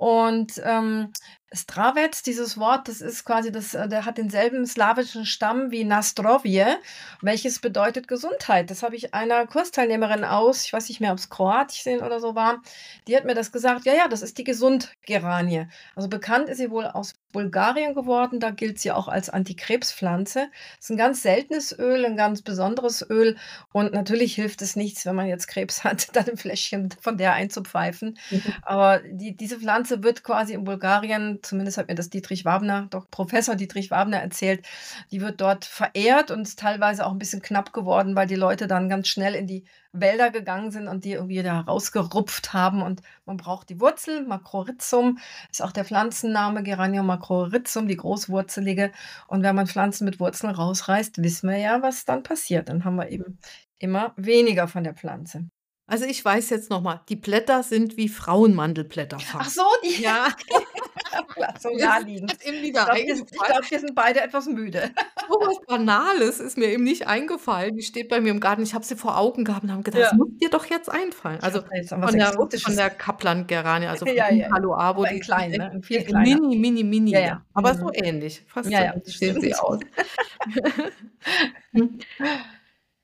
und 0.00 0.58
ähm, 0.64 1.12
Stravets, 1.52 2.22
dieses 2.22 2.58
Wort, 2.58 2.86
das 2.86 3.00
ist 3.00 3.24
quasi, 3.24 3.50
das, 3.50 3.74
äh, 3.74 3.88
der 3.88 4.06
hat 4.06 4.18
denselben 4.18 4.64
slawischen 4.66 5.26
Stamm 5.26 5.72
wie 5.72 5.84
Nastrovje, 5.84 6.78
welches 7.22 7.58
bedeutet 7.58 8.06
Gesundheit. 8.06 8.70
Das 8.70 8.84
habe 8.84 8.94
ich 8.94 9.14
einer 9.14 9.46
Kursteilnehmerin 9.46 10.24
aus, 10.24 10.64
ich 10.64 10.72
weiß 10.72 10.88
nicht 10.88 11.00
mehr, 11.00 11.10
ob 11.10 11.18
es 11.18 11.28
Kroatien 11.28 12.02
oder 12.02 12.20
so 12.20 12.36
war, 12.36 12.62
die 13.08 13.16
hat 13.16 13.24
mir 13.24 13.34
das 13.34 13.50
gesagt, 13.50 13.84
ja, 13.84 13.92
ja, 13.92 14.06
das 14.06 14.22
ist 14.22 14.38
die 14.38 14.44
Gesundgeranie. 14.44 15.66
Also 15.96 16.08
bekannt 16.08 16.48
ist 16.48 16.58
sie 16.58 16.70
wohl 16.70 16.86
aus 16.86 17.14
Bulgarien 17.32 17.94
geworden, 17.94 18.40
da 18.40 18.50
gilt 18.50 18.78
sie 18.78 18.92
auch 18.92 19.08
als 19.08 19.28
Antikrebspflanze. 19.28 20.48
Es 20.78 20.84
ist 20.84 20.90
ein 20.90 20.96
ganz 20.96 21.22
seltenes 21.22 21.76
Öl, 21.76 22.04
ein 22.04 22.16
ganz 22.16 22.42
besonderes 22.42 23.08
Öl 23.08 23.36
und 23.72 23.92
natürlich 23.92 24.34
hilft 24.34 24.62
es 24.62 24.76
nichts, 24.76 25.04
wenn 25.04 25.16
man 25.16 25.26
jetzt 25.26 25.48
Krebs 25.48 25.82
hat, 25.82 26.08
dann 26.14 26.28
ein 26.28 26.36
Fläschchen 26.36 26.90
von 27.00 27.16
der 27.16 27.32
einzupfeifen. 27.32 28.18
Mhm. 28.30 28.54
Aber 28.62 29.00
die, 29.04 29.36
diese 29.36 29.58
Pflanze 29.58 29.89
wird 29.90 30.24
quasi 30.24 30.54
in 30.54 30.64
Bulgarien, 30.64 31.40
zumindest 31.42 31.78
hat 31.78 31.88
mir 31.88 31.94
das 31.94 32.10
Dietrich 32.10 32.44
Wabner, 32.44 32.86
doch 32.90 33.10
Professor 33.10 33.56
Dietrich 33.56 33.90
Wabner 33.90 34.18
erzählt, 34.18 34.66
die 35.10 35.20
wird 35.20 35.40
dort 35.40 35.64
verehrt 35.64 36.30
und 36.30 36.42
ist 36.42 36.58
teilweise 36.58 37.06
auch 37.06 37.12
ein 37.12 37.18
bisschen 37.18 37.42
knapp 37.42 37.72
geworden, 37.72 38.16
weil 38.16 38.26
die 38.26 38.36
Leute 38.36 38.66
dann 38.66 38.88
ganz 38.88 39.08
schnell 39.08 39.34
in 39.34 39.46
die 39.46 39.64
Wälder 39.92 40.30
gegangen 40.30 40.70
sind 40.70 40.88
und 40.88 41.04
die 41.04 41.12
irgendwie 41.12 41.42
da 41.42 41.60
rausgerupft 41.60 42.52
haben. 42.52 42.82
Und 42.82 43.02
man 43.26 43.36
braucht 43.36 43.68
die 43.70 43.80
Wurzel, 43.80 44.26
Macrorhizum 44.26 45.18
ist 45.50 45.62
auch 45.62 45.72
der 45.72 45.84
Pflanzenname, 45.84 46.62
Geranium 46.62 47.06
macrorhizum, 47.06 47.88
die 47.88 47.96
großwurzelige. 47.96 48.92
Und 49.26 49.42
wenn 49.42 49.56
man 49.56 49.66
Pflanzen 49.66 50.04
mit 50.04 50.20
Wurzeln 50.20 50.54
rausreißt, 50.54 51.22
wissen 51.22 51.50
wir 51.50 51.58
ja, 51.58 51.82
was 51.82 52.04
dann 52.04 52.22
passiert. 52.22 52.68
Dann 52.68 52.84
haben 52.84 52.96
wir 52.96 53.08
eben 53.10 53.38
immer 53.78 54.14
weniger 54.16 54.68
von 54.68 54.84
der 54.84 54.94
Pflanze. 54.94 55.50
Also 55.90 56.04
ich 56.04 56.24
weiß 56.24 56.50
jetzt 56.50 56.70
nochmal, 56.70 57.00
die 57.08 57.16
Blätter 57.16 57.64
sind 57.64 57.96
wie 57.96 58.08
Frauenmandelblätter 58.08 59.18
Ach 59.38 59.48
so, 59.50 59.62
die 59.84 60.00
Ja, 60.02 60.28
so 61.60 61.70
naheliegend. 61.76 62.32
eben 62.46 62.62
Ich 62.62 62.72
glaube, 62.72 62.94
wir, 62.94 63.14
glaub, 63.24 63.70
wir 63.70 63.80
sind 63.80 63.94
beide 63.96 64.20
etwas 64.20 64.46
müde. 64.46 64.90
So 65.30 65.36
was 65.46 65.60
Banales 65.66 66.40
ist 66.40 66.58
mir 66.58 66.66
eben 66.72 66.82
nicht 66.82 67.06
eingefallen. 67.06 67.76
Die 67.76 67.82
steht 67.82 68.08
bei 68.08 68.20
mir 68.20 68.30
im 68.30 68.40
Garten. 68.40 68.62
Ich 68.64 68.74
habe 68.74 68.84
sie 68.84 68.96
vor 68.96 69.16
Augen 69.16 69.44
gehabt 69.44 69.62
und 69.62 69.70
habe 69.70 69.82
gedacht, 69.84 70.02
das 70.02 70.10
Ja. 70.12 70.16
muss 70.16 70.28
dir 70.40 70.48
doch 70.50 70.64
jetzt 70.66 70.88
einfallen. 70.90 71.38
Also 71.40 71.60
jetzt 71.72 71.90
von 71.90 72.12
der, 72.16 72.32
von 72.32 72.74
der 72.76 72.90
Kaplan-Geranie, 72.90 73.86
also 73.86 74.06
von 74.06 74.14
Ja, 74.16 74.28
ja, 74.32 74.48
Hallo 74.52 74.74
Abo, 74.74 75.02
aber 75.04 75.08
die 75.12 75.20
klein, 75.20 75.52
ne? 75.52 75.80
Viel 75.84 75.98
in 75.98 76.06
kleiner. 76.06 76.40
mini, 76.40 76.56
mini, 76.56 76.82
mini. 76.84 77.10
Ja, 77.12 77.20
ja. 77.20 77.44
Aber 77.54 77.74
Mhm. 77.74 77.78
so 77.78 77.90
ähnlich. 77.92 78.42
Fast 78.48 78.70
Ja, 78.70 78.78
so 78.78 78.84
ja, 78.86 78.92
das 79.04 79.14
sehen 79.18 79.40
sie 79.40 79.54
aus. 79.54 79.78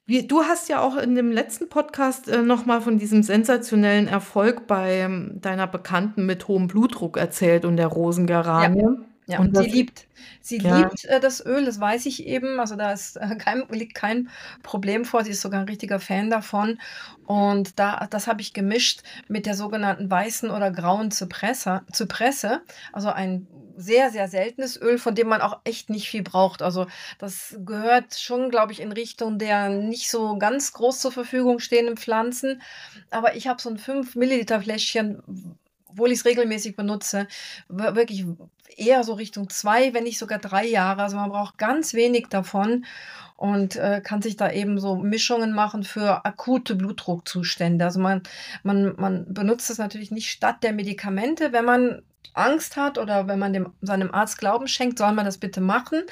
Wie, 0.07 0.27
du 0.27 0.43
hast 0.43 0.69
ja 0.69 0.81
auch 0.81 0.97
in 0.97 1.17
dem 1.17 1.33
letzten 1.33 1.69
Podcast 1.69 2.29
äh, 2.29 2.41
nochmal 2.43 2.81
von 2.81 2.97
diesem 2.97 3.25
sensationellen 3.25 4.07
Erfolg 4.07 4.69
bei 4.69 4.99
ähm, 4.99 5.41
deiner 5.41 5.67
Bekannten 5.67 6.27
mit 6.27 6.47
hohem 6.47 6.69
Blutdruck 6.69 7.17
erzählt 7.17 7.65
und 7.65 7.77
der 7.77 7.89
Ja, 8.57 8.69
Rosengeranie. 8.69 8.81
Ja, 8.81 8.97
und 9.39 9.57
sie 9.57 9.65
liebt 9.65 10.07
sie 10.41 10.59
ja. 10.59 10.79
liebt, 10.79 11.05
äh, 11.07 11.21
das 11.21 11.45
Öl, 11.45 11.65
das 11.65 11.81
weiß 11.81 12.07
ich 12.07 12.27
eben. 12.27 12.61
Also, 12.61 12.77
da 12.77 12.93
ist, 12.93 13.17
äh, 13.17 13.37
kein 13.37 13.65
liegt 13.71 13.95
kein 13.95 14.29
Problem 14.63 15.05
vor. 15.05 15.25
Sie 15.25 15.31
ist 15.33 15.41
sogar 15.41 15.61
ein 15.61 15.69
richtiger 15.69 16.01
Fan 16.01 16.31
davon. 16.31 16.79
Und 17.27 17.79
da 17.79 18.07
das 18.09 18.27
habe 18.27 18.41
ich 18.41 18.53
gemischt 18.53 19.03
mit 19.29 19.47
der 19.47 19.55
sogenannten 19.55 20.11
weißen 20.11 20.51
oder 20.51 20.71
grauen 20.71 21.11
Zypresse 21.11 21.83
Zypresse, 21.93 22.63
also 22.93 23.09
ein 23.09 23.49
sehr, 23.79 24.11
sehr 24.11 24.29
seltenes 24.29 24.81
Öl, 24.81 24.97
von 24.97 25.15
dem 25.15 25.29
man 25.29 25.43
auch 25.43 25.61
echt 25.65 25.91
nicht 25.91 26.09
viel 26.09 26.23
braucht. 26.23 26.63
Also, 26.63 26.87
das 27.19 27.57
gehört 27.65 28.15
schon, 28.15 28.51
glaube 28.51 28.73
ich, 28.73 28.81
in 28.81 28.93
Richtung 28.93 29.39
der 29.39 29.69
nicht 29.69 30.11
so 30.11 30.39
ganz 30.39 30.73
groß 30.73 31.01
zur 31.01 31.13
Verfügung 31.13 31.59
stehenden 31.59 31.97
Pflanzen. 31.97 32.63
Aber 33.11 33.37
ich 33.37 33.49
habe 33.49 33.61
so 33.61 33.69
ein 33.69 33.79
5 33.79 34.15
Milliliter 34.15 34.63
Fläschchen 34.63 35.59
obwohl 35.97 36.13
ich 36.13 36.19
es 36.19 36.25
regelmäßig 36.27 36.77
benutze, 36.77 37.27
wirklich 37.69 38.27
eher 38.77 39.03
so 39.05 39.15
Richtung 39.15 39.51
zwei, 39.51 39.95
wenn 39.95 40.05
nicht 40.05 40.19
sogar 40.19 40.39
drei 40.39 40.67
Jahre. 40.67 41.03
Also 41.03 41.17
man 41.17 41.31
braucht 41.31 41.59
ganz 41.59 41.95
wenig 41.95 42.27
davon 42.29 42.85
und 43.37 43.77
äh, 43.77 44.01
kann 44.03 44.23
sich 44.23 44.37
da 44.37 44.51
eben 44.51 44.79
so 44.79 44.97
Mischungen 44.97 45.53
machen 45.53 45.85
für 45.85 46.25
akute 46.25 46.75
Blutdruckzustände. 46.75 47.85
Also 47.85 48.01
man, 48.01 48.23
man, 48.63 48.95
man 48.97 49.33
benutzt 49.33 49.71
es 49.71 49.79
natürlich 49.79 50.11
nicht 50.11 50.31
statt 50.31 50.63
der 50.63 50.73
Medikamente, 50.73 51.53
wenn 51.53 51.65
man 51.65 52.03
Angst 52.33 52.77
hat 52.77 52.99
oder 52.99 53.29
wenn 53.29 53.39
man 53.39 53.53
dem, 53.53 53.73
seinem 53.81 54.13
Arzt 54.13 54.39
Glauben 54.39 54.69
schenkt, 54.69 54.99
soll 54.99 55.13
man 55.13 55.25
das 55.25 55.39
bitte 55.39 55.61
machen. 55.61 56.03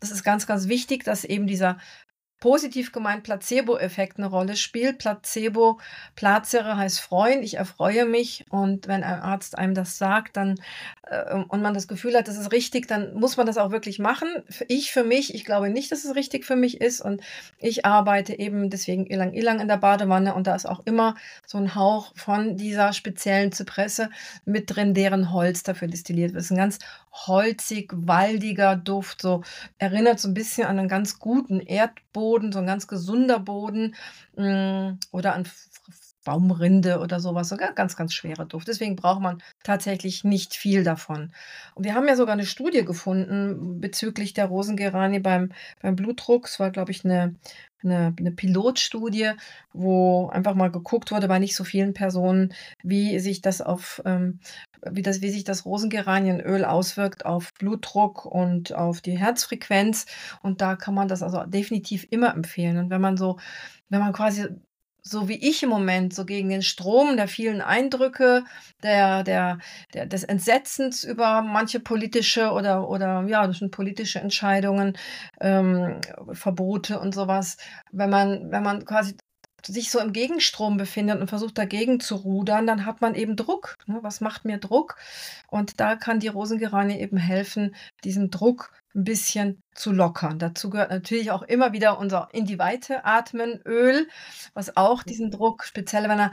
Das 0.00 0.10
ist 0.10 0.24
ganz, 0.24 0.46
ganz 0.46 0.68
wichtig, 0.68 1.04
dass 1.04 1.24
eben 1.24 1.46
dieser 1.46 1.78
positiv 2.40 2.90
gemeint 2.92 3.22
Placebo-Effekt 3.22 4.18
eine 4.18 4.26
Rolle 4.26 4.56
spielt. 4.56 4.98
Placebo, 4.98 5.78
placere 6.16 6.76
heißt 6.76 7.00
freuen, 7.00 7.42
ich 7.42 7.54
erfreue 7.54 8.06
mich 8.06 8.46
und 8.48 8.88
wenn 8.88 9.04
ein 9.04 9.20
Arzt 9.20 9.58
einem 9.58 9.74
das 9.74 9.98
sagt, 9.98 10.36
dann 10.36 10.58
äh, 11.02 11.34
und 11.34 11.62
man 11.62 11.74
das 11.74 11.86
Gefühl 11.86 12.16
hat, 12.16 12.28
das 12.28 12.38
ist 12.38 12.50
richtig, 12.50 12.88
dann 12.88 13.14
muss 13.14 13.36
man 13.36 13.46
das 13.46 13.58
auch 13.58 13.70
wirklich 13.70 13.98
machen. 13.98 14.28
Ich 14.68 14.90
für 14.90 15.04
mich, 15.04 15.34
ich 15.34 15.44
glaube 15.44 15.68
nicht, 15.68 15.92
dass 15.92 16.04
es 16.04 16.14
richtig 16.14 16.46
für 16.46 16.56
mich 16.56 16.80
ist 16.80 17.00
und 17.02 17.22
ich 17.58 17.84
arbeite 17.84 18.38
eben 18.38 18.70
deswegen 18.70 19.06
ilang 19.06 19.34
ilang 19.34 19.60
in 19.60 19.68
der 19.68 19.76
Badewanne 19.76 20.34
und 20.34 20.46
da 20.46 20.54
ist 20.54 20.66
auch 20.66 20.80
immer 20.86 21.16
so 21.46 21.58
ein 21.58 21.74
Hauch 21.74 22.12
von 22.16 22.56
dieser 22.56 22.92
speziellen 22.94 23.52
Zypresse 23.52 24.08
mit 24.46 24.74
drin, 24.74 24.94
deren 24.94 25.32
Holz 25.32 25.62
dafür 25.62 25.88
destilliert 25.88 26.32
wird. 26.32 26.38
Das 26.38 26.46
ist 26.46 26.52
ein 26.52 26.56
ganz 26.56 26.78
holzig, 27.12 27.92
waldiger 27.94 28.76
Duft, 28.76 29.20
so 29.20 29.42
erinnert 29.78 30.20
so 30.20 30.28
ein 30.28 30.34
bisschen 30.34 30.66
an 30.66 30.78
einen 30.78 30.88
ganz 30.88 31.18
guten 31.18 31.60
Erdboden, 32.10 32.52
so 32.52 32.58
ein 32.58 32.66
ganz 32.66 32.86
gesunder 32.86 33.38
Boden 33.38 33.94
mm, 34.36 34.98
oder 35.12 35.34
an 35.34 35.46
Baumrinde 36.24 37.00
oder 37.00 37.20
sowas, 37.20 37.48
sogar 37.48 37.72
ganz, 37.72 37.96
ganz 37.96 38.12
schwerer 38.14 38.44
Duft. 38.44 38.68
Deswegen 38.68 38.96
braucht 38.96 39.20
man 39.20 39.42
tatsächlich 39.62 40.24
nicht 40.24 40.54
viel 40.54 40.84
davon. 40.84 41.32
Und 41.74 41.84
wir 41.84 41.94
haben 41.94 42.08
ja 42.08 42.16
sogar 42.16 42.34
eine 42.34 42.46
Studie 42.46 42.84
gefunden 42.84 43.80
bezüglich 43.80 44.34
der 44.34 44.46
Rosengeranie 44.46 45.20
beim, 45.20 45.52
beim 45.80 45.96
Blutdruck. 45.96 46.46
Es 46.46 46.60
war, 46.60 46.70
glaube 46.70 46.90
ich, 46.90 47.04
eine, 47.04 47.36
eine, 47.82 48.14
eine 48.18 48.32
Pilotstudie, 48.32 49.32
wo 49.72 50.28
einfach 50.28 50.54
mal 50.54 50.70
geguckt 50.70 51.10
wurde 51.10 51.28
bei 51.28 51.38
nicht 51.38 51.56
so 51.56 51.64
vielen 51.64 51.94
Personen, 51.94 52.52
wie 52.82 53.18
sich 53.18 53.40
das 53.40 53.62
auf 53.62 54.02
ähm, 54.04 54.40
wie, 54.90 55.02
das, 55.02 55.20
wie 55.20 55.30
sich 55.30 55.44
das 55.44 55.64
Rosengeranienöl 55.64 56.64
auswirkt 56.64 57.26
auf 57.26 57.52
Blutdruck 57.54 58.24
und 58.24 58.74
auf 58.74 59.00
die 59.00 59.18
Herzfrequenz. 59.18 60.06
Und 60.42 60.60
da 60.60 60.76
kann 60.76 60.94
man 60.94 61.08
das 61.08 61.22
also 61.22 61.44
definitiv 61.44 62.06
immer 62.10 62.34
empfehlen. 62.34 62.78
Und 62.78 62.90
wenn 62.90 63.00
man 63.00 63.16
so, 63.16 63.38
wenn 63.88 64.00
man 64.00 64.12
quasi 64.12 64.48
so 65.02 65.28
wie 65.28 65.48
ich 65.48 65.62
im 65.62 65.68
Moment, 65.70 66.14
so 66.14 66.24
gegen 66.24 66.48
den 66.48 66.62
Strom 66.62 67.16
der 67.16 67.28
vielen 67.28 67.60
Eindrücke, 67.60 68.44
der, 68.82 69.22
der, 69.24 69.58
der, 69.94 70.06
des 70.06 70.24
Entsetzens 70.24 71.04
über 71.04 71.42
manche 71.42 71.80
politische 71.80 72.50
oder, 72.52 72.88
oder 72.88 73.24
ja, 73.26 73.46
das 73.46 73.58
sind 73.58 73.70
politische 73.70 74.20
Entscheidungen, 74.20 74.96
ähm, 75.40 76.00
Verbote 76.32 77.00
und 77.00 77.14
sowas, 77.14 77.56
wenn 77.92 78.10
man, 78.10 78.50
wenn 78.50 78.62
man 78.62 78.84
quasi 78.84 79.14
sich 79.66 79.90
so 79.90 79.98
im 80.00 80.12
Gegenstrom 80.12 80.76
befindet 80.76 81.20
und 81.20 81.28
versucht 81.28 81.58
dagegen 81.58 82.00
zu 82.00 82.16
rudern, 82.16 82.66
dann 82.66 82.86
hat 82.86 83.00
man 83.00 83.14
eben 83.14 83.36
Druck. 83.36 83.76
Ne? 83.86 83.98
Was 84.02 84.20
macht 84.20 84.44
mir 84.44 84.58
Druck? 84.58 84.96
Und 85.48 85.80
da 85.80 85.96
kann 85.96 86.20
die 86.20 86.28
Rosengeranie 86.28 86.98
eben 86.98 87.16
helfen, 87.16 87.74
diesen 88.04 88.30
Druck 88.30 88.72
ein 88.94 89.04
bisschen 89.04 89.62
zu 89.74 89.92
lockern. 89.92 90.38
Dazu 90.38 90.70
gehört 90.70 90.90
natürlich 90.90 91.30
auch 91.30 91.42
immer 91.42 91.72
wieder 91.72 91.98
unser 91.98 92.28
in 92.32 92.44
die 92.44 92.58
Weite 92.58 93.04
atmen 93.04 93.60
Öl, 93.64 94.08
was 94.54 94.76
auch 94.76 95.02
diesen 95.02 95.30
Druck, 95.30 95.64
speziell 95.64 96.08
wenn 96.08 96.18
er 96.18 96.32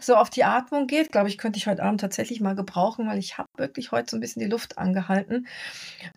so 0.00 0.16
auf 0.16 0.30
die 0.30 0.44
Atmung 0.44 0.86
geht, 0.86 1.12
glaube 1.12 1.28
ich, 1.28 1.38
könnte 1.38 1.58
ich 1.58 1.66
heute 1.66 1.82
Abend 1.82 2.00
tatsächlich 2.00 2.40
mal 2.40 2.54
gebrauchen, 2.54 3.06
weil 3.06 3.18
ich 3.18 3.38
habe 3.38 3.48
wirklich 3.56 3.92
heute 3.92 4.10
so 4.10 4.16
ein 4.16 4.20
bisschen 4.20 4.40
die 4.40 4.48
Luft 4.48 4.78
angehalten. 4.78 5.46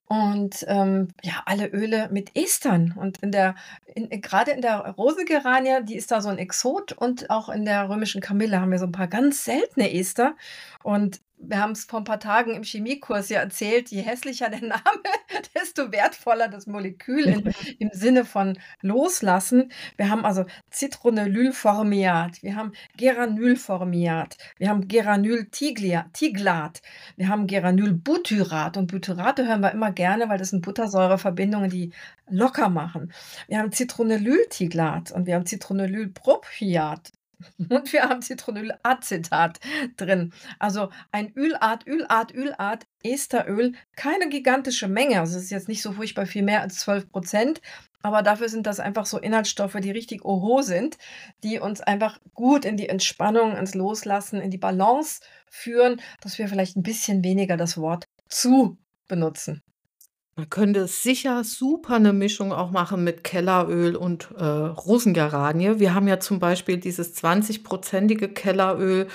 Und 0.08 0.66
ähm, 0.68 1.10
ja, 1.24 1.44
alle 1.46 1.68
Öle 1.68 2.10
mit 2.12 2.36
Estern. 2.36 2.94
Und 2.98 3.18
in 3.20 3.32
der, 3.32 3.56
gerade 3.96 4.52
in 4.52 4.62
der 4.62 4.80
Rosengeranie, 4.98 5.84
die 5.84 5.96
ist 5.96 6.12
da 6.12 6.22
so 6.22 6.30
ein 6.30 6.38
Exot 6.38 6.94
und 6.94 7.30
auch 7.30 7.50
in 7.50 7.66
der 7.66 7.90
römischen 7.90 8.22
Kamille 8.22 8.60
haben 8.60 8.72
wir 8.72 8.80
so 8.80 8.86
ein 8.86 8.92
paar 8.92 9.08
ganz 9.08 9.46
seltene 9.46 9.94
Ester. 9.94 10.36
Und 10.84 11.22
wir 11.40 11.60
haben 11.60 11.72
es 11.72 11.86
vor 11.86 12.00
ein 12.00 12.04
paar 12.04 12.20
Tagen 12.20 12.56
im 12.56 12.64
Chemiekurs 12.64 13.30
ja 13.30 13.40
erzählt, 13.40 13.90
je 13.90 14.02
hässlicher 14.02 14.50
der 14.50 14.62
Name, 14.68 14.82
desto 15.56 15.92
wertvoller 15.92 16.48
das 16.48 16.68
Molekül 16.68 17.26
in, 17.26 17.54
im 17.80 17.90
Sinne 17.94 18.26
von 18.26 18.58
loslassen. 18.82 19.72
Wir 19.98 20.10
haben 20.10 20.26
also 20.26 20.46
Zitronellylformiat, 20.72 22.42
wir 22.44 22.56
haben 22.56 22.74
Geranylformiat, 22.98 24.38
wir 24.58 24.70
haben 24.70 24.88
Geranyltiglat, 24.88 26.82
wir 27.16 27.28
haben 27.30 27.48
Geranylbutyrat 27.48 28.78
und 28.78 28.88
Butyrate 28.88 29.48
hören 29.48 29.62
wir 29.62 29.72
immer 29.72 29.92
gerne, 29.92 30.30
weil 30.30 30.38
das 30.38 30.50
sind 30.50 30.62
Buttersäureverbindungen, 30.62 31.70
die 31.70 31.92
locker 32.30 32.70
machen. 32.70 33.14
Wir 33.48 33.60
haben 33.60 33.72
Zitronellyltiglat 33.72 35.12
und 35.12 35.28
wir 35.28 35.36
haben 35.36 35.46
Zitronellylpropiat. 35.46 37.12
Und 37.70 37.92
wir 37.94 38.04
haben 38.04 38.22
Zitronelacetat 38.22 39.60
drin. 39.96 40.34
Also 40.60 40.90
ein 41.12 41.34
Ölart, 41.36 41.86
Ölart, 41.88 42.34
Ölart, 42.34 42.86
Esteröl. 43.04 43.74
Keine 43.96 44.30
gigantische 44.30 44.88
Menge. 44.88 45.20
Also 45.20 45.38
es 45.38 45.46
ist 45.46 45.50
jetzt 45.52 45.68
nicht 45.68 45.82
so 45.82 45.94
furchtbar 45.94 46.26
viel 46.26 46.44
mehr 46.44 46.62
als 46.62 46.80
12 46.80 47.12
Prozent. 47.12 47.62
Aber 48.02 48.22
dafür 48.22 48.48
sind 48.48 48.68
das 48.68 48.80
einfach 48.80 49.06
so 49.06 49.18
Inhaltsstoffe, 49.18 49.78
die 49.82 49.92
richtig 49.92 50.24
oho 50.24 50.62
sind, 50.62 50.98
die 51.44 51.60
uns 51.60 51.82
einfach 51.82 52.20
gut 52.34 52.64
in 52.64 52.78
die 52.78 52.90
Entspannung, 52.90 53.58
ins 53.58 53.74
Loslassen, 53.74 54.40
in 54.40 54.52
die 54.52 54.58
Balance 54.58 55.22
führen, 55.50 56.00
dass 56.22 56.38
wir 56.38 56.48
vielleicht 56.48 56.78
ein 56.78 56.84
bisschen 56.84 57.24
weniger 57.24 57.58
das 57.58 57.78
Wort 57.78 58.08
zu 58.30 58.78
benutzen. 59.08 59.62
Man 60.38 60.52
könnte 60.52 60.86
sicher 60.86 61.44
super 61.44 61.96
eine 61.96 62.14
Mischung 62.14 62.54
auch 62.54 62.70
machen 62.70 63.04
mit 63.04 63.24
Kelleröl 63.24 63.96
und, 63.96 64.30
äh, 64.38 64.44
Rosengeranie. 64.44 65.80
Wir 65.80 65.96
haben 65.96 66.08
ja 66.08 66.20
zum 66.20 66.38
Beispiel 66.38 66.78
dieses 66.78 67.16
20-prozentige 67.16 68.28
Kelleröl, 68.28 69.08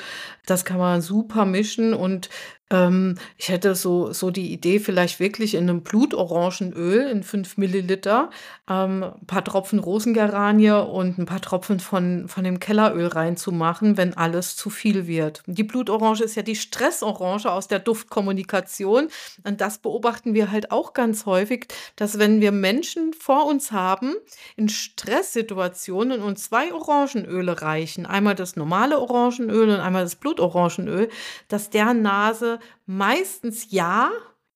das 0.47 0.64
kann 0.64 0.79
man 0.79 1.01
super 1.01 1.45
mischen 1.45 1.95
und 1.95 2.29
ähm, 2.73 3.17
ich 3.37 3.51
hätte 3.51 3.75
so 3.75 4.13
so 4.13 4.31
die 4.31 4.53
Idee, 4.53 4.81
vielleicht 4.81 5.21
wirklich 5.21 5.55
in 5.55 5.69
einem 5.69 5.83
Blutorangenöl 5.83 7.09
in 7.09 7.23
5 7.23 7.59
Milliliter 7.59 8.31
ähm, 8.69 9.05
ein 9.05 9.27
paar 9.27 9.45
Tropfen 9.45 9.79
Rosengeranie 9.79 10.71
und 10.71 11.19
ein 11.19 11.27
paar 11.27 11.41
Tropfen 11.41 11.81
von 11.81 12.29
von 12.29 12.45
dem 12.45 12.59
Kelleröl 12.61 13.09
reinzumachen, 13.09 13.97
wenn 13.97 14.17
alles 14.17 14.57
zu 14.57 14.71
viel 14.71 15.07
wird. 15.07 15.43
Die 15.47 15.65
Blutorange 15.65 16.23
ist 16.23 16.35
ja 16.35 16.43
die 16.43 16.57
Stressorange 16.57 17.51
aus 17.51 17.69
der 17.69 17.79
Duftkommunikation 17.79 19.09
und 19.45 19.61
das 19.61 19.79
beobachten 19.79 20.35
wir 20.35 20.51
halt 20.51 20.71
auch 20.71 20.95
ganz 20.95 21.27
häufig, 21.27 21.69
dass 21.97 22.19
wenn 22.19 22.41
wir 22.41 22.53
Menschen 22.53 23.13
vor 23.13 23.47
uns 23.47 23.73
haben 23.73 24.15
in 24.57 24.69
Stresssituationen 24.69 26.23
und 26.23 26.39
zwei 26.39 26.73
Orangenöle 26.73 27.61
reichen, 27.61 28.07
einmal 28.07 28.35
das 28.35 28.57
normale 28.57 28.99
Orangenöl 28.99 29.69
und 29.69 29.81
einmal 29.81 30.05
das 30.05 30.17
Blutorangenöl, 30.17 31.09
dass 31.49 31.69
der 31.69 31.93
Nase 31.93 32.59
meistens 32.87 33.71
Ja, 33.71 34.11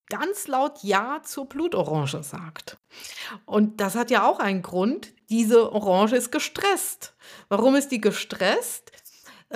ganz 0.08 0.46
laut 0.46 0.82
Ja 0.82 1.20
zur 1.22 1.48
Blutorange 1.48 2.22
sagt. 2.22 2.78
Und 3.44 3.80
das 3.80 3.94
hat 3.94 4.10
ja 4.10 4.26
auch 4.26 4.38
einen 4.38 4.62
Grund. 4.62 5.12
Diese 5.28 5.72
Orange 5.72 6.16
ist 6.16 6.30
gestresst. 6.30 7.14
Warum 7.48 7.74
ist 7.74 7.88
die 7.88 8.00
gestresst? 8.00 8.92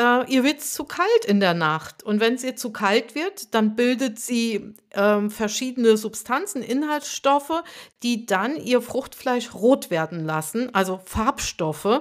Äh, 0.01 0.33
ihr 0.33 0.45
wird 0.45 0.63
zu 0.63 0.85
kalt 0.85 1.27
in 1.27 1.41
der 1.41 1.53
Nacht. 1.53 2.03
Und 2.03 2.21
wenn 2.21 2.35
es 2.35 2.45
ihr 2.45 2.57
zu 2.57 2.73
kalt 2.73 3.15
wird, 3.15 3.55
dann 3.55 3.77
bildet 3.77 4.19
sie 4.19 4.75
äh, 4.91 5.29
verschiedene 5.29 5.99
Substanzen, 5.99 6.63
Inhaltsstoffe, 6.63 7.63
die 8.03 8.25
dann 8.25 8.57
ihr 8.57 8.81
Fruchtfleisch 8.81 9.53
rot 9.53 9.91
werden 9.91 10.25
lassen, 10.25 10.75
also 10.75 11.01
Farbstoffe. 11.05 12.01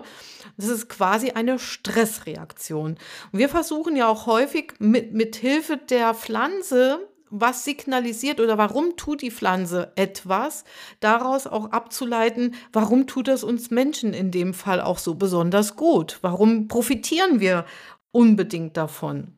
Das 0.56 0.68
ist 0.70 0.88
quasi 0.88 1.32
eine 1.32 1.60
Stressreaktion. 1.60 2.97
Und 3.34 3.39
wir 3.39 3.50
versuchen 3.50 3.97
ja 3.97 4.08
auch 4.08 4.28
häufig 4.28 4.76
mit, 4.80 5.14
mit 5.14 5.36
Hilfe 5.36 5.76
der 5.76 6.14
Pflanze 6.14 7.06
was 7.30 7.63
signalisiert 7.63 8.39
oder 8.39 8.57
warum 8.57 8.95
tut 8.97 9.21
die 9.21 9.32
Pflanze 9.32 9.91
etwas, 9.95 10.63
daraus 10.99 11.47
auch 11.47 11.71
abzuleiten, 11.71 12.55
warum 12.73 13.07
tut 13.07 13.27
es 13.27 13.43
uns 13.43 13.71
Menschen 13.71 14.13
in 14.13 14.32
dem 14.32 14.53
Fall 14.53 14.82
auch 14.82 14.97
so 14.97 15.15
besonders 15.15 15.75
gut? 15.75 16.19
Warum 16.21 16.67
profitieren 16.67 17.39
wir 17.39 17.65
unbedingt 18.11 18.77
davon? 18.77 19.34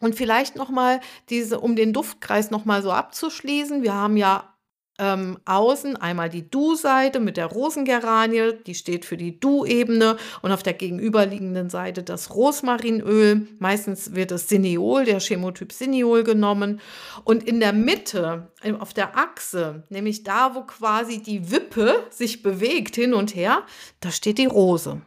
Und 0.00 0.14
vielleicht 0.14 0.56
noch 0.56 0.68
mal 0.68 1.00
diese 1.30 1.60
um 1.60 1.74
den 1.74 1.92
Duftkreis 1.92 2.50
noch 2.50 2.64
mal 2.64 2.82
so 2.82 2.92
abzuschließen. 2.92 3.82
Wir 3.82 3.94
haben 3.94 4.16
ja 4.16 4.55
ähm, 4.98 5.38
außen 5.44 5.96
einmal 5.96 6.28
die 6.28 6.48
Du-Seite 6.48 7.20
mit 7.20 7.36
der 7.36 7.46
Rosengeranie, 7.46 8.52
die 8.66 8.74
steht 8.74 9.04
für 9.04 9.16
die 9.16 9.38
Du-Ebene 9.38 10.16
und 10.42 10.52
auf 10.52 10.62
der 10.62 10.72
gegenüberliegenden 10.72 11.70
Seite 11.70 12.02
das 12.02 12.34
Rosmarinöl. 12.34 13.46
Meistens 13.58 14.14
wird 14.14 14.30
das 14.30 14.48
Sineol, 14.48 15.04
der 15.04 15.20
Chemotyp 15.20 15.72
Sineol 15.72 16.24
genommen. 16.24 16.80
Und 17.24 17.44
in 17.44 17.60
der 17.60 17.72
Mitte, 17.72 18.50
äh, 18.62 18.72
auf 18.72 18.94
der 18.94 19.16
Achse, 19.16 19.84
nämlich 19.90 20.22
da, 20.22 20.54
wo 20.54 20.62
quasi 20.62 21.22
die 21.22 21.50
Wippe 21.50 22.04
sich 22.10 22.42
bewegt 22.42 22.94
hin 22.94 23.14
und 23.14 23.34
her, 23.34 23.62
da 24.00 24.10
steht 24.10 24.38
die 24.38 24.46
Rose 24.46 25.02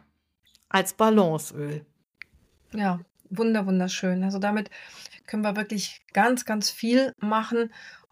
als 0.68 0.92
Balanceöl. 0.92 1.84
Ja, 2.72 3.00
wunder 3.28 3.66
wunderschön. 3.66 4.22
Also 4.22 4.38
damit 4.38 4.70
können 5.26 5.42
wir 5.42 5.56
wirklich 5.56 6.00
ganz, 6.12 6.44
ganz 6.44 6.70
viel 6.70 7.12
machen 7.18 7.70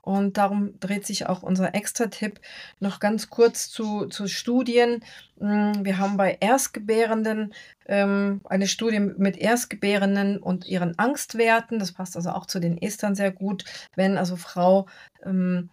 und 0.09 0.38
darum 0.38 0.80
dreht 0.80 1.06
sich 1.06 1.26
auch 1.26 1.42
unser 1.42 1.74
Extra-Tipp. 1.74 2.40
Noch 2.80 2.98
ganz 2.98 3.28
kurz 3.28 3.68
zu, 3.68 4.06
zu 4.06 4.26
Studien. 4.26 5.04
Hm, 5.38 5.84
wir 5.84 5.98
haben 5.98 6.16
bei 6.16 6.38
Erstgebärenden 6.40 7.52
ähm, 7.84 8.40
eine 8.44 8.68
Studie 8.68 9.00
mit 9.00 9.36
Erstgebärenden 9.36 10.38
und 10.38 10.66
ihren 10.66 10.98
Angstwerten. 10.98 11.78
Das 11.78 11.92
passt 11.92 12.16
also 12.16 12.30
auch 12.30 12.46
zu 12.46 12.59
den 12.59 12.80
Estern 12.80 13.14
sehr 13.16 13.30
gut. 13.30 13.66
Wenn 13.96 14.16
also 14.16 14.36
Frau 14.36 14.86
ähm, 15.26 15.68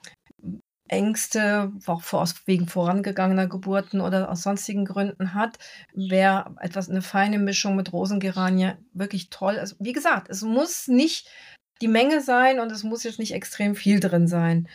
Ängste, 0.89 1.71
auch 1.85 2.01
vor, 2.01 2.27
wegen 2.45 2.67
vorangegangener 2.67 3.47
Geburten 3.47 4.01
oder 4.01 4.29
aus 4.29 4.43
sonstigen 4.43 4.83
Gründen 4.83 5.33
hat, 5.33 5.57
wäre 5.93 6.53
etwas 6.59 6.89
eine 6.89 7.01
feine 7.01 7.39
Mischung 7.39 7.77
mit 7.77 7.93
Rosengeranie 7.93 8.73
wirklich 8.91 9.29
toll. 9.29 9.57
Also, 9.57 9.77
wie 9.79 9.93
gesagt, 9.93 10.29
es 10.29 10.41
muss 10.41 10.89
nicht 10.89 11.29
die 11.81 11.87
Menge 11.87 12.21
sein 12.21 12.59
und 12.59 12.71
es 12.71 12.83
muss 12.83 13.03
jetzt 13.03 13.19
nicht 13.19 13.33
extrem 13.33 13.75
viel 13.75 13.99
drin 13.99 14.27
sein. 14.27 14.67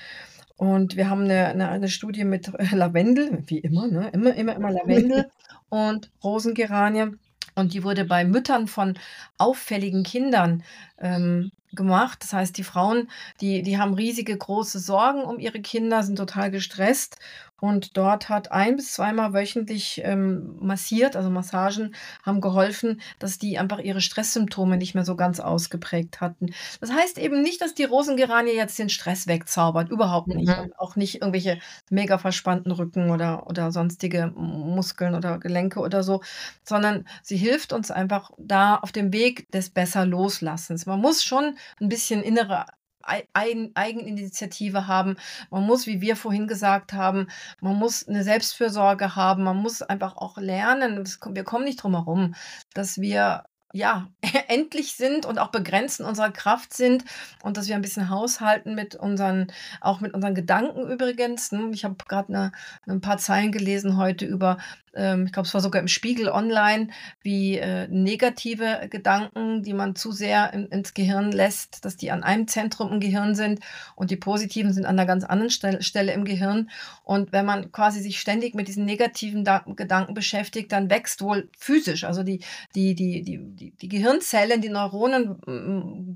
Und 0.57 0.97
wir 0.97 1.09
haben 1.09 1.23
eine, 1.25 1.47
eine, 1.49 1.69
eine 1.71 1.89
Studie 1.89 2.25
mit 2.25 2.53
Lavendel, 2.73 3.43
wie 3.47 3.59
immer, 3.59 3.87
ne? 3.89 4.11
immer, 4.13 4.35
immer, 4.35 4.57
immer 4.57 4.71
Lavendel 4.71 5.31
und 5.71 6.11
Rosengeranie. 6.23 7.13
Und 7.55 7.75
die 7.75 7.83
wurde 7.83 8.05
bei 8.05 8.25
Müttern 8.25 8.69
von 8.69 8.99
auffälligen 9.39 10.03
Kindern 10.03 10.63
ähm, 10.99 11.51
gemacht. 11.73 12.19
Das 12.23 12.33
heißt, 12.33 12.57
die 12.57 12.65
Frauen, 12.65 13.09
die, 13.41 13.63
die 13.63 13.79
haben 13.79 13.95
riesige 13.95 14.37
große 14.37 14.79
Sorgen 14.79 15.23
um 15.23 15.39
ihre 15.39 15.61
Kinder, 15.61 16.03
sind 16.03 16.17
total 16.17 16.51
gestresst 16.51 17.17
und 17.61 17.97
dort 17.97 18.29
hat 18.29 18.51
ein 18.53 18.77
bis 18.77 18.95
zweimal 18.95 19.35
wöchentlich 19.35 20.01
ähm, 20.05 20.57
massiert, 20.61 21.15
also 21.15 21.31
Massagen 21.31 21.95
haben 22.23 22.41
geholfen, 22.41 23.01
dass 23.19 23.39
die 23.39 23.59
einfach 23.59 23.79
ihre 23.79 24.01
Stresssymptome 24.01 24.79
nicht 24.79 24.95
mehr 24.95 25.05
so 25.05 25.15
ganz 25.15 25.41
ausgeprägt 25.41 26.21
hatten. 26.21 26.53
Das 26.81 26.91
heißt 26.91 27.19
eben 27.19 27.43
nicht, 27.43 27.61
dass 27.61 27.75
die 27.75 27.85
Rosengeranie 27.85 28.53
jetzt 28.53 28.79
den 28.79 28.89
Stress 28.89 29.27
wegzaubert, 29.27 29.91
überhaupt 29.91 30.29
nicht. 30.29 30.49
Mhm. 30.49 30.65
Und 30.65 30.79
auch 30.79 30.97
nicht 30.97 31.17
irgendwelche 31.17 31.59
mega 31.91 32.17
verspannten 32.17 32.73
Rücken 32.73 33.11
oder, 33.11 33.47
oder 33.47 33.71
sonstige 33.73 34.33
Muskeln 34.35 35.15
oder 35.15 35.39
Gelenke 35.39 35.81
oder 35.81 36.03
so, 36.03 36.23
sondern 36.65 37.07
sie 37.23 37.37
hilft 37.37 37.73
uns 37.73 37.91
einfach 37.91 38.31
da 38.39 38.77
auf 38.77 38.93
dem 38.93 39.13
Weg 39.13 39.51
des 39.53 39.69
besser 39.69 40.07
Loslassens. 40.07 40.87
Man 40.87 41.01
muss 41.01 41.23
schon 41.23 41.57
ein 41.81 41.89
bisschen 41.89 42.23
innere 42.23 42.67
Eigen 43.03 43.71
Eigeninitiative 43.75 44.87
haben. 44.87 45.17
Man 45.51 45.65
muss, 45.65 45.87
wie 45.87 46.01
wir 46.01 46.17
vorhin 46.17 46.47
gesagt 46.47 46.93
haben, 46.93 47.29
man 47.61 47.77
muss 47.77 48.07
eine 48.07 48.23
Selbstfürsorge 48.23 49.17
haben. 49.17 49.43
Man 49.43 49.57
muss 49.57 49.83
einfach 49.83 50.17
auch 50.17 50.37
lernen, 50.37 51.09
wir 51.31 51.45
kommen 51.45 51.65
nicht 51.65 51.83
drum 51.83 51.95
herum, 51.95 52.35
dass 52.75 53.01
wir 53.01 53.45
ja, 53.73 54.09
endlich 54.49 54.95
sind 54.95 55.27
und 55.27 55.39
auch 55.39 55.51
begrenzt 55.51 56.01
in 56.01 56.07
unserer 56.07 56.31
Kraft 56.31 56.75
sind 56.75 57.05
und 57.43 57.57
dass 57.57 57.69
wir 57.69 57.77
ein 57.77 57.83
bisschen 57.83 58.11
haushalten 58.11 58.75
mit 58.75 58.97
unseren, 58.97 59.53
auch 59.81 60.01
mit 60.01 60.15
unseren 60.15 60.35
Gedanken 60.35 60.89
übrigens. 60.91 61.53
Ne? 61.53 61.71
Ich 61.73 61.85
habe 61.85 61.97
gerade 62.09 62.33
ne, 62.33 62.53
ein 62.89 63.01
paar 63.01 63.19
Zeilen 63.19 63.53
gelesen 63.53 63.97
heute 63.97 64.27
über 64.27 64.59
ich 64.93 65.33
glaube, 65.33 65.47
es 65.47 65.55
war 65.55 65.61
sogar 65.61 65.81
im 65.81 65.89
Spiegel 65.89 66.29
online, 66.29 66.89
wie 67.23 67.59
äh, 67.59 67.87
negative 67.89 68.89
Gedanken, 68.91 69.63
die 69.63 69.73
man 69.73 69.95
zu 69.95 70.11
sehr 70.11 70.53
in, 70.53 70.67
ins 70.67 70.95
Gehirn 70.95 71.31
lässt, 71.31 71.85
dass 71.85 71.97
die 71.97 72.11
an 72.11 72.25
einem 72.25 72.49
Zentrum 72.49 72.93
im 72.93 73.01
Gehirn 73.01 73.35
sind 73.35 73.61
und 73.95 74.11
die 74.11 74.17
positiven 74.17 74.73
sind 74.73 74.87
an 74.87 74.99
einer 74.99 75.07
ganz 75.07 75.25
anderen 75.25 75.51
Stelle, 75.51 75.83
Stelle 75.83 76.13
im 76.13 76.25
Gehirn. 76.25 76.71
Und 77.05 77.33
wenn 77.33 77.47
man 77.47 77.71
quasi 77.71 78.01
sich 78.01 78.19
ständig 78.19 78.55
mit 78.55 78.67
diesen 78.69 78.85
negativen 78.85 79.45
da 79.45 79.65
Gedanken 79.77 80.15
beschäftigt, 80.15 80.73
dann 80.73 80.91
wächst 80.91 81.23
wohl 81.23 81.49
physisch, 81.57 82.05
also 82.05 82.23
die, 82.23 82.41
die, 82.75 82.95
die, 82.95 83.23
die, 83.23 83.39
die, 83.39 83.71
die 83.71 83.89
Gehirnzellen, 83.89 84.61
die 84.61 84.69
Neuronen 84.71 85.37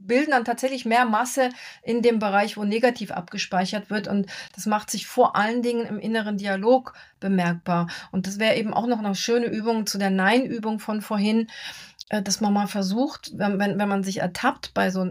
bilden 0.06 0.32
dann 0.32 0.44
tatsächlich 0.44 0.84
mehr 0.84 1.04
Masse 1.04 1.50
in 1.82 2.02
dem 2.02 2.18
Bereich, 2.18 2.56
wo 2.56 2.64
negativ 2.64 3.10
abgespeichert 3.10 3.90
wird. 3.90 4.08
Und 4.08 4.26
das 4.54 4.66
macht 4.66 4.90
sich 4.90 5.06
vor 5.06 5.36
allen 5.36 5.62
Dingen 5.62 5.86
im 5.86 5.98
inneren 5.98 6.36
Dialog 6.36 6.94
bemerkbar. 7.20 7.88
Und 8.10 8.26
das 8.26 8.38
wäre 8.38 8.56
eben 8.56 8.63
auch 8.72 8.86
noch 8.86 9.00
eine 9.00 9.14
schöne 9.14 9.46
Übung 9.46 9.86
zu 9.86 9.98
der 9.98 10.10
Nein-Übung 10.10 10.78
von 10.78 11.02
vorhin, 11.02 11.48
äh, 12.08 12.22
dass 12.22 12.40
man 12.40 12.52
mal 12.52 12.68
versucht, 12.68 13.32
wenn, 13.34 13.58
wenn, 13.58 13.78
wenn 13.78 13.88
man 13.88 14.04
sich 14.04 14.18
ertappt 14.18 14.72
bei 14.72 14.90
so 14.90 15.06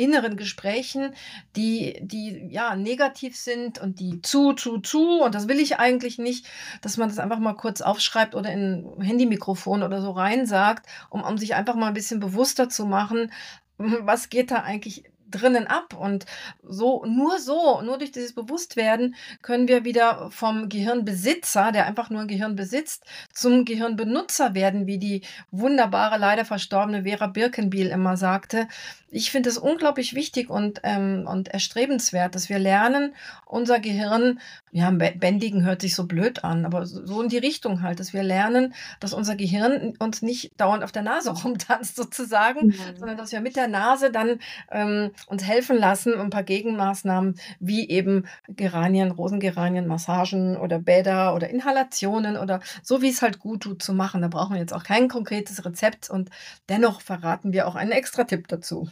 inneren 0.00 0.36
Gesprächen, 0.36 1.14
die, 1.56 1.98
die 2.00 2.48
ja 2.50 2.74
negativ 2.74 3.36
sind 3.36 3.78
und 3.78 4.00
die 4.00 4.22
zu, 4.22 4.54
zu, 4.54 4.78
zu 4.78 5.20
und 5.20 5.34
das 5.34 5.46
will 5.46 5.60
ich 5.60 5.78
eigentlich 5.78 6.18
nicht, 6.18 6.46
dass 6.80 6.96
man 6.96 7.08
das 7.08 7.18
einfach 7.18 7.38
mal 7.38 7.52
kurz 7.52 7.82
aufschreibt 7.82 8.34
oder 8.34 8.50
in 8.50 8.86
ein 8.98 9.02
Handymikrofon 9.02 9.82
oder 9.82 10.00
so 10.00 10.10
rein 10.10 10.46
sagt, 10.46 10.86
um, 11.10 11.22
um 11.22 11.36
sich 11.36 11.54
einfach 11.54 11.74
mal 11.74 11.88
ein 11.88 11.94
bisschen 11.94 12.18
bewusster 12.18 12.70
zu 12.70 12.86
machen, 12.86 13.30
was 13.76 14.30
geht 14.30 14.50
da 14.50 14.62
eigentlich 14.62 15.04
drinnen 15.30 15.66
ab. 15.66 15.94
Und 15.94 16.26
so, 16.62 17.04
nur 17.06 17.38
so, 17.38 17.80
nur 17.82 17.98
durch 17.98 18.12
dieses 18.12 18.34
Bewusstwerden 18.34 19.14
können 19.42 19.68
wir 19.68 19.84
wieder 19.84 20.30
vom 20.30 20.68
Gehirnbesitzer, 20.68 21.72
der 21.72 21.86
einfach 21.86 22.10
nur 22.10 22.22
ein 22.22 22.28
Gehirn 22.28 22.56
besitzt, 22.56 23.04
zum 23.32 23.64
Gehirnbenutzer 23.64 24.54
werden, 24.54 24.86
wie 24.86 24.98
die 24.98 25.22
wunderbare, 25.50 26.18
leider 26.18 26.44
verstorbene 26.44 27.04
Vera 27.04 27.26
Birkenbiel 27.26 27.88
immer 27.88 28.16
sagte. 28.16 28.68
Ich 29.12 29.30
finde 29.30 29.48
es 29.48 29.58
unglaublich 29.58 30.14
wichtig 30.14 30.50
und, 30.50 30.80
ähm, 30.84 31.26
und 31.26 31.48
erstrebenswert, 31.48 32.34
dass 32.34 32.48
wir 32.48 32.60
lernen, 32.60 33.14
unser 33.44 33.80
Gehirn, 33.80 34.38
ja, 34.70 34.90
bändigen 34.90 35.64
hört 35.64 35.80
sich 35.80 35.96
so 35.96 36.06
blöd 36.06 36.44
an, 36.44 36.64
aber 36.64 36.86
so 36.86 37.20
in 37.20 37.28
die 37.28 37.38
Richtung 37.38 37.82
halt, 37.82 37.98
dass 37.98 38.12
wir 38.12 38.22
lernen, 38.22 38.72
dass 39.00 39.12
unser 39.12 39.34
Gehirn 39.34 39.96
uns 39.98 40.22
nicht 40.22 40.52
dauernd 40.60 40.84
auf 40.84 40.92
der 40.92 41.02
Nase 41.02 41.30
rumtanzt 41.42 41.96
sozusagen, 41.96 42.68
mhm. 42.68 42.74
sondern 42.96 43.16
dass 43.16 43.32
wir 43.32 43.40
mit 43.40 43.56
der 43.56 43.66
Nase 43.66 44.12
dann 44.12 44.38
ähm, 44.70 45.10
uns 45.26 45.44
helfen 45.44 45.76
lassen, 45.76 46.14
ein 46.14 46.30
paar 46.30 46.42
Gegenmaßnahmen 46.42 47.36
wie 47.58 47.88
eben 47.88 48.26
Geranien, 48.48 49.10
Rosengeranien, 49.10 49.86
Massagen 49.86 50.56
oder 50.56 50.78
Bäder 50.78 51.34
oder 51.34 51.50
Inhalationen 51.50 52.36
oder 52.36 52.60
so, 52.82 53.02
wie 53.02 53.10
es 53.10 53.22
halt 53.22 53.38
gut 53.38 53.62
tut 53.62 53.82
zu 53.82 53.92
machen. 53.92 54.22
Da 54.22 54.28
brauchen 54.28 54.54
wir 54.54 54.60
jetzt 54.60 54.74
auch 54.74 54.84
kein 54.84 55.08
konkretes 55.08 55.64
Rezept 55.64 56.10
und 56.10 56.30
dennoch 56.68 57.00
verraten 57.00 57.52
wir 57.52 57.66
auch 57.66 57.74
einen 57.74 57.92
extra 57.92 58.24
Tipp 58.24 58.48
dazu. 58.48 58.88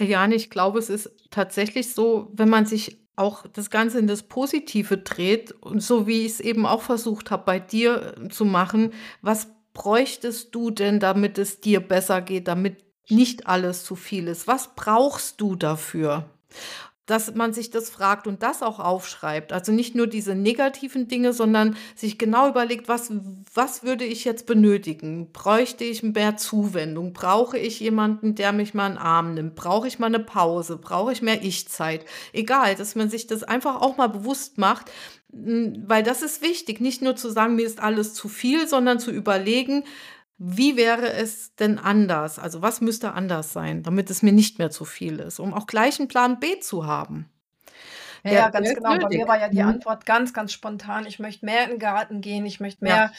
Ja, 0.00 0.26
ich 0.26 0.50
glaube, 0.50 0.78
es 0.78 0.90
ist 0.90 1.10
tatsächlich 1.30 1.94
so, 1.94 2.30
wenn 2.32 2.48
man 2.48 2.66
sich 2.66 2.98
auch 3.16 3.46
das 3.46 3.70
Ganze 3.70 3.98
in 3.98 4.06
das 4.06 4.24
Positive 4.24 4.98
dreht 4.98 5.52
und 5.52 5.80
so 5.80 6.06
wie 6.06 6.26
ich 6.26 6.32
es 6.32 6.40
eben 6.40 6.66
auch 6.66 6.82
versucht 6.82 7.30
habe, 7.30 7.44
bei 7.44 7.60
dir 7.60 8.14
äh, 8.18 8.28
zu 8.28 8.44
machen, 8.44 8.92
was 9.22 9.48
bräuchtest 9.72 10.54
du 10.54 10.70
denn, 10.70 11.00
damit 11.00 11.38
es 11.38 11.60
dir 11.60 11.80
besser 11.80 12.22
geht, 12.22 12.48
damit 12.48 12.84
nicht 13.08 13.46
alles 13.46 13.84
zu 13.84 13.96
viel 13.96 14.28
ist. 14.28 14.46
Was 14.46 14.74
brauchst 14.74 15.40
du 15.40 15.56
dafür? 15.56 16.24
Dass 17.06 17.34
man 17.34 17.52
sich 17.52 17.70
das 17.70 17.90
fragt 17.90 18.26
und 18.26 18.42
das 18.42 18.62
auch 18.62 18.80
aufschreibt. 18.80 19.52
Also 19.52 19.72
nicht 19.72 19.94
nur 19.94 20.06
diese 20.06 20.34
negativen 20.34 21.06
Dinge, 21.06 21.34
sondern 21.34 21.76
sich 21.94 22.16
genau 22.16 22.48
überlegt, 22.48 22.88
was, 22.88 23.12
was 23.52 23.82
würde 23.82 24.04
ich 24.04 24.24
jetzt 24.24 24.46
benötigen? 24.46 25.30
Bräuchte 25.30 25.84
ich 25.84 26.02
mehr 26.02 26.38
Zuwendung? 26.38 27.12
Brauche 27.12 27.58
ich 27.58 27.78
jemanden, 27.80 28.36
der 28.36 28.52
mich 28.52 28.72
mal 28.72 28.86
in 28.86 28.92
den 28.94 28.98
Arm 29.02 29.34
nimmt? 29.34 29.54
Brauche 29.54 29.86
ich 29.86 29.98
mal 29.98 30.06
eine 30.06 30.20
Pause? 30.20 30.78
Brauche 30.78 31.12
ich 31.12 31.20
mehr 31.20 31.42
Ich-Zeit? 31.42 32.06
Egal, 32.32 32.74
dass 32.74 32.94
man 32.94 33.10
sich 33.10 33.26
das 33.26 33.42
einfach 33.42 33.82
auch 33.82 33.98
mal 33.98 34.08
bewusst 34.08 34.56
macht, 34.56 34.90
weil 35.30 36.04
das 36.04 36.22
ist 36.22 36.40
wichtig, 36.40 36.80
nicht 36.80 37.02
nur 37.02 37.16
zu 37.16 37.28
sagen, 37.28 37.56
mir 37.56 37.66
ist 37.66 37.80
alles 37.80 38.14
zu 38.14 38.28
viel, 38.28 38.66
sondern 38.68 38.98
zu 38.98 39.10
überlegen, 39.10 39.84
wie 40.46 40.76
wäre 40.76 41.12
es 41.12 41.54
denn 41.56 41.78
anders? 41.78 42.38
Also 42.38 42.60
was 42.60 42.80
müsste 42.80 43.12
anders 43.12 43.52
sein, 43.52 43.82
damit 43.82 44.10
es 44.10 44.22
mir 44.22 44.32
nicht 44.32 44.58
mehr 44.58 44.70
zu 44.70 44.84
viel 44.84 45.18
ist, 45.18 45.38
um 45.38 45.54
auch 45.54 45.66
gleich 45.66 45.98
einen 45.98 46.08
Plan 46.08 46.38
B 46.38 46.60
zu 46.60 46.86
haben? 46.86 47.30
Ja, 48.24 48.32
ja 48.32 48.48
ganz 48.50 48.74
genau. 48.74 48.98
Bei 48.98 49.08
mir 49.08 49.28
war 49.28 49.38
ja 49.38 49.48
die 49.48 49.62
mhm. 49.62 49.68
Antwort 49.68 50.06
ganz, 50.06 50.32
ganz 50.32 50.52
spontan. 50.52 51.06
Ich 51.06 51.18
möchte 51.18 51.44
mehr 51.44 51.64
in 51.64 51.70
den 51.70 51.78
Garten 51.78 52.20
gehen, 52.20 52.44
ich 52.46 52.60
möchte 52.60 52.84
mehr 52.84 52.96
ja. 52.96 53.12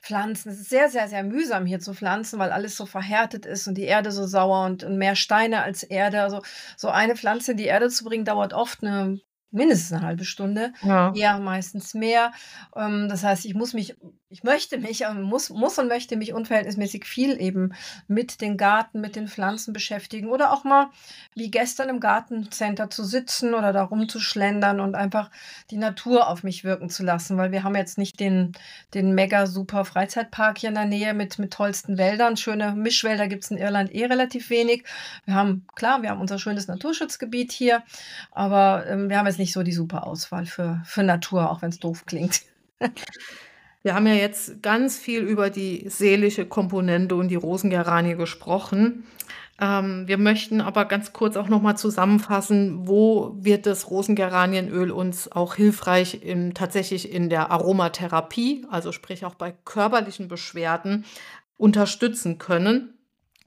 pflanzen. 0.00 0.50
Es 0.50 0.60
ist 0.60 0.70
sehr, 0.70 0.88
sehr, 0.88 1.08
sehr 1.08 1.22
mühsam 1.22 1.66
hier 1.66 1.80
zu 1.80 1.94
pflanzen, 1.94 2.38
weil 2.38 2.52
alles 2.52 2.76
so 2.76 2.86
verhärtet 2.86 3.46
ist 3.46 3.66
und 3.66 3.76
die 3.76 3.84
Erde 3.84 4.12
so 4.12 4.26
sauer 4.26 4.66
und, 4.66 4.84
und 4.84 4.98
mehr 4.98 5.16
Steine 5.16 5.62
als 5.62 5.82
Erde. 5.82 6.22
Also 6.22 6.42
so 6.76 6.88
eine 6.88 7.16
Pflanze 7.16 7.52
in 7.52 7.56
die 7.58 7.64
Erde 7.64 7.88
zu 7.90 8.04
bringen, 8.04 8.24
dauert 8.24 8.52
oft 8.52 8.82
eine 8.82 9.20
mindestens 9.52 9.92
eine 9.92 10.06
halbe 10.06 10.24
Stunde, 10.24 10.72
ja. 10.82 11.12
eher 11.14 11.38
meistens 11.38 11.94
mehr. 11.94 12.32
Ähm, 12.74 13.08
das 13.08 13.22
heißt, 13.22 13.44
ich 13.44 13.54
muss 13.54 13.74
mich 13.74 13.96
ich 14.32 14.42
möchte 14.44 14.78
mich, 14.78 15.04
äh, 15.04 15.12
muss, 15.12 15.50
muss 15.50 15.78
und 15.78 15.88
möchte 15.88 16.16
mich 16.16 16.32
unverhältnismäßig 16.32 17.04
viel 17.04 17.40
eben 17.40 17.74
mit 18.08 18.40
den 18.40 18.56
Garten, 18.56 19.00
mit 19.00 19.14
den 19.14 19.28
Pflanzen 19.28 19.74
beschäftigen 19.74 20.28
oder 20.28 20.52
auch 20.52 20.64
mal 20.64 20.88
wie 21.34 21.50
gestern 21.50 21.90
im 21.90 22.00
Gartencenter 22.00 22.88
zu 22.88 23.04
sitzen 23.04 23.52
oder 23.52 23.74
da 23.74 23.82
rumzuschlendern 23.82 24.80
und 24.80 24.94
einfach 24.94 25.30
die 25.70 25.76
Natur 25.76 26.28
auf 26.28 26.42
mich 26.42 26.64
wirken 26.64 26.88
zu 26.88 27.04
lassen, 27.04 27.36
weil 27.36 27.52
wir 27.52 27.62
haben 27.62 27.76
jetzt 27.76 27.98
nicht 27.98 28.20
den, 28.20 28.52
den 28.94 29.14
mega 29.14 29.46
super 29.46 29.84
Freizeitpark 29.84 30.58
hier 30.58 30.70
in 30.70 30.76
der 30.76 30.86
Nähe 30.86 31.12
mit, 31.12 31.38
mit 31.38 31.52
tollsten 31.52 31.98
Wäldern. 31.98 32.38
Schöne 32.38 32.72
Mischwälder 32.72 33.28
gibt 33.28 33.44
es 33.44 33.50
in 33.50 33.58
Irland 33.58 33.94
eh 33.94 34.06
relativ 34.06 34.48
wenig. 34.48 34.84
Wir 35.26 35.34
haben, 35.34 35.66
klar, 35.74 36.00
wir 36.00 36.08
haben 36.08 36.20
unser 36.22 36.38
schönes 36.38 36.68
Naturschutzgebiet 36.68 37.52
hier, 37.52 37.82
aber 38.30 38.86
ähm, 38.88 39.10
wir 39.10 39.18
haben 39.18 39.26
jetzt 39.26 39.38
nicht 39.38 39.52
so 39.52 39.62
die 39.62 39.72
super 39.72 40.06
Auswahl 40.06 40.46
für, 40.46 40.80
für 40.86 41.02
Natur, 41.02 41.50
auch 41.50 41.60
wenn 41.60 41.68
es 41.68 41.80
doof 41.80 42.06
klingt. 42.06 42.40
Wir 43.82 43.94
haben 43.94 44.06
ja 44.06 44.14
jetzt 44.14 44.62
ganz 44.62 44.96
viel 44.96 45.22
über 45.22 45.50
die 45.50 45.88
seelische 45.88 46.46
Komponente 46.46 47.16
und 47.16 47.28
die 47.28 47.36
Rosengeranie 47.36 48.14
gesprochen. 48.14 49.04
Ähm, 49.60 50.06
wir 50.06 50.18
möchten 50.18 50.60
aber 50.60 50.84
ganz 50.84 51.12
kurz 51.12 51.36
auch 51.36 51.48
noch 51.48 51.62
mal 51.62 51.76
zusammenfassen, 51.76 52.86
wo 52.86 53.36
wird 53.38 53.66
das 53.66 53.90
Rosengeranienöl 53.90 54.90
uns 54.90 55.30
auch 55.30 55.54
hilfreich 55.54 56.22
im, 56.22 56.54
tatsächlich 56.54 57.12
in 57.12 57.28
der 57.28 57.50
Aromatherapie, 57.50 58.66
also 58.70 58.92
sprich 58.92 59.24
auch 59.24 59.34
bei 59.34 59.52
körperlichen 59.64 60.28
Beschwerden, 60.28 61.04
unterstützen 61.56 62.38
können. 62.38 62.94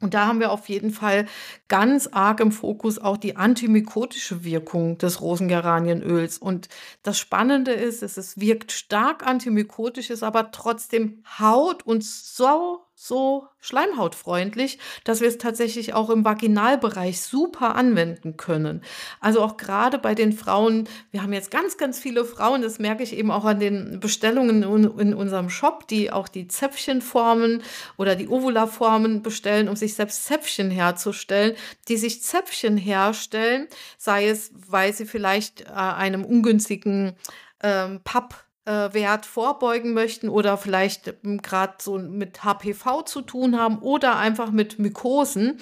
Und 0.05 0.13
da 0.13 0.27
haben 0.27 0.39
wir 0.39 0.51
auf 0.51 0.69
jeden 0.69 0.91
Fall 0.91 1.25
ganz 1.67 2.05
arg 2.05 2.39
im 2.39 2.51
Fokus 2.51 2.99
auch 2.99 3.17
die 3.17 3.37
antimykotische 3.37 4.43
Wirkung 4.43 4.99
des 4.99 5.19
Rosengeranienöls. 5.19 6.37
Und 6.37 6.69
das 7.01 7.17
Spannende 7.17 7.71
ist, 7.71 8.03
es 8.03 8.39
wirkt 8.39 8.71
stark 8.71 9.25
antimykotisch, 9.25 10.11
ist 10.11 10.21
aber 10.21 10.51
trotzdem 10.51 11.23
Haut 11.39 11.87
und 11.87 12.03
so 12.03 12.84
so 12.97 13.47
schleimhautfreundlich, 13.59 14.79
dass 15.03 15.19
wir 15.19 15.27
es 15.27 15.37
tatsächlich 15.37 15.93
auch 15.93 16.09
im 16.09 16.23
Vaginalbereich 16.23 17.19
super 17.21 17.75
anwenden 17.75 18.37
können. 18.37 18.81
Also 19.19 19.41
auch 19.41 19.57
gerade 19.57 19.99
bei 19.99 20.15
den 20.15 20.31
Frauen, 20.31 20.87
wir 21.11 21.21
haben 21.21 21.33
jetzt 21.33 21.51
ganz, 21.51 21.77
ganz 21.77 21.99
viele 21.99 22.23
Frauen, 22.23 22.61
das 22.61 22.79
merke 22.79 23.03
ich 23.03 23.15
eben 23.17 23.31
auch 23.31 23.43
an 23.43 23.59
den 23.59 23.99
Bestellungen 23.99 24.63
in, 24.63 24.97
in 24.97 25.13
unserem 25.13 25.49
Shop, 25.49 25.87
die 25.89 26.09
auch 26.09 26.29
die 26.29 26.47
Zäpfchenformen 26.47 27.61
oder 27.97 28.15
die 28.15 28.29
Ovulaformen 28.29 29.21
bestellen, 29.21 29.67
um 29.67 29.75
sich 29.75 29.95
selbst 29.95 30.23
Zäpfchen 30.23 30.71
herzustellen, 30.71 31.55
die 31.89 31.97
sich 31.97 32.23
Zäpfchen 32.23 32.77
herstellen, 32.77 33.67
sei 33.97 34.29
es, 34.29 34.51
weil 34.53 34.93
sie 34.93 35.05
vielleicht 35.05 35.61
äh, 35.61 35.73
einem 35.73 36.23
ungünstigen 36.23 37.17
ähm, 37.61 37.99
Papp 38.05 38.44
äh, 38.65 38.93
Wert 38.93 39.25
vorbeugen 39.25 39.93
möchten 39.93 40.29
oder 40.29 40.57
vielleicht 40.57 41.13
ähm, 41.23 41.41
gerade 41.41 41.75
so 41.79 41.97
mit 41.97 42.43
HPV 42.43 43.03
zu 43.03 43.21
tun 43.21 43.57
haben 43.57 43.79
oder 43.79 44.17
einfach 44.17 44.51
mit 44.51 44.79
Mykosen 44.79 45.59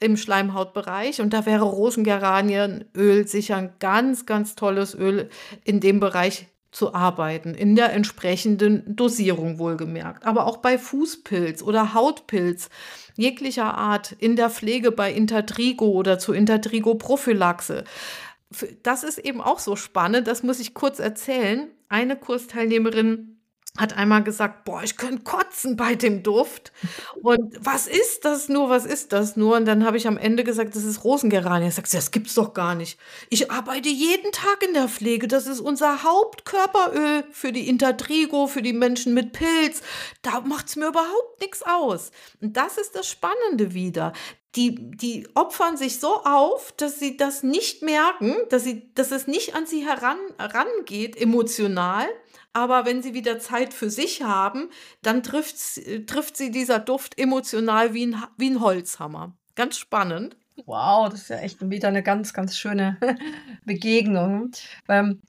im 0.00 0.16
Schleimhautbereich. 0.16 1.20
Und 1.20 1.32
da 1.32 1.46
wäre 1.46 1.64
Rosengeranienöl 1.64 3.26
sicher 3.26 3.56
ein 3.56 3.72
ganz, 3.80 4.26
ganz 4.26 4.54
tolles 4.54 4.94
Öl 4.94 5.28
in 5.64 5.80
dem 5.80 6.00
Bereich 6.00 6.46
zu 6.70 6.92
arbeiten, 6.92 7.54
in 7.54 7.76
der 7.76 7.92
entsprechenden 7.92 8.96
Dosierung 8.96 9.58
wohlgemerkt. 9.58 10.26
Aber 10.26 10.46
auch 10.46 10.56
bei 10.56 10.76
Fußpilz 10.76 11.62
oder 11.62 11.94
Hautpilz 11.94 12.68
jeglicher 13.14 13.78
Art, 13.78 14.10
in 14.18 14.34
der 14.34 14.50
Pflege 14.50 14.90
bei 14.90 15.12
Intertrigo 15.12 15.86
oder 15.86 16.18
zur 16.18 16.34
Intertrigo-Prophylaxe 16.34 17.84
das 18.82 19.04
ist 19.04 19.18
eben 19.18 19.40
auch 19.40 19.58
so 19.58 19.76
spannend, 19.76 20.26
das 20.26 20.42
muss 20.42 20.60
ich 20.60 20.74
kurz 20.74 20.98
erzählen. 20.98 21.68
Eine 21.94 22.16
Kursteilnehmerin 22.16 23.40
hat 23.78 23.96
einmal 23.96 24.24
gesagt, 24.24 24.64
boah, 24.64 24.82
ich 24.82 24.96
könnte 24.96 25.22
kotzen 25.22 25.76
bei 25.76 25.94
dem 25.94 26.24
Duft. 26.24 26.72
Und 27.22 27.54
was 27.60 27.86
ist 27.86 28.24
das 28.24 28.48
nur? 28.48 28.68
Was 28.68 28.84
ist 28.84 29.12
das 29.12 29.36
nur? 29.36 29.54
Und 29.56 29.64
dann 29.64 29.86
habe 29.86 29.96
ich 29.96 30.08
am 30.08 30.18
Ende 30.18 30.42
gesagt, 30.42 30.74
das 30.74 30.82
ist 30.82 31.04
Rosengeranie. 31.04 31.70
Sagt 31.70 31.86
sie, 31.86 31.96
das 31.96 32.10
gibt's 32.10 32.34
doch 32.34 32.52
gar 32.52 32.74
nicht. 32.74 32.98
Ich 33.30 33.52
arbeite 33.52 33.88
jeden 33.90 34.32
Tag 34.32 34.64
in 34.66 34.74
der 34.74 34.88
Pflege. 34.88 35.28
Das 35.28 35.46
ist 35.46 35.60
unser 35.60 36.02
Hauptkörperöl 36.02 37.26
für 37.30 37.52
die 37.52 37.68
Intertrigo, 37.68 38.48
für 38.48 38.62
die 38.62 38.72
Menschen 38.72 39.14
mit 39.14 39.30
Pilz. 39.30 39.80
Da 40.22 40.40
macht's 40.40 40.74
mir 40.74 40.88
überhaupt 40.88 41.40
nichts 41.40 41.62
aus. 41.62 42.10
Und 42.40 42.56
das 42.56 42.76
ist 42.76 42.96
das 42.96 43.08
Spannende 43.08 43.72
wieder 43.72 44.12
die, 44.56 44.90
die 44.96 45.28
opfern 45.34 45.76
sich 45.76 45.98
so 45.98 46.22
auf, 46.24 46.72
dass 46.76 46.98
sie 46.98 47.16
das 47.16 47.42
nicht 47.42 47.82
merken, 47.82 48.36
dass, 48.50 48.64
sie, 48.64 48.92
dass 48.94 49.10
es 49.10 49.26
nicht 49.26 49.54
an 49.54 49.66
sie 49.66 49.86
heran, 49.86 50.18
herangeht, 50.38 51.16
emotional. 51.16 52.06
Aber 52.52 52.86
wenn 52.86 53.02
sie 53.02 53.14
wieder 53.14 53.40
Zeit 53.40 53.74
für 53.74 53.90
sich 53.90 54.22
haben, 54.22 54.70
dann 55.02 55.24
trifft, 55.24 55.56
trifft 56.06 56.36
sie 56.36 56.52
dieser 56.52 56.78
Duft 56.78 57.18
emotional 57.18 57.94
wie 57.94 58.06
ein, 58.06 58.22
wie 58.36 58.50
ein 58.50 58.60
Holzhammer. 58.60 59.32
Ganz 59.56 59.76
spannend. 59.76 60.36
Wow, 60.66 61.08
das 61.08 61.22
ist 61.22 61.30
ja 61.30 61.38
echt 61.38 61.68
wieder 61.68 61.88
eine 61.88 62.04
ganz, 62.04 62.32
ganz 62.32 62.56
schöne 62.56 62.96
Begegnung. 63.64 64.52
Ähm, 64.88 65.20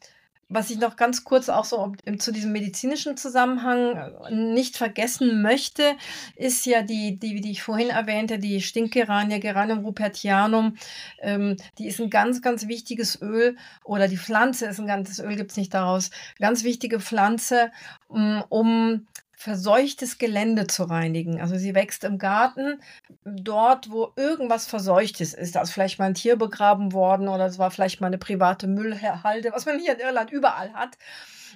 was 0.48 0.70
ich 0.70 0.78
noch 0.78 0.96
ganz 0.96 1.24
kurz 1.24 1.50
auch 1.50 1.66
so 1.66 1.94
zu 2.20 2.32
diesem 2.32 2.52
medizinischen 2.52 3.18
Zusammenhang 3.18 3.96
äh, 3.98 4.34
nicht 4.34 4.78
vergessen 4.78 5.42
möchte, 5.42 5.96
ist 6.36 6.66
ja 6.66 6.84
die, 6.84 7.18
die 7.18 7.42
die 7.42 7.52
ich 7.52 7.64
vorhin 7.64 7.90
erwähnte, 7.90 8.38
die 8.38 8.62
Stinkgeranie, 8.62 9.40
Geranium 9.40 9.80
rupertianum. 9.80 10.78
Ähm, 11.20 11.58
die 11.80 11.88
ist 11.88 12.00
ein 12.00 12.10
ganz, 12.10 12.42
ganz 12.42 12.68
wichtiges 12.68 13.22
Öl 13.22 13.58
oder 13.84 14.08
die 14.08 14.18
Pflanze 14.18 14.68
ist 14.68 14.80
ein 14.80 14.88
ganzes 14.88 15.20
Öl, 15.20 15.36
gibt 15.36 15.52
es 15.52 15.58
nicht 15.58 15.74
daraus. 15.74 16.12
Ganz 16.40 16.64
wichtige 16.64 17.00
Pflanze, 17.00 17.72
um, 18.08 18.44
um 18.50 19.08
verseuchtes 19.36 20.18
Gelände 20.18 20.68
zu 20.68 20.84
reinigen. 20.84 21.42
Also 21.42 21.58
sie 21.58 21.76
wächst 21.76 22.04
im 22.04 22.18
Garten, 22.18 22.80
dort, 23.24 23.92
wo 23.92 24.12
irgendwas 24.16 24.66
Verseuchtes 24.66 25.34
ist. 25.34 25.56
Da 25.56 25.62
ist 25.62 25.72
vielleicht 25.72 26.00
mal 26.00 26.06
ein 26.06 26.14
Tier 26.14 26.36
begraben 26.38 26.94
worden 26.94 27.28
oder 27.28 27.46
es 27.46 27.60
war 27.60 27.72
vielleicht 27.72 28.02
mal 28.02 28.08
eine 28.08 28.18
private 28.18 28.68
Müllhalde, 28.68 29.52
was 29.54 29.66
man 29.66 29.80
hier 29.80 29.94
in 29.94 30.00
Irland 30.00 30.32
überall 30.32 30.74
hat. 30.74 30.98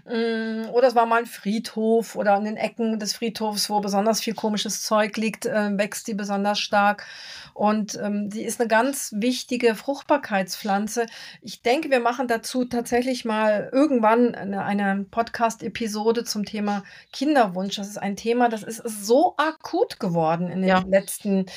Mm, 0.05 0.69
oder 0.71 0.87
es 0.87 0.95
war 0.95 1.05
mal 1.05 1.19
ein 1.19 1.25
Friedhof 1.25 2.15
oder 2.15 2.33
an 2.33 2.45
den 2.45 2.57
Ecken 2.57 2.99
des 2.99 3.13
Friedhofs, 3.13 3.69
wo 3.69 3.79
besonders 3.79 4.21
viel 4.21 4.33
komisches 4.33 4.83
Zeug 4.83 5.17
liegt, 5.17 5.45
äh, 5.45 5.77
wächst 5.77 6.07
die 6.07 6.13
besonders 6.13 6.59
stark. 6.59 7.05
Und 7.53 7.99
ähm, 8.01 8.29
die 8.29 8.43
ist 8.43 8.59
eine 8.59 8.69
ganz 8.69 9.13
wichtige 9.17 9.75
Fruchtbarkeitspflanze. 9.75 11.07
Ich 11.41 11.61
denke, 11.61 11.89
wir 11.89 11.99
machen 11.99 12.27
dazu 12.27 12.65
tatsächlich 12.65 13.25
mal 13.25 13.69
irgendwann 13.73 14.33
eine, 14.33 14.63
eine 14.63 15.05
Podcast-Episode 15.09 16.23
zum 16.23 16.45
Thema 16.45 16.83
Kinderwunsch. 17.11 17.75
Das 17.75 17.89
ist 17.89 17.97
ein 17.97 18.15
Thema, 18.15 18.47
das 18.47 18.63
ist 18.63 18.81
so 19.05 19.35
akut 19.37 19.99
geworden 19.99 20.49
in 20.49 20.61
den 20.61 20.69
ja. 20.69 20.85
letzten, 20.87 21.47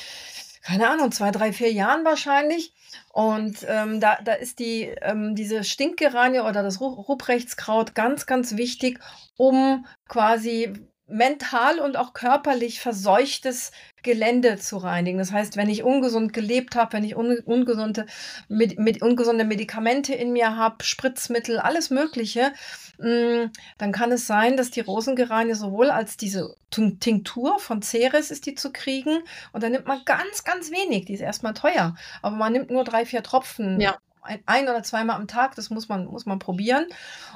keine 0.63 0.89
Ahnung, 0.89 1.11
zwei, 1.11 1.31
drei, 1.31 1.51
vier 1.51 1.71
Jahren 1.71 2.05
wahrscheinlich. 2.05 2.73
Und 3.11 3.65
ähm, 3.67 3.99
da, 3.99 4.17
da 4.23 4.33
ist 4.33 4.59
die, 4.59 4.83
ähm, 5.01 5.35
diese 5.35 5.63
Stinkgeranie 5.63 6.39
oder 6.39 6.63
das 6.63 6.79
Ruprechtskraut 6.79 7.93
ganz, 7.93 8.25
ganz 8.25 8.55
wichtig, 8.55 8.99
um 9.35 9.85
quasi 10.07 10.73
mental 11.07 11.79
und 11.79 11.97
auch 11.97 12.13
körperlich 12.13 12.79
verseuchtes 12.79 13.71
Gelände 14.03 14.57
zu 14.57 14.77
reinigen. 14.77 15.17
Das 15.17 15.31
heißt, 15.31 15.57
wenn 15.57 15.69
ich 15.69 15.83
ungesund 15.83 16.33
gelebt 16.33 16.75
habe, 16.75 16.93
wenn 16.93 17.03
ich 17.03 17.15
un 17.15 17.39
ungesunde, 17.45 18.05
mit, 18.47 18.79
mit 18.79 19.01
ungesunde 19.01 19.43
Medikamente 19.43 20.13
in 20.13 20.31
mir 20.31 20.55
habe, 20.55 20.83
Spritzmittel, 20.83 21.59
alles 21.59 21.89
Mögliche, 21.89 22.53
mh, 22.99 23.45
mm, 23.45 23.51
dann 23.77 23.91
kann 23.91 24.11
es 24.11 24.27
sein, 24.27 24.57
dass 24.57 24.71
die 24.71 24.81
Rosengeranie 24.81 25.53
sowohl 25.55 25.89
als 25.89 26.17
diese 26.17 26.55
Tinktur 26.69 27.59
von 27.59 27.81
Ceres 27.81 28.31
ist 28.31 28.45
die 28.45 28.55
zu 28.55 28.71
kriegen 28.71 29.19
und 29.51 29.61
dann 29.63 29.73
nimmt 29.73 29.87
man 29.87 30.01
ganz, 30.05 30.43
ganz 30.43 30.71
wenig. 30.71 31.05
Die 31.05 31.13
ist 31.13 31.21
erstmal 31.21 31.53
teuer, 31.53 31.95
aber 32.21 32.35
man 32.35 32.53
nimmt 32.53 32.71
nur 32.71 32.83
drei, 32.83 33.05
vier 33.05 33.23
Tropfen. 33.23 33.79
Ja 33.79 33.97
ein, 34.23 34.41
ein 34.45 34.69
oder 34.69 34.83
zweimal 34.83 35.15
am 35.15 35.27
Tag, 35.27 35.55
das 35.55 35.69
muss 35.69 35.89
man, 35.89 36.05
muss 36.05 36.25
man 36.25 36.39
probieren. 36.39 36.85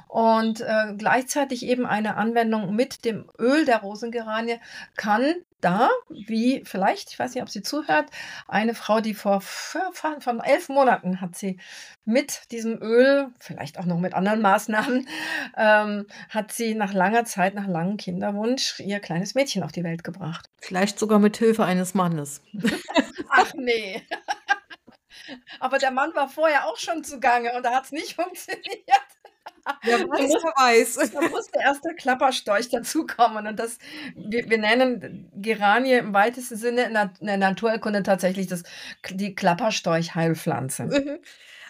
Und 0.08 0.62
äh, 0.62 0.94
gleichzeitig 0.98 1.66
eben 1.66 1.86
eine 1.86 2.16
Anwendung 2.16 2.76
mit 2.76 3.06
dem 3.06 3.30
Öl 3.38 3.66
der 3.66 3.82
Rosengeranie 3.82 4.60
kann 4.96 5.36
da, 5.62 5.90
wie 6.10 6.64
vielleicht, 6.66 7.12
ich 7.12 7.20
weiß 7.20 7.34
nicht, 7.34 7.42
ob 7.42 7.50
sie 7.50 7.64
zuhört, 7.64 8.10
eine 8.48 8.76
Frau, 8.76 9.02
die 9.02 9.14
vor, 9.14 9.42
von 9.42 10.40
elf 10.40 10.70
Monaten 10.70 11.20
hat 11.20 11.36
sie 11.36 11.60
mit 12.06 12.52
diesem 12.52 12.82
Öl, 12.82 13.30
vielleicht 13.40 13.80
auch 13.80 13.86
noch 13.86 14.00
mit 14.00 14.14
anderen 14.14 14.42
Maßnahmen, 14.42 15.08
ähm, 15.58 16.06
hat 16.30 16.52
sie 16.52 16.76
nach 16.76 16.94
langer 16.94 17.26
Zeit, 17.26 17.56
nach 17.56 17.68
langem 17.68 17.98
Kinderwunsch, 17.98 18.80
ihr 18.80 19.00
kleines 19.00 19.36
Mädchen 19.36 19.64
auf 19.64 19.72
die 19.72 19.84
Welt 19.84 20.04
gebracht. 20.04 20.48
Vielleicht 20.60 21.00
sogar 21.00 21.20
mit 21.20 21.38
Hilfe 21.38 21.66
eines 21.66 21.94
Mannes. 21.94 22.42
Ach 23.30 23.54
nee. 23.56 24.02
Aber 25.60 25.78
der 25.78 25.92
Mann 25.92 26.14
war 26.16 26.30
vorher 26.30 26.68
auch 26.68 26.78
schon 26.78 27.04
zugange 27.04 27.54
und 27.56 27.64
da 27.64 27.72
hat 27.72 27.86
es 27.86 27.92
nicht 27.92 28.14
funktioniert. 28.22 29.08
Wer 29.84 30.00
weiß, 30.00 30.32
wer 30.32 30.54
weiß. 30.56 31.12
Da 31.12 31.22
musste 31.28 31.60
erst 31.60 31.84
der 31.84 31.94
Klapperstorch 31.94 32.70
dazukommen. 32.70 33.48
Und 33.48 33.60
das, 33.60 33.78
wir, 34.16 34.50
wir 34.50 34.58
nennen 34.58 35.30
Geranie 35.36 35.94
im 35.94 36.14
weitesten 36.14 36.56
Sinne 36.56 36.84
in 36.84 36.94
der, 36.94 37.12
in 37.20 37.28
der 37.28 37.38
Naturerkunde 37.38 38.04
tatsächlich 38.04 38.48
das, 38.48 38.64
die 39.10 39.36
Klapperstorch-Heilpflanze. 39.36 40.84
Mhm. 40.86 41.20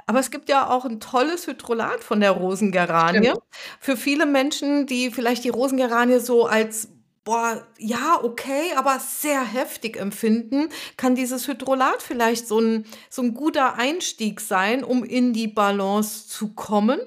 Aber 0.05 0.19
es 0.19 0.31
gibt 0.31 0.47
ja 0.47 0.69
auch 0.69 0.85
ein 0.85 0.99
tolles 1.01 1.47
Hydrolat 1.47 2.01
von 2.01 2.21
der 2.21 2.31
Rosengeranie. 2.31 3.27
Stimmt. 3.27 3.39
Für 3.79 3.97
viele 3.97 4.25
Menschen, 4.25 4.85
die 4.85 5.11
vielleicht 5.11 5.43
die 5.43 5.49
Rosengeranie 5.49 6.19
so 6.19 6.45
als 6.45 6.89
boah, 7.27 7.67
ja, 7.77 8.23
okay, 8.23 8.71
aber 8.77 9.01
sehr 9.01 9.43
heftig 9.43 9.97
empfinden, 9.97 10.69
kann 10.95 11.13
dieses 11.13 11.45
Hydrolat 11.49 12.01
vielleicht 12.01 12.47
so 12.47 12.61
ein, 12.61 12.85
so 13.09 13.21
ein 13.21 13.33
guter 13.33 13.75
Einstieg 13.75 14.39
sein, 14.39 14.81
um 14.81 15.03
in 15.03 15.33
die 15.33 15.49
Balance 15.49 16.29
zu 16.29 16.53
kommen. 16.53 17.01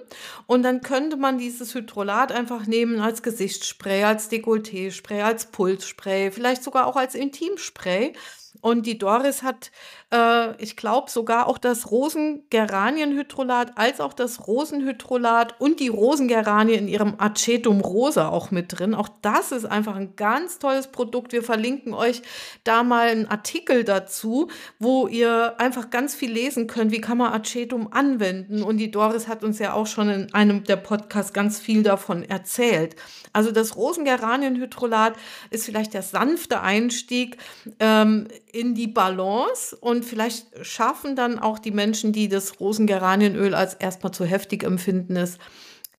Und 0.46 0.62
dann 0.62 0.82
könnte 0.82 1.16
man 1.16 1.38
dieses 1.38 1.74
Hydrolat 1.74 2.32
einfach 2.32 2.66
nehmen 2.66 3.00
als 3.00 3.22
Gesichtsspray, 3.22 4.04
als 4.04 4.28
Dekolleté-Spray, 4.28 5.22
als 5.22 5.46
Pulsspray, 5.46 6.30
vielleicht 6.30 6.64
sogar 6.64 6.86
auch 6.86 6.96
als 6.96 7.14
Intimspray. 7.14 8.12
Und 8.60 8.84
die 8.84 8.98
Doris 8.98 9.42
hat, 9.42 9.70
äh, 10.12 10.62
ich 10.62 10.76
glaube, 10.76 11.10
sogar 11.10 11.46
auch 11.46 11.58
das 11.58 11.90
Rosengeranienhydrolat 11.90 13.72
als 13.76 14.00
auch 14.00 14.12
das 14.12 14.46
Rosenhydrolat 14.46 15.60
und 15.60 15.80
die 15.80 15.88
Rosengeranie 15.88 16.74
in 16.74 16.88
ihrem 16.88 17.14
Acetum 17.18 17.80
Rosa 17.80 18.28
auch 18.28 18.50
mit 18.50 18.78
drin. 18.78 18.94
Auch 18.94 19.08
das 19.22 19.52
ist 19.52 19.64
einfach 19.64 19.96
ein 19.96 20.16
ganz 20.16 20.58
tolles 20.58 20.88
Produkt. 20.88 21.32
Wir 21.32 21.42
verlinken 21.42 21.94
euch 21.94 22.22
da 22.64 22.82
mal 22.82 23.08
einen 23.08 23.26
Artikel 23.26 23.84
dazu, 23.84 24.48
wo 24.78 25.06
ihr 25.06 25.54
einfach 25.58 25.90
ganz 25.90 26.14
viel 26.14 26.32
lesen 26.32 26.66
könnt, 26.66 26.90
wie 26.92 27.00
kann 27.00 27.18
man 27.18 27.32
Acetum 27.32 27.92
anwenden. 27.92 28.62
Und 28.62 28.78
die 28.78 28.90
Doris 28.90 29.28
hat 29.28 29.44
uns 29.44 29.58
ja 29.58 29.74
auch 29.74 29.86
schon 29.86 30.08
in 30.08 30.34
einem 30.34 30.64
der 30.64 30.76
Podcasts 30.76 31.32
ganz 31.32 31.60
viel 31.60 31.82
davon 31.82 32.22
erzählt. 32.24 32.96
Also 33.32 33.52
das 33.52 33.76
Rosengeranienhydrolat 33.76 35.14
ist 35.50 35.66
vielleicht 35.66 35.94
der 35.94 36.02
sanfte 36.02 36.60
Einstieg 36.60 37.36
ähm, 37.78 38.26
in 38.52 38.74
die 38.74 38.88
Balance 38.88 39.76
und 39.76 39.99
vielleicht 40.02 40.64
schaffen 40.64 41.16
dann 41.16 41.38
auch 41.38 41.58
die 41.58 41.70
Menschen, 41.70 42.12
die 42.12 42.28
das 42.28 42.60
Rosengeranienöl 42.60 43.54
als 43.54 43.74
erstmal 43.74 44.12
zu 44.12 44.24
heftig 44.24 44.64
empfinden 44.64 45.16
ist, 45.16 45.38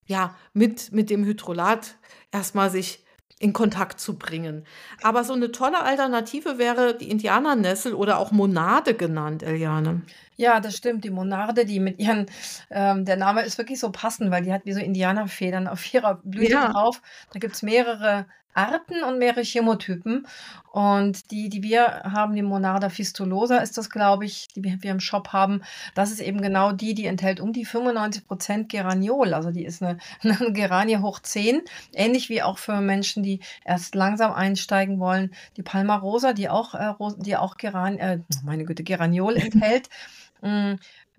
ja, 0.06 0.34
mit, 0.52 0.92
mit 0.92 1.10
dem 1.10 1.24
Hydrolat 1.24 1.96
erstmal 2.32 2.70
sich 2.70 3.04
in 3.38 3.52
Kontakt 3.52 3.98
zu 3.98 4.18
bringen. 4.18 4.64
Aber 5.02 5.24
so 5.24 5.32
eine 5.32 5.50
tolle 5.50 5.82
Alternative 5.82 6.58
wäre 6.58 6.96
die 6.96 7.10
Indianernessel 7.10 7.92
oder 7.92 8.18
auch 8.18 8.30
Monade 8.30 8.94
genannt, 8.94 9.42
Eliane. 9.42 10.02
Ja, 10.36 10.60
das 10.60 10.76
stimmt. 10.76 11.04
Die 11.04 11.10
Monarde, 11.10 11.64
die 11.64 11.80
mit 11.80 11.98
ihren, 11.98 12.26
ähm, 12.70 13.04
der 13.04 13.16
Name 13.16 13.42
ist 13.42 13.58
wirklich 13.58 13.80
so 13.80 13.90
passend, 13.90 14.30
weil 14.30 14.42
die 14.44 14.52
hat 14.52 14.64
wie 14.64 14.72
so 14.72 14.80
Indianerfedern 14.80 15.66
auf 15.66 15.92
ihrer 15.92 16.20
Blüte 16.24 16.52
Ja. 16.52 16.68
drauf. 16.72 17.02
Da 17.32 17.38
gibt 17.40 17.54
es 17.54 17.62
mehrere 17.62 18.26
Arten 18.54 19.02
und 19.02 19.18
mehrere 19.18 19.42
Chemotypen. 19.42 20.26
Und 20.70 21.30
die, 21.30 21.48
die 21.48 21.62
wir 21.62 22.02
haben, 22.04 22.34
die 22.34 22.42
Monarda 22.42 22.88
fistulosa 22.88 23.58
ist 23.58 23.76
das, 23.76 23.90
glaube 23.90 24.24
ich, 24.24 24.48
die 24.54 24.64
wir 24.64 24.90
im 24.90 25.00
Shop 25.00 25.28
haben. 25.28 25.62
Das 25.94 26.10
ist 26.10 26.20
eben 26.20 26.40
genau 26.40 26.72
die, 26.72 26.94
die 26.94 27.06
enthält 27.06 27.40
um 27.40 27.52
die 27.52 27.66
95% 27.66 28.68
Geraniol. 28.68 29.34
Also 29.34 29.50
die 29.50 29.64
ist 29.64 29.82
eine, 29.82 29.98
eine 30.22 30.52
Geranie 30.52 30.98
hoch 30.98 31.20
10. 31.20 31.62
Ähnlich 31.92 32.28
wie 32.28 32.42
auch 32.42 32.58
für 32.58 32.80
Menschen, 32.80 33.22
die 33.22 33.40
erst 33.64 33.94
langsam 33.94 34.32
einsteigen 34.32 34.98
wollen. 34.98 35.32
Die 35.56 35.62
Palmarosa, 35.62 36.32
die 36.32 36.48
auch, 36.48 36.74
äh, 36.74 36.94
die 37.18 37.36
auch 37.36 37.56
Geran 37.56 37.98
äh, 37.98 38.20
meine 38.44 38.64
Güte, 38.64 38.82
Geraniol 38.82 39.36
enthält. 39.36 39.88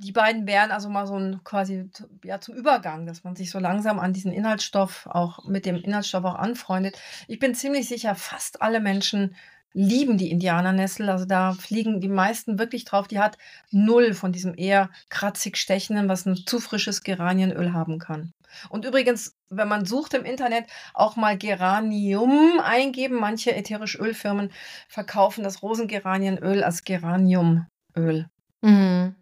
Die 0.03 0.11
beiden 0.11 0.45
wären 0.47 0.71
also 0.71 0.89
mal 0.89 1.07
so 1.07 1.17
ein 1.17 1.43
quasi 1.43 1.89
ja, 2.23 2.39
zum 2.39 2.55
Übergang, 2.55 3.05
dass 3.05 3.23
man 3.23 3.35
sich 3.35 3.49
so 3.49 3.59
langsam 3.59 3.99
an 3.99 4.13
diesen 4.13 4.31
Inhaltsstoff 4.31 5.07
auch 5.07 5.45
mit 5.45 5.65
dem 5.65 5.77
Inhaltsstoff 5.77 6.25
auch 6.25 6.35
anfreundet. 6.35 6.97
Ich 7.27 7.39
bin 7.39 7.55
ziemlich 7.55 7.87
sicher, 7.87 8.15
fast 8.15 8.61
alle 8.61 8.79
Menschen 8.79 9.35
lieben 9.73 10.17
die 10.17 10.29
Indianernessel. 10.29 11.09
Also 11.09 11.25
da 11.25 11.53
fliegen 11.53 11.99
die 11.99 12.09
meisten 12.09 12.59
wirklich 12.59 12.85
drauf. 12.85 13.07
Die 13.07 13.19
hat 13.19 13.37
null 13.71 14.13
von 14.13 14.31
diesem 14.31 14.55
eher 14.55 14.89
kratzig 15.09 15.57
stechenden, 15.57 16.07
was 16.07 16.25
ein 16.25 16.35
zu 16.35 16.59
frisches 16.59 17.03
Geranienöl 17.03 17.73
haben 17.73 17.99
kann. 17.99 18.33
Und 18.69 18.85
übrigens, 18.85 19.35
wenn 19.49 19.67
man 19.67 19.85
sucht 19.85 20.13
im 20.13 20.25
Internet, 20.25 20.65
auch 20.93 21.15
mal 21.15 21.37
Geranium 21.37 22.59
eingeben. 22.59 23.19
Manche 23.19 23.55
ätherische 23.55 23.97
Ölfirmen 23.97 24.51
verkaufen 24.87 25.43
das 25.43 25.63
Rosengeranienöl 25.63 26.63
als 26.63 26.83
Geraniumöl. 26.83 28.27
Mhm. 28.61 29.15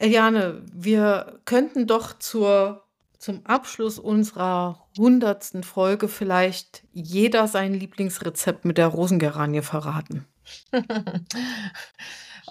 Eliane, 0.00 0.62
wir 0.72 1.40
könnten 1.44 1.86
doch 1.86 2.18
zur, 2.18 2.84
zum 3.18 3.44
Abschluss 3.44 3.98
unserer 3.98 4.88
hundertsten 4.96 5.62
Folge 5.62 6.08
vielleicht 6.08 6.84
jeder 6.94 7.46
sein 7.46 7.74
Lieblingsrezept 7.74 8.64
mit 8.64 8.78
der 8.78 8.86
Rosengeranie 8.86 9.60
verraten. 9.60 10.24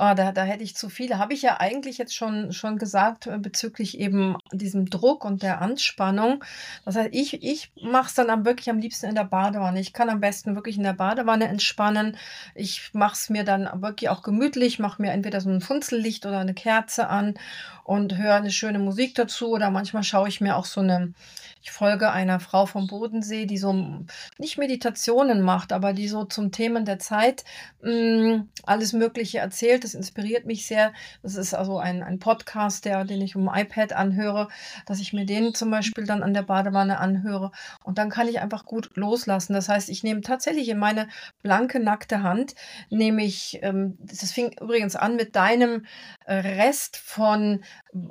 Oh, 0.01 0.13
da, 0.15 0.31
da 0.31 0.43
hätte 0.45 0.63
ich 0.63 0.77
zu 0.77 0.87
viele. 0.87 1.17
Habe 1.17 1.33
ich 1.33 1.41
ja 1.41 1.59
eigentlich 1.59 1.97
jetzt 1.97 2.15
schon, 2.15 2.53
schon 2.53 2.77
gesagt 2.77 3.27
äh, 3.27 3.37
bezüglich 3.37 3.99
eben 3.99 4.37
diesem 4.53 4.89
Druck 4.89 5.25
und 5.25 5.43
der 5.43 5.61
Anspannung. 5.61 6.41
Das 6.85 6.95
heißt, 6.95 7.09
ich, 7.11 7.43
ich 7.43 7.73
mache 7.81 8.07
es 8.07 8.13
dann 8.13 8.29
am, 8.29 8.45
wirklich 8.45 8.69
am 8.69 8.79
liebsten 8.79 9.07
in 9.07 9.15
der 9.15 9.25
Badewanne. 9.25 9.81
Ich 9.81 9.91
kann 9.91 10.09
am 10.09 10.21
besten 10.21 10.55
wirklich 10.55 10.77
in 10.77 10.83
der 10.83 10.93
Badewanne 10.93 11.49
entspannen. 11.49 12.15
Ich 12.55 12.93
mache 12.93 13.15
es 13.15 13.29
mir 13.29 13.43
dann 13.43 13.69
wirklich 13.81 14.09
auch 14.09 14.21
gemütlich, 14.23 14.79
mache 14.79 15.01
mir 15.01 15.11
entweder 15.11 15.41
so 15.41 15.49
ein 15.49 15.59
Funzellicht 15.59 16.25
oder 16.25 16.39
eine 16.39 16.53
Kerze 16.53 17.09
an 17.09 17.33
und 17.83 18.15
höre 18.17 18.35
eine 18.35 18.51
schöne 18.51 18.79
Musik 18.79 19.15
dazu. 19.15 19.49
Oder 19.49 19.69
manchmal 19.69 20.03
schaue 20.03 20.29
ich 20.29 20.39
mir 20.39 20.55
auch 20.55 20.65
so 20.65 20.79
eine, 20.79 21.13
ich 21.61 21.71
folge 21.71 22.09
einer 22.11 22.39
Frau 22.39 22.65
vom 22.67 22.87
Bodensee, 22.87 23.45
die 23.45 23.57
so 23.57 24.05
nicht 24.37 24.57
Meditationen 24.57 25.41
macht, 25.41 25.73
aber 25.73 25.91
die 25.91 26.07
so 26.07 26.23
zum 26.23 26.53
Themen 26.53 26.85
der 26.85 26.99
Zeit 26.99 27.43
mh, 27.81 28.45
alles 28.63 28.93
Mögliche 28.93 29.39
erzählt. 29.39 29.88
Das 29.89 29.95
inspiriert 29.95 30.45
mich 30.45 30.67
sehr. 30.67 30.93
Das 31.23 31.35
ist 31.35 31.55
also 31.55 31.79
ein, 31.79 32.03
ein 32.03 32.19
Podcast, 32.19 32.85
der, 32.85 33.05
den 33.05 33.21
ich 33.21 33.35
um 33.35 33.49
iPad 33.51 33.93
anhöre, 33.93 34.47
dass 34.85 34.99
ich 34.99 35.13
mir 35.13 35.25
den 35.25 35.55
zum 35.55 35.71
Beispiel 35.71 36.05
dann 36.05 36.21
an 36.21 36.35
der 36.35 36.43
Badewanne 36.43 36.99
anhöre. 36.99 37.51
Und 37.83 37.97
dann 37.97 38.11
kann 38.11 38.27
ich 38.27 38.39
einfach 38.39 38.65
gut 38.65 38.91
loslassen. 38.93 39.53
Das 39.53 39.67
heißt, 39.67 39.89
ich 39.89 40.03
nehme 40.03 40.21
tatsächlich 40.21 40.69
in 40.69 40.77
meine 40.77 41.07
blanke, 41.41 41.79
nackte 41.79 42.21
Hand, 42.21 42.53
nehme 42.91 43.23
ich, 43.23 43.57
ähm, 43.63 43.97
das 43.99 44.31
fing 44.31 44.51
übrigens 44.61 44.95
an 44.95 45.15
mit 45.15 45.35
deinem 45.35 45.85
Rest 46.33 46.97
von, 46.97 47.63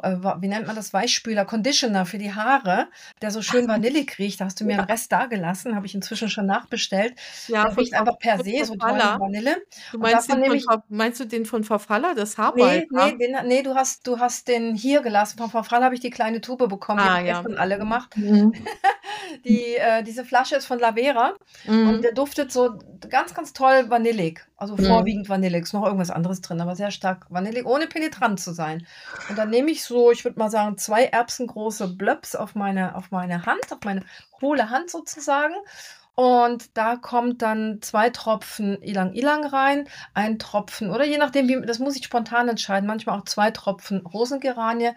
äh, 0.03 0.17
wie 0.41 0.49
nennt 0.49 0.67
man 0.67 0.77
das, 0.77 0.93
Weichspüler, 0.93 1.45
Conditioner 1.45 2.07
für 2.07 2.19
die 2.19 2.35
Haare, 2.35 2.89
der 3.23 3.31
so 3.31 3.43
schön 3.43 3.69
vanillig 3.69 4.19
riecht. 4.19 4.41
Da 4.41 4.47
hast 4.47 4.61
du 4.61 4.65
mir 4.65 4.73
Ja. 4.73 4.79
einen 4.81 4.89
Rest 4.89 5.13
dagelassen, 5.13 5.75
habe 5.77 5.87
ich 5.87 5.95
inzwischen 5.95 6.29
schon 6.29 6.47
nachbestellt. 6.47 7.15
Ja, 7.47 7.65
Der 7.69 7.77
riecht 7.77 7.95
einfach 7.95 8.19
per 8.19 8.39
se 8.43 8.65
so 8.65 8.75
toll. 8.77 8.99
Vanille. 8.99 9.57
Du 9.93 9.99
Und 9.99 10.03
meinst, 10.03 10.31
den 10.31 10.45
von, 10.45 10.61
Fa- 10.61 10.85
meinst 10.89 11.21
du 11.21 11.25
den 11.25 11.47
von 11.47 11.65
Verfaller, 11.65 12.15
das 12.15 12.37
Nee, 12.37 12.43
Haarbalsam? 12.43 12.87
nee, 12.91 13.17
den, 13.27 13.49
nee, 13.49 13.63
du 13.63 13.75
hast, 13.75 14.07
du 14.07 14.19
hast 14.19 14.49
den 14.49 14.75
hier 14.75 15.01
gelassen. 15.03 15.39
Von 15.39 15.51
Frau 15.51 15.63
habe 15.81 15.95
ich 15.95 16.01
die 16.01 16.11
kleine 16.11 16.41
Tube 16.41 16.69
bekommen. 16.69 17.01
Die 17.03 17.09
Ah, 17.09 17.17
haben 17.19 17.27
ja. 17.27 17.35
gestern 17.43 17.59
alle 17.59 17.79
gemacht. 17.79 18.17
Mhm. 18.17 18.53
Die, 19.45 19.77
äh, 19.77 20.03
diese 20.03 20.25
Flasche 20.25 20.57
ist 20.57 20.67
von 20.67 20.79
Lavera 20.79 21.35
und 21.67 21.97
Mhm. 21.99 22.03
der 22.03 22.13
duftet 22.13 22.51
so 22.51 22.79
ganz, 23.11 23.35
ganz 23.35 23.53
toll 23.53 23.89
vanillig. 23.91 24.41
Also 24.59 24.77
Mhm. 24.77 24.87
vorwiegend 24.87 25.29
vanillig. 25.29 25.63
Ist 25.63 25.73
noch 25.73 25.85
irgendwas 25.85 26.11
anderes 26.11 26.41
drin, 26.41 26.61
aber 26.61 26.77
sehr 26.77 26.91
stark 26.91 27.27
vanillig, 27.31 27.65
ohne 27.65 27.87
penetrant 27.87 28.41
zu 28.41 28.53
sein. 28.53 28.87
Und 29.31 29.39
dann 29.39 29.51
nehme 29.51 29.71
ich 29.71 29.85
so, 29.85 30.11
ich 30.11 30.25
würde 30.25 30.39
mal 30.39 30.51
sagen, 30.51 30.77
zwei 30.77 31.05
erbsengroße 31.05 31.89
Blöps 31.97 32.35
auf 32.35 32.55
meine, 32.57 32.97
auf 32.97 33.11
meine 33.13 33.47
Hand, 33.47 33.73
auf 33.73 33.79
meine 33.85 34.03
hohle 34.43 34.69
Hand 34.71 34.91
sozusagen. 34.91 35.55
Und 36.17 36.77
da 36.77 36.97
kommt 36.97 37.43
dann 37.43 37.79
zwei 37.81 38.11
Tropfen 38.11 38.83
Ilang 38.83 39.13
Ilang 39.13 39.45
rein, 39.47 39.89
ein 40.15 40.41
Tropfen, 40.41 40.91
oder 40.91 41.05
je 41.05 41.17
nachdem, 41.17 41.47
wie, 41.47 41.65
das 41.65 41.79
muss 41.79 41.95
ich 41.95 42.05
spontan 42.05 42.49
entscheiden, 42.49 42.89
manchmal 42.89 43.17
auch 43.17 43.25
zwei 43.25 43.53
Tropfen 43.53 44.05
Rosengeranie, 44.05 44.91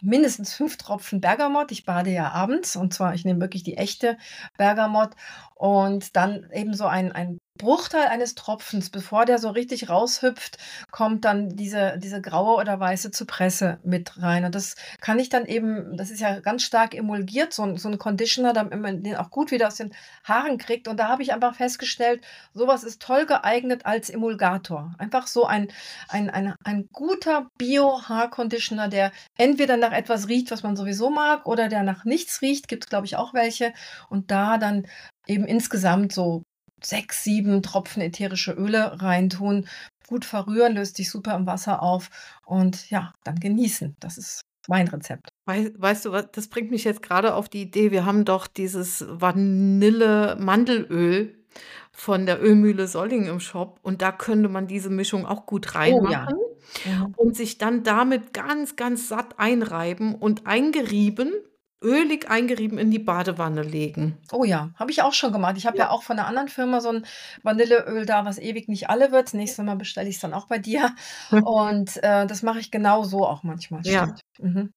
mindestens 0.00 0.54
fünf 0.54 0.76
Tropfen 0.76 1.20
Bergamott. 1.20 1.72
Ich 1.72 1.84
bade 1.84 2.10
ja 2.10 2.30
abends 2.30 2.76
und 2.76 2.94
zwar, 2.94 3.14
ich 3.14 3.24
nehme 3.24 3.40
wirklich 3.40 3.64
die 3.64 3.76
echte 3.76 4.16
Bergamott 4.56 5.10
und 5.56 6.14
dann 6.14 6.48
eben 6.52 6.72
so 6.74 6.86
ein, 6.86 7.10
ein 7.10 7.38
Bruchteil 7.60 8.06
eines 8.06 8.34
Tropfens, 8.34 8.88
bevor 8.88 9.26
der 9.26 9.38
so 9.38 9.50
richtig 9.50 9.90
raushüpft, 9.90 10.56
kommt 10.90 11.26
dann 11.26 11.50
diese, 11.50 11.98
diese 11.98 12.22
graue 12.22 12.56
oder 12.56 12.80
weiße 12.80 13.10
Zypresse 13.10 13.78
mit 13.84 14.20
rein. 14.22 14.46
Und 14.46 14.54
das 14.54 14.76
kann 15.00 15.18
ich 15.18 15.28
dann 15.28 15.44
eben, 15.44 15.96
das 15.96 16.10
ist 16.10 16.20
ja 16.20 16.40
ganz 16.40 16.62
stark 16.62 16.94
emulgiert, 16.94 17.52
so 17.52 17.62
ein, 17.62 17.76
so 17.76 17.88
ein 17.88 17.98
Conditioner, 17.98 18.54
damit 18.54 18.80
man 18.80 19.02
den 19.02 19.16
auch 19.16 19.30
gut 19.30 19.50
wieder 19.50 19.68
aus 19.68 19.76
den 19.76 19.92
Haaren 20.24 20.56
kriegt. 20.56 20.88
Und 20.88 20.98
da 20.98 21.08
habe 21.08 21.22
ich 21.22 21.34
einfach 21.34 21.54
festgestellt, 21.54 22.22
sowas 22.54 22.82
ist 22.82 23.02
toll 23.02 23.26
geeignet 23.26 23.84
als 23.84 24.08
Emulgator. 24.08 24.94
Einfach 24.96 25.26
so 25.26 25.44
ein, 25.44 25.68
ein, 26.08 26.30
ein, 26.30 26.54
ein 26.64 26.88
guter 26.92 27.48
Bio-Haarconditioner, 27.58 28.88
der 28.88 29.12
entweder 29.36 29.76
nach 29.76 29.92
etwas 29.92 30.28
riecht, 30.28 30.50
was 30.50 30.62
man 30.62 30.76
sowieso 30.76 31.10
mag, 31.10 31.46
oder 31.46 31.68
der 31.68 31.82
nach 31.82 32.04
nichts 32.04 32.40
riecht, 32.40 32.68
gibt 32.68 32.84
es, 32.84 32.88
glaube 32.88 33.04
ich, 33.06 33.16
auch 33.16 33.34
welche. 33.34 33.74
Und 34.08 34.30
da 34.30 34.56
dann 34.56 34.86
eben 35.26 35.44
insgesamt 35.44 36.12
so 36.12 36.42
sechs, 36.84 37.24
sieben 37.24 37.62
Tropfen 37.62 38.02
ätherische 38.02 38.52
Öle 38.52 39.00
reintun, 39.02 39.66
gut 40.08 40.24
verrühren, 40.24 40.74
löst 40.74 40.96
sich 40.96 41.10
super 41.10 41.34
im 41.36 41.46
Wasser 41.46 41.82
auf 41.82 42.10
und 42.44 42.90
ja, 42.90 43.12
dann 43.24 43.38
genießen. 43.40 43.96
Das 44.00 44.18
ist 44.18 44.42
mein 44.68 44.88
Rezept. 44.88 45.28
Wei 45.46 45.72
weißt 45.76 46.04
du 46.06 46.12
was, 46.12 46.30
das 46.32 46.48
bringt 46.48 46.70
mich 46.70 46.84
jetzt 46.84 47.02
gerade 47.02 47.34
auf 47.34 47.48
die 47.48 47.62
Idee, 47.62 47.90
wir 47.90 48.04
haben 48.04 48.24
doch 48.24 48.46
dieses 48.46 49.04
Vanille-Mandelöl 49.08 51.34
von 51.92 52.26
der 52.26 52.42
Ölmühle 52.42 52.86
Solling 52.86 53.26
im 53.26 53.40
Shop 53.40 53.78
und 53.82 54.02
da 54.02 54.12
könnte 54.12 54.48
man 54.48 54.66
diese 54.66 54.90
Mischung 54.90 55.26
auch 55.26 55.46
gut 55.46 55.66
Oh 55.84 56.06
ja. 56.06 56.24
reinmachen 56.26 56.36
Mhm. 56.84 57.14
und 57.16 57.36
sich 57.36 57.58
dann 57.58 57.82
damit 57.84 58.32
ganz, 58.34 58.76
ganz 58.76 59.08
satt 59.08 59.38
einreiben 59.38 60.14
und 60.14 60.46
eingerieben 60.46 61.32
ölig 61.82 62.28
eingerieben 62.30 62.78
in 62.78 62.90
die 62.90 62.98
Badewanne 62.98 63.62
legen. 63.62 64.18
Oh 64.32 64.44
ja, 64.44 64.70
habe 64.76 64.90
ich 64.90 65.02
auch 65.02 65.14
schon 65.14 65.32
gemacht. 65.32 65.56
Ich 65.56 65.66
habe 65.66 65.78
ja. 65.78 65.84
ja 65.84 65.90
auch 65.90 66.02
von 66.02 66.18
einer 66.18 66.28
anderen 66.28 66.48
Firma 66.48 66.80
so 66.80 66.90
ein 66.90 67.06
Vanilleöl 67.42 68.06
da, 68.06 68.24
was 68.24 68.38
ewig 68.38 68.68
nicht 68.68 68.90
alle 68.90 69.12
wird. 69.12 69.34
Nächstes 69.34 69.64
Mal 69.64 69.76
bestelle 69.76 70.08
ich 70.08 70.16
es 70.16 70.20
dann 70.20 70.34
auch 70.34 70.46
bei 70.46 70.58
dir. 70.58 70.94
Und 71.30 72.02
äh, 72.02 72.26
das 72.26 72.42
mache 72.42 72.58
ich 72.58 72.70
genau 72.70 73.04
so 73.04 73.26
auch 73.26 73.42
manchmal. 73.42 73.80
Ja. 73.84 74.14
Mhm. 74.38 74.72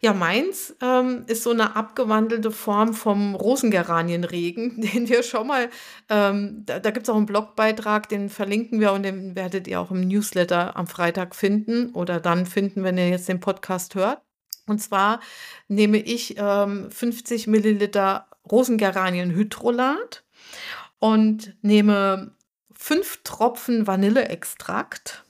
Ja, 0.00 0.14
meins 0.14 0.74
ähm, 0.82 1.24
ist 1.28 1.44
so 1.44 1.50
eine 1.50 1.76
abgewandelte 1.76 2.50
Form 2.50 2.94
vom 2.94 3.34
Rosengeranienregen, 3.34 4.80
den 4.94 5.08
wir 5.08 5.22
schon 5.22 5.46
mal, 5.46 5.68
ähm, 6.08 6.62
da, 6.66 6.80
da 6.80 6.90
gibt 6.90 7.06
es 7.06 7.10
auch 7.10 7.16
einen 7.16 7.26
Blogbeitrag, 7.26 8.08
den 8.08 8.28
verlinken 8.28 8.80
wir 8.80 8.92
und 8.92 9.04
den 9.04 9.36
werdet 9.36 9.68
ihr 9.68 9.80
auch 9.80 9.90
im 9.90 10.00
Newsletter 10.00 10.76
am 10.76 10.86
Freitag 10.86 11.36
finden 11.36 11.90
oder 11.90 12.18
dann 12.18 12.46
finden, 12.46 12.82
wenn 12.82 12.98
ihr 12.98 13.10
jetzt 13.10 13.28
den 13.28 13.40
Podcast 13.40 13.94
hört. 13.94 14.22
Und 14.66 14.80
zwar 14.80 15.20
nehme 15.68 15.98
ich 15.98 16.36
ähm, 16.38 16.90
50 16.90 17.46
Milliliter 17.46 18.26
Rosengeranienhydrolat 18.50 20.24
und 20.98 21.56
nehme 21.62 22.34
fünf 22.72 23.20
Tropfen 23.24 23.86
Vanilleextrakt 23.86 25.24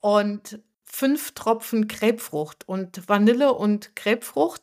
und 0.00 0.60
fünf 0.84 1.32
Tropfen 1.32 1.88
Grapefrucht. 1.88 2.68
Und 2.68 3.08
Vanille 3.08 3.52
und 3.52 3.96
Grapefrucht 3.96 4.62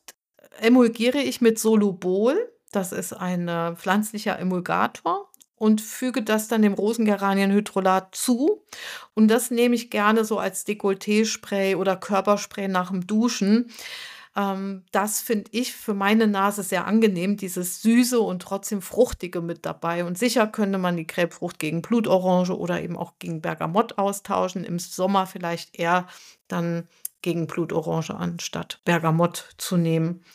emulgiere 0.59 1.19
ich 1.19 1.41
mit 1.41 1.59
Solubol. 1.59 2.51
Das 2.71 2.91
ist 2.91 3.13
ein 3.13 3.47
äh, 3.47 3.75
pflanzlicher 3.75 4.39
Emulgator 4.39 5.29
und 5.63 5.79
füge 5.79 6.21
das 6.21 6.49
dann 6.49 6.61
dem 6.61 6.73
Rosengeranienhydrolat 6.73 8.13
zu. 8.13 8.65
Und 9.13 9.29
das 9.29 9.49
nehme 9.49 9.75
ich 9.75 9.89
gerne 9.89 10.25
so 10.25 10.37
als 10.37 10.67
Dekolleté-Spray 10.67 11.75
oder 11.75 11.95
Körperspray 11.95 12.67
nach 12.67 12.91
dem 12.91 13.07
Duschen. 13.07 13.71
Ähm, 14.35 14.83
das 14.91 15.21
finde 15.21 15.49
ich 15.53 15.71
für 15.71 15.93
meine 15.93 16.27
Nase 16.27 16.63
sehr 16.63 16.85
angenehm, 16.85 17.37
dieses 17.37 17.81
Süße 17.81 18.19
und 18.19 18.41
trotzdem 18.41 18.81
Fruchtige 18.81 19.39
mit 19.39 19.65
dabei. 19.65 20.03
Und 20.03 20.17
sicher 20.17 20.47
könnte 20.47 20.79
man 20.79 20.97
die 20.97 21.07
Grapefrucht 21.07 21.59
gegen 21.59 21.81
Blutorange 21.81 22.57
oder 22.57 22.81
eben 22.81 22.97
auch 22.97 23.13
gegen 23.19 23.39
Bergamott 23.39 23.97
austauschen. 23.97 24.65
Im 24.65 24.79
Sommer 24.79 25.27
vielleicht 25.27 25.79
eher 25.79 26.07
dann 26.49 26.89
gegen 27.21 27.47
Blutorange 27.47 28.13
anstatt 28.19 28.81
Bergamott 28.83 29.55
zu 29.57 29.77
nehmen. 29.77 30.25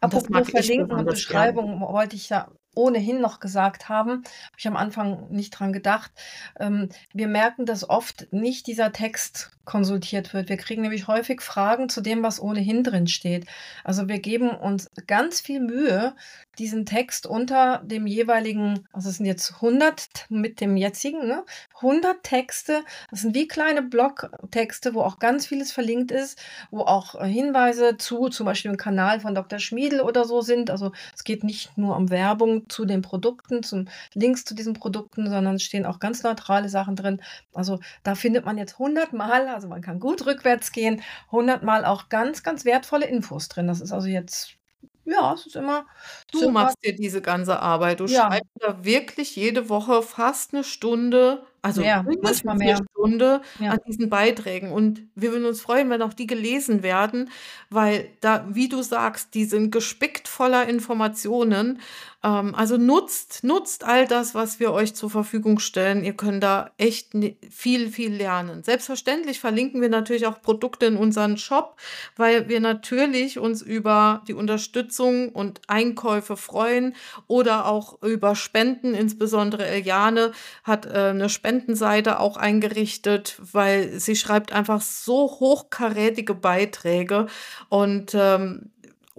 Und 0.00 0.14
Apropos 0.14 0.48
Verlinken 0.48 0.92
und 0.92 1.04
Beschreibung 1.04 1.82
wollte 1.82 2.16
ich 2.16 2.30
ja 2.30 2.48
ohnehin 2.74 3.20
noch 3.20 3.40
gesagt 3.40 3.88
haben, 3.88 4.10
habe 4.10 4.56
ich 4.56 4.66
am 4.66 4.76
Anfang 4.76 5.28
nicht 5.30 5.50
dran 5.50 5.72
gedacht. 5.72 6.10
Ähm, 6.58 6.88
wir 7.12 7.28
merken, 7.28 7.66
dass 7.66 7.88
oft 7.88 8.32
nicht 8.32 8.66
dieser 8.66 8.92
Text 8.92 9.50
konsultiert 9.64 10.34
wird. 10.34 10.48
Wir 10.48 10.56
kriegen 10.56 10.82
nämlich 10.82 11.06
häufig 11.06 11.42
Fragen 11.42 11.88
zu 11.88 12.00
dem, 12.00 12.24
was 12.24 12.40
ohnehin 12.40 12.82
drin 12.82 13.06
steht. 13.06 13.46
Also 13.84 14.08
wir 14.08 14.18
geben 14.18 14.50
uns 14.50 14.90
ganz 15.06 15.40
viel 15.40 15.60
Mühe, 15.60 16.14
diesen 16.58 16.86
Text 16.86 17.26
unter 17.26 17.80
dem 17.84 18.06
jeweiligen, 18.06 18.86
also 18.92 19.08
es 19.08 19.18
sind 19.18 19.26
jetzt 19.26 19.54
100 19.54 20.26
mit 20.28 20.60
dem 20.60 20.76
jetzigen, 20.76 21.26
ne? 21.26 21.44
100 21.76 22.22
Texte, 22.22 22.82
das 23.10 23.20
sind 23.20 23.34
wie 23.34 23.46
kleine 23.46 23.82
Blogtexte, 23.82 24.92
wo 24.94 25.02
auch 25.02 25.18
ganz 25.20 25.46
vieles 25.46 25.72
verlinkt 25.72 26.10
ist, 26.10 26.38
wo 26.70 26.80
auch 26.80 27.14
äh, 27.14 27.26
Hinweise 27.26 27.96
zu 27.96 28.28
zum 28.28 28.46
Beispiel 28.46 28.72
dem 28.72 28.76
Kanal 28.76 29.20
von 29.20 29.34
Dr. 29.34 29.58
Schmiedel 29.58 30.00
oder 30.00 30.24
so 30.24 30.40
sind. 30.40 30.70
Also 30.70 30.92
es 31.14 31.24
geht 31.24 31.44
nicht 31.44 31.78
nur 31.78 31.96
um 31.96 32.10
Werbung 32.10 32.59
zu 32.68 32.84
den 32.84 33.02
Produkten, 33.02 33.62
zum 33.62 33.88
Links 34.14 34.44
zu 34.44 34.54
diesen 34.54 34.74
Produkten, 34.74 35.28
sondern 35.30 35.56
es 35.56 35.62
stehen 35.62 35.86
auch 35.86 35.98
ganz 35.98 36.22
neutrale 36.22 36.68
Sachen 36.68 36.96
drin. 36.96 37.20
Also 37.54 37.80
da 38.02 38.14
findet 38.14 38.44
man 38.44 38.58
jetzt 38.58 38.78
100 38.78 39.12
Mal, 39.12 39.48
also 39.48 39.68
man 39.68 39.82
kann 39.82 40.00
gut 40.00 40.26
rückwärts 40.26 40.72
gehen, 40.72 41.02
100 41.30 41.62
Mal 41.62 41.84
auch 41.84 42.08
ganz, 42.08 42.42
ganz 42.42 42.64
wertvolle 42.64 43.06
Infos 43.06 43.48
drin. 43.48 43.66
Das 43.68 43.80
ist 43.80 43.92
also 43.92 44.08
jetzt 44.08 44.56
ja, 45.04 45.32
es 45.34 45.46
ist 45.46 45.56
immer 45.56 45.86
Du 46.32 46.48
machst 46.48 46.76
dir 46.84 46.94
diese 46.94 47.20
ganze 47.22 47.58
Arbeit. 47.60 48.00
Du 48.00 48.06
Ja. 48.06 48.28
schreibst 48.28 48.50
da 48.60 48.84
wirklich 48.84 49.34
jede 49.36 49.68
Woche 49.68 50.02
fast 50.02 50.54
eine 50.54 50.62
Stunde, 50.64 51.44
also 51.62 51.82
Mehr, 51.82 52.02
manchmal 52.22 52.56
mehr. 52.56 52.76
Stunde 52.92 53.42
Ja. 53.58 53.70
an 53.72 53.78
diesen 53.86 54.08
Beiträgen. 54.10 54.70
Und 54.72 55.08
wir 55.14 55.32
würden 55.32 55.46
uns 55.46 55.60
freuen, 55.60 55.90
wenn 55.90 56.02
auch 56.02 56.14
die 56.14 56.26
gelesen 56.26 56.82
werden, 56.82 57.30
weil 57.70 58.10
da, 58.20 58.46
wie 58.54 58.68
du 58.68 58.82
sagst, 58.82 59.34
die 59.34 59.44
sind 59.44 59.70
gespickt 59.72 60.28
voller 60.28 60.68
Informationen. 60.68 61.80
Ähm, 62.22 62.54
also 62.54 62.76
nutzt 62.76 63.44
nutzt 63.44 63.84
all 63.84 64.06
das, 64.06 64.34
was 64.34 64.60
wir 64.60 64.72
euch 64.72 64.94
zur 64.94 65.08
Verfügung 65.10 65.58
stellen. 65.58 66.04
Ihr 66.04 66.12
könnt 66.14 66.42
da 66.42 66.70
echt 66.76 67.12
viel, 67.50 67.88
viel 67.90 68.12
lernen. 68.14 68.62
Selbstverständlich 68.62 69.40
verlinken 69.40 69.80
wir 69.80 69.88
natürlich 69.88 70.26
auch 70.26 70.42
Produkte 70.42 70.86
in 70.86 70.96
unseren 70.96 71.38
Shop, 71.38 71.76
weil 72.16 72.48
wir 72.48 72.60
natürlich 72.60 73.38
uns 73.38 73.62
über 73.62 74.22
die 74.28 74.34
Unterstützung 74.34 75.30
und 75.30 75.60
Einkäufe 75.68 76.36
freuen 76.36 76.94
oder 77.26 77.66
auch 77.66 78.02
über 78.02 78.34
Spenden. 78.36 78.94
Insbesondere 78.94 79.66
Eliane 79.66 80.32
hat, 80.64 80.86
äh, 80.86 81.14
'ne 81.14 81.28
Spendenseite 81.30 82.20
auch 82.20 82.36
eingerichtet, 82.36 83.36
weil 83.52 83.98
sie 83.98 84.16
schreibt 84.16 84.52
einfach 84.52 84.82
so 84.82 85.22
hochkarätige 85.40 86.34
Beiträge 86.34 87.26
und, 87.70 88.14
ähm 88.14 88.70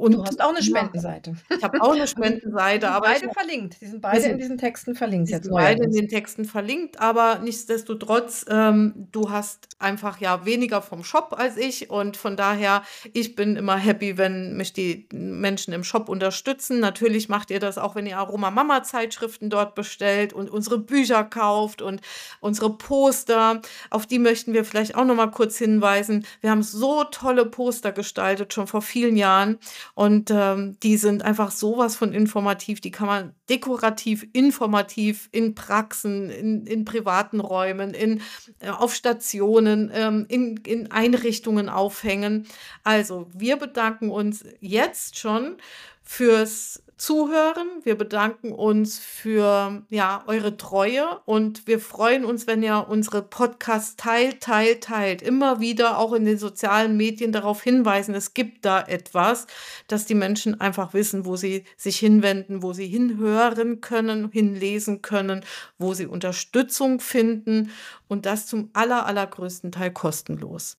und 0.02 0.14
du 0.14 0.24
hast 0.24 0.42
auch 0.42 0.50
eine 0.50 0.64
Spendenseite. 0.64 1.36
Ich 1.56 1.64
habe 1.64 1.80
auch 1.80 1.94
eine 1.94 2.08
Spendenseite, 2.08 2.90
aber 2.90 3.06
beide 3.06 3.28
ich, 3.28 3.34
verlinkt. 3.34 3.80
Die 3.82 3.86
sind 3.86 4.02
beide 4.02 4.22
sind, 4.22 4.32
in 4.32 4.38
diesen 4.40 4.58
Texten 4.58 4.96
verlinkt. 4.96 5.30
Die 5.30 5.34
sind 5.34 5.52
beide 5.52 5.84
in 5.84 5.92
den 5.92 6.08
Texten 6.08 6.46
verlinkt, 6.46 7.00
aber 7.00 7.38
nichtsdestotrotz, 7.38 8.44
ähm, 8.50 9.08
du 9.12 9.30
hast 9.30 9.68
einfach 9.78 10.20
ja 10.20 10.44
weniger 10.44 10.82
vom 10.82 11.04
Shop 11.04 11.36
als 11.38 11.56
ich 11.56 11.92
und 11.92 12.18
von 12.18 12.36
daher, 12.36 12.82
ich 13.14 13.36
bin 13.36 13.56
immer 13.56 13.78
happy, 13.78 14.18
wenn 14.18 14.58
mich 14.58 14.74
die 14.74 15.08
Menschen 15.14 15.72
im 15.72 15.84
Shop 15.84 16.10
unterstützen. 16.10 16.80
Natürlich 16.80 17.30
macht 17.30 17.52
ihr 17.52 17.60
das 17.60 17.78
auch, 17.78 17.94
wenn 17.94 18.08
ihr 18.08 18.18
Aroma 18.18 18.50
Mama 18.50 18.82
Zeitschriften 18.82 19.52
dort 19.52 19.76
bestellt 19.76 20.34
und 20.34 20.50
unsere 20.50 20.80
Bücher 20.80 21.24
kauft 21.24 21.84
und 21.84 22.02
unsere 22.40 22.76
Poster. 22.76 23.62
Auf 23.92 24.08
die 24.08 24.18
möchten 24.18 24.54
wir 24.54 24.66
vielleicht 24.66 24.96
auch 24.96 25.06
noch 25.06 25.16
mal 25.16 25.30
kurz 25.30 25.60
hinweisen. 25.60 26.26
Wir 26.42 26.50
haben 26.50 26.64
so 26.64 27.04
tolle 27.04 27.46
Poster 27.46 27.92
gestaltet 27.92 28.52
schon 28.52 28.66
vor 28.66 28.82
vielen 28.82 29.16
Jahren 29.16 29.60
und 29.96 30.32
ähm, 30.32 30.78
die 30.82 30.98
sind 30.98 31.24
einfach 31.24 31.52
sowas 31.52 31.96
von 31.96 32.14
informativ. 32.14 32.82
Die 32.82 32.92
kann 32.92 33.08
man 33.08 33.36
dekorativ, 33.50 34.26
informativ 34.34 35.30
in 35.32 35.56
Praxen, 35.56 36.30
in, 36.30 36.66
in 36.66 36.86
privaten 36.86 37.40
Räumen, 37.40 37.94
in, 37.94 38.22
äh, 38.60 38.70
auf 38.70 38.96
Stationen, 38.96 39.92
ähm, 39.94 40.26
in, 40.30 40.58
in 40.58 40.92
Einrichtungen 40.92 41.70
aufhängen. 41.70 42.48
Also 42.84 43.28
wir 43.34 43.58
bedanken 43.58 44.10
uns 44.10 44.46
jetzt 44.60 45.18
schon 45.18 45.58
fürs 46.04 46.84
Zuhören. 47.02 47.68
Wir 47.82 47.98
bedanken 47.98 48.52
uns 48.52 49.00
für 49.00 49.82
ja, 49.90 50.24
eure 50.28 50.56
Treue 50.56 51.20
und 51.26 51.66
wir 51.66 51.80
freuen 51.80 52.24
uns, 52.24 52.46
wenn 52.46 52.62
ihr 52.62 52.86
unsere 52.88 53.24
Podcasts 53.24 53.96
teilt, 53.96 54.42
teilt, 54.42 54.84
teilt. 54.84 55.24
Immer 55.24 55.60
wieder 55.60 55.98
auch 55.98 56.14
in 56.14 56.26
den 56.26 56.38
sozialen 56.38 56.98
Medien 56.98 57.32
darauf 57.32 57.64
hinweisen, 57.64 58.14
es 58.14 58.36
gibt 58.36 58.66
da 58.66 58.80
etwas, 58.84 59.48
dass 59.88 60.06
die 60.06 60.14
Menschen 60.14 60.62
einfach 60.62 60.94
wissen, 60.94 61.26
wo 61.26 61.36
sie 61.36 61.64
sich 61.76 61.98
hinwenden, 61.98 62.62
wo 62.62 62.72
sie 62.72 62.88
hinhören 62.88 63.82
können, 63.82 64.30
hinlesen 64.32 65.02
können, 65.02 65.44
wo 65.80 65.96
sie 65.96 66.06
Unterstützung 66.06 67.00
finden 67.00 67.72
und 68.10 68.28
das 68.28 68.46
zum 68.46 68.70
aller, 68.74 69.08
allergrößten 69.08 69.72
Teil 69.72 69.90
kostenlos. 69.90 70.78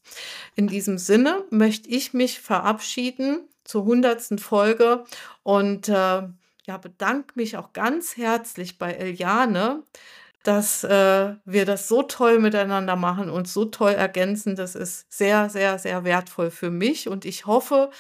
In 0.55 0.69
diesem 0.69 0.99
Sinne 0.99 1.43
möchte 1.51 1.89
ich 1.89 2.15
mich 2.15 2.39
verabschieden 2.39 3.49
zur 3.73 3.85
hundertsten 3.85 4.39
Folge 4.39 5.05
und 5.43 5.89
äh, 5.89 6.23
ja, 6.65 6.77
bedanke 6.81 7.33
mich 7.37 7.57
auch 7.57 7.73
ganz 7.73 8.19
herzlich 8.19 8.77
bei 8.77 8.93
Eliane, 8.93 9.83
dass 10.43 10.85
äh, 10.85 11.37
wir 11.47 11.65
das 11.65 11.89
so 11.89 12.03
toll 12.03 12.39
miteinander 12.39 12.97
machen 12.97 13.31
und 13.31 13.49
so 13.49 13.65
toll 13.65 13.93
ergänzen. 13.93 14.57
Das 14.57 14.75
ist 14.75 15.11
sehr, 15.11 15.49
sehr, 15.49 15.79
sehr 15.79 16.05
wertvoll 16.05 16.51
für 16.51 16.71
mich 16.71 17.09
und 17.09 17.25
ich 17.25 17.47
hoffe, 17.47 17.91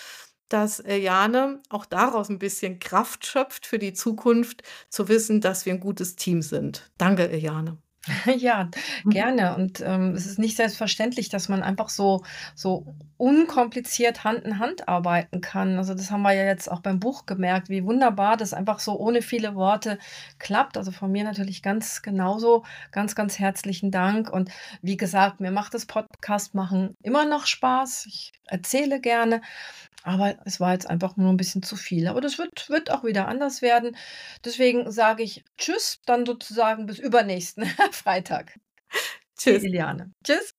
dass 0.50 0.78
Eliane 0.78 1.62
auch 1.70 1.86
daraus 1.86 2.28
ein 2.28 2.38
bisschen 2.38 2.78
Kraft 2.78 3.24
schöpft 3.24 3.64
für 3.64 3.78
die 3.78 3.94
Zukunft, 3.94 4.62
zu 4.90 5.08
wissen, 5.08 5.40
dass 5.40 5.64
wir 5.64 5.72
ein 5.72 5.80
gutes 5.80 6.16
Team 6.16 6.42
sind. 6.42 6.90
Danke, 6.98 7.30
Eliane. 7.30 7.78
Ja, 8.38 8.68
gerne. 9.04 9.54
Und, 9.56 9.80
ähm, 9.80 10.14
es 10.14 10.26
ist 10.26 10.38
nicht 10.38 10.56
selbstverständlich, 10.56 11.28
dass 11.28 11.48
man 11.48 11.62
einfach 11.62 11.88
so 11.88 12.22
so 12.54 12.84
unkompliziert 13.16 14.24
Hand 14.24 14.40
in 14.44 14.58
Hand 14.58 14.88
arbeiten 14.88 15.40
kann. 15.40 15.78
Also, 15.78 15.94
das 15.94 16.10
haben 16.10 16.22
wir 16.22 16.32
ja 16.32 16.44
jetzt 16.44 16.70
auch 16.70 16.80
beim 16.80 16.98
Buch 16.98 17.26
gemerkt, 17.26 17.68
wie 17.68 17.84
wunderbar 17.84 18.36
das 18.36 18.52
einfach 18.54 18.80
so 18.80 18.98
ohne 18.98 19.22
viele 19.22 19.54
Worte 19.54 19.98
klappt. 20.38 20.76
Also, 20.76 20.90
von 20.90 21.12
mir 21.12 21.24
natürlich 21.24 21.62
ganz 21.62 22.02
genauso. 22.02 22.64
Ganz, 22.90 23.14
ganz 23.14 23.38
herzlichen 23.38 23.90
Dank. 23.92 24.30
Und 24.30 24.50
wie 24.82 24.96
gesagt, 24.96 25.40
mir 25.40 25.52
macht 25.52 25.74
das 25.74 25.86
Podcast 25.86 26.54
machen 26.54 26.96
immer 27.02 27.24
noch 27.24 27.46
Spaß. 27.46 28.06
Ich 28.06 28.32
erzähle 28.46 29.00
gerne. 29.00 29.40
Aber 30.04 30.36
es 30.44 30.60
war 30.60 30.72
jetzt 30.72 30.88
einfach 30.88 31.16
nur 31.16 31.30
ein 31.30 31.36
bisschen 31.36 31.62
zu 31.62 31.76
viel. 31.76 32.08
Aber 32.08 32.20
das 32.20 32.38
wird 32.38 32.68
wird 32.68 32.90
auch 32.90 33.04
wieder 33.04 33.28
anders 33.28 33.62
werden. 33.62 33.96
Deswegen 34.44 34.90
sage 34.90 35.22
ich 35.22 35.44
Tschüss, 35.58 36.00
dann 36.06 36.26
sozusagen 36.26 36.86
bis 36.86 36.98
übernächsten 36.98 37.64
Freitag. 37.92 38.58
Tschüss. 39.36 39.62
Iliane. 39.62 40.12
Tschüss. 40.24 40.54